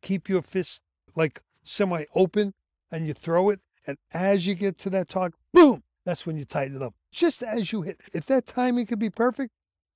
Keep 0.02 0.30
your 0.30 0.42
fist 0.42 0.82
like 1.16 1.42
semi 1.64 2.06
open 2.16 2.54
and 2.92 3.08
you 3.08 3.14
throw 3.14 3.50
it. 3.50 3.62
And 3.88 3.98
as 4.14 4.46
you 4.46 4.56
get 4.56 4.78
to 4.80 4.90
that 4.92 5.10
target, 5.10 5.40
boom, 5.54 5.84
that's 6.06 6.26
when 6.26 6.38
you 6.38 6.46
tighten 6.46 6.76
it 6.76 6.82
up. 6.82 6.94
Just 7.12 7.42
as 7.42 7.72
you 7.72 7.82
hit. 7.82 8.00
If 8.14 8.26
that 8.28 8.46
timing 8.46 8.86
could 8.86 9.00
be 9.00 9.10
perfect, 9.10 9.52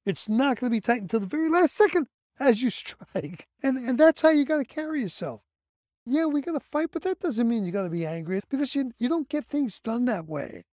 it's 0.06 0.30
not 0.30 0.60
going 0.60 0.72
to 0.72 0.76
be 0.76 0.82
tight 0.82 1.02
until 1.02 1.20
the 1.20 1.28
very 1.28 1.50
last 1.50 1.76
second 1.76 2.08
as 2.40 2.62
you 2.62 2.70
strike. 2.72 3.48
And, 3.62 3.78
and 3.78 3.98
that's 3.98 4.22
how 4.22 4.30
you 4.30 4.46
got 4.46 4.58
to 4.58 4.66
carry 4.66 5.02
yourself. 5.02 5.42
Yeah, 6.06 6.26
we 6.26 6.42
got 6.42 6.54
to 6.54 6.60
fight, 6.60 6.90
but 6.92 7.02
that 7.02 7.20
doesn't 7.20 7.48
mean 7.48 7.66
you 7.66 7.72
got 7.72 7.84
to 7.84 7.90
be 7.90 8.06
angry 8.06 8.42
because 8.50 8.76
you, 8.76 8.92
you 9.00 9.10
don't 9.10 9.28
get 9.28 9.46
things 9.46 9.80
done 9.80 10.06
that 10.06 10.28
way. 10.28 10.64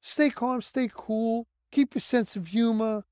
Stay 0.00 0.30
calm, 0.30 0.62
stay 0.62 0.88
cool, 0.92 1.48
keep 1.72 1.94
your 1.94 2.00
sense 2.00 2.36
of 2.36 2.48
humor, 2.48 3.02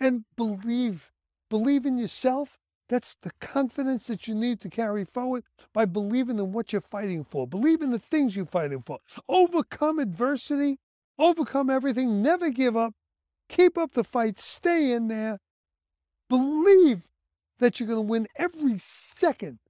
and 0.00 0.24
believe. 0.36 1.12
Believe 1.48 1.86
in 1.86 1.96
yourself. 1.96 2.58
That's 2.90 3.16
the 3.22 3.30
confidence 3.40 4.08
that 4.08 4.26
you 4.26 4.34
need 4.34 4.60
to 4.62 4.68
carry 4.68 5.04
forward 5.04 5.44
by 5.72 5.84
believing 5.84 6.40
in 6.40 6.50
what 6.52 6.72
you're 6.72 6.82
fighting 6.82 7.22
for. 7.22 7.46
Believe 7.46 7.82
in 7.82 7.92
the 7.92 8.00
things 8.00 8.34
you're 8.34 8.44
fighting 8.44 8.82
for. 8.82 8.98
Overcome 9.28 10.00
adversity, 10.00 10.78
overcome 11.16 11.70
everything, 11.70 12.20
never 12.20 12.50
give 12.50 12.76
up, 12.76 12.92
keep 13.48 13.78
up 13.78 13.92
the 13.92 14.02
fight, 14.02 14.40
stay 14.40 14.90
in 14.90 15.06
there. 15.06 15.38
Believe 16.28 17.06
that 17.60 17.78
you're 17.78 17.86
going 17.86 18.00
to 18.00 18.10
win 18.10 18.26
every 18.36 18.76
second. 18.78 19.60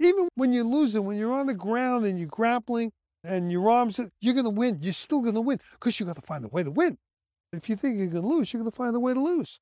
Even 0.00 0.28
when 0.34 0.54
you're 0.54 0.64
losing, 0.64 1.04
when 1.04 1.18
you're 1.18 1.34
on 1.34 1.46
the 1.46 1.54
ground 1.54 2.06
and 2.06 2.18
you're 2.18 2.28
grappling, 2.28 2.92
and 3.24 3.52
your 3.52 3.70
arms, 3.70 4.00
you're 4.20 4.34
going 4.34 4.44
to 4.44 4.50
win. 4.50 4.78
You're 4.80 4.92
still 4.92 5.20
going 5.20 5.34
to 5.34 5.40
win 5.40 5.60
because 5.72 6.00
you 6.00 6.06
got 6.06 6.16
to 6.16 6.22
find 6.22 6.44
a 6.44 6.48
way 6.48 6.64
to 6.64 6.70
win. 6.70 6.98
If 7.52 7.68
you 7.68 7.76
think 7.76 7.98
you're 7.98 8.08
going 8.08 8.22
to 8.22 8.28
lose, 8.28 8.52
you're 8.52 8.62
going 8.62 8.72
to 8.72 8.76
find 8.76 8.96
a 8.96 9.00
way 9.00 9.14
to 9.14 9.20
lose. 9.20 9.60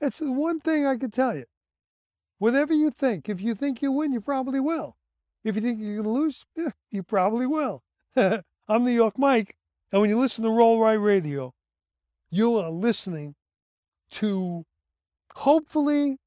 It's 0.00 0.18
the 0.18 0.32
one 0.32 0.60
thing 0.60 0.86
I 0.86 0.96
can 0.96 1.10
tell 1.10 1.36
you. 1.36 1.44
Whatever 2.38 2.72
you 2.72 2.90
think, 2.90 3.28
if 3.28 3.40
you 3.40 3.54
think 3.54 3.80
you 3.80 3.92
win, 3.92 4.12
you 4.12 4.20
probably 4.20 4.60
will. 4.60 4.96
If 5.44 5.56
you 5.56 5.62
think 5.62 5.80
you're 5.80 6.02
going 6.02 6.04
to 6.04 6.10
lose, 6.10 6.44
yeah, 6.56 6.70
you 6.90 7.02
probably 7.02 7.46
will. 7.46 7.82
I'm 8.16 8.84
New 8.84 8.90
York 8.90 9.18
Mike, 9.18 9.56
and 9.92 10.00
when 10.00 10.10
you 10.10 10.18
listen 10.18 10.44
to 10.44 10.50
Roll 10.50 10.80
Right 10.80 10.94
Radio, 10.94 11.52
you 12.30 12.56
are 12.56 12.70
listening 12.70 13.34
to 14.12 14.64
hopefully 15.36 16.18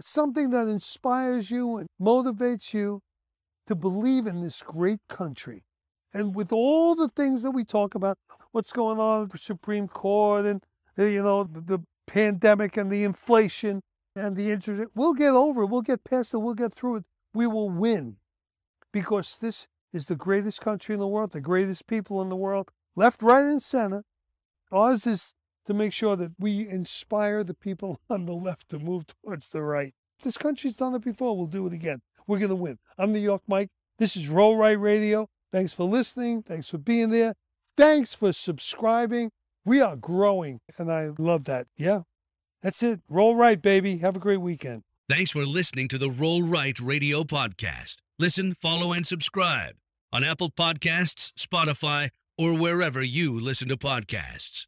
something 0.00 0.50
that 0.50 0.68
inspires 0.68 1.50
you 1.50 1.76
and 1.78 1.88
motivates 2.00 2.72
you 2.72 3.00
to 3.66 3.74
believe 3.74 4.26
in 4.26 4.40
this 4.40 4.62
great 4.62 5.00
country. 5.08 5.64
And 6.12 6.34
with 6.34 6.52
all 6.52 6.94
the 6.94 7.08
things 7.08 7.42
that 7.42 7.52
we 7.52 7.64
talk 7.64 7.94
about, 7.94 8.18
what's 8.52 8.72
going 8.72 8.98
on 8.98 9.22
with 9.22 9.32
the 9.32 9.38
Supreme 9.38 9.88
Court 9.88 10.44
and, 10.44 10.62
uh, 10.98 11.04
you 11.04 11.22
know, 11.22 11.44
the 11.44 11.80
pandemic 12.06 12.76
and 12.76 12.90
the 12.90 13.04
inflation 13.04 13.82
and 14.16 14.36
the 14.36 14.50
interest, 14.50 14.90
we'll 14.94 15.14
get 15.14 15.34
over 15.34 15.62
it. 15.62 15.66
We'll 15.66 15.82
get 15.82 16.04
past 16.04 16.34
it. 16.34 16.38
We'll 16.38 16.54
get 16.54 16.74
through 16.74 16.96
it. 16.96 17.04
We 17.32 17.46
will 17.46 17.70
win 17.70 18.16
because 18.92 19.38
this 19.38 19.68
is 19.92 20.06
the 20.06 20.16
greatest 20.16 20.60
country 20.60 20.94
in 20.94 21.00
the 21.00 21.08
world, 21.08 21.32
the 21.32 21.40
greatest 21.40 21.86
people 21.86 22.20
in 22.22 22.28
the 22.28 22.36
world, 22.36 22.70
left, 22.96 23.22
right, 23.22 23.44
and 23.44 23.62
center. 23.62 24.04
Ours 24.72 25.06
is 25.06 25.34
to 25.66 25.74
make 25.74 25.92
sure 25.92 26.16
that 26.16 26.32
we 26.38 26.68
inspire 26.68 27.44
the 27.44 27.54
people 27.54 28.00
on 28.10 28.26
the 28.26 28.32
left 28.32 28.68
to 28.70 28.78
move 28.78 29.04
towards 29.06 29.50
the 29.50 29.62
right. 29.62 29.94
This 30.22 30.36
country's 30.36 30.76
done 30.76 30.94
it 30.94 31.02
before. 31.02 31.36
We'll 31.36 31.46
do 31.46 31.66
it 31.66 31.72
again. 31.72 32.02
We're 32.26 32.38
going 32.38 32.50
to 32.50 32.56
win. 32.56 32.78
I'm 32.98 33.12
New 33.12 33.20
York 33.20 33.42
Mike. 33.48 33.70
This 33.98 34.16
is 34.16 34.28
Roll 34.28 34.56
Right 34.56 34.78
Radio. 34.78 35.28
Thanks 35.52 35.72
for 35.72 35.84
listening. 35.84 36.42
Thanks 36.42 36.68
for 36.68 36.78
being 36.78 37.10
there. 37.10 37.34
Thanks 37.76 38.14
for 38.14 38.32
subscribing. 38.32 39.30
We 39.64 39.80
are 39.80 39.96
growing, 39.96 40.60
and 40.78 40.90
I 40.90 41.10
love 41.18 41.44
that. 41.44 41.66
Yeah, 41.76 42.02
that's 42.62 42.82
it. 42.82 43.00
Roll 43.08 43.36
right, 43.36 43.60
baby. 43.60 43.98
Have 43.98 44.16
a 44.16 44.20
great 44.20 44.40
weekend. 44.40 44.82
Thanks 45.08 45.32
for 45.32 45.44
listening 45.44 45.88
to 45.88 45.98
the 45.98 46.10
Roll 46.10 46.42
Right 46.42 46.78
Radio 46.78 47.24
podcast. 47.24 47.96
Listen, 48.18 48.54
follow, 48.54 48.92
and 48.92 49.06
subscribe 49.06 49.74
on 50.12 50.24
Apple 50.24 50.50
Podcasts, 50.50 51.32
Spotify, 51.38 52.10
or 52.38 52.56
wherever 52.56 53.02
you 53.02 53.38
listen 53.38 53.68
to 53.68 53.76
podcasts. 53.76 54.66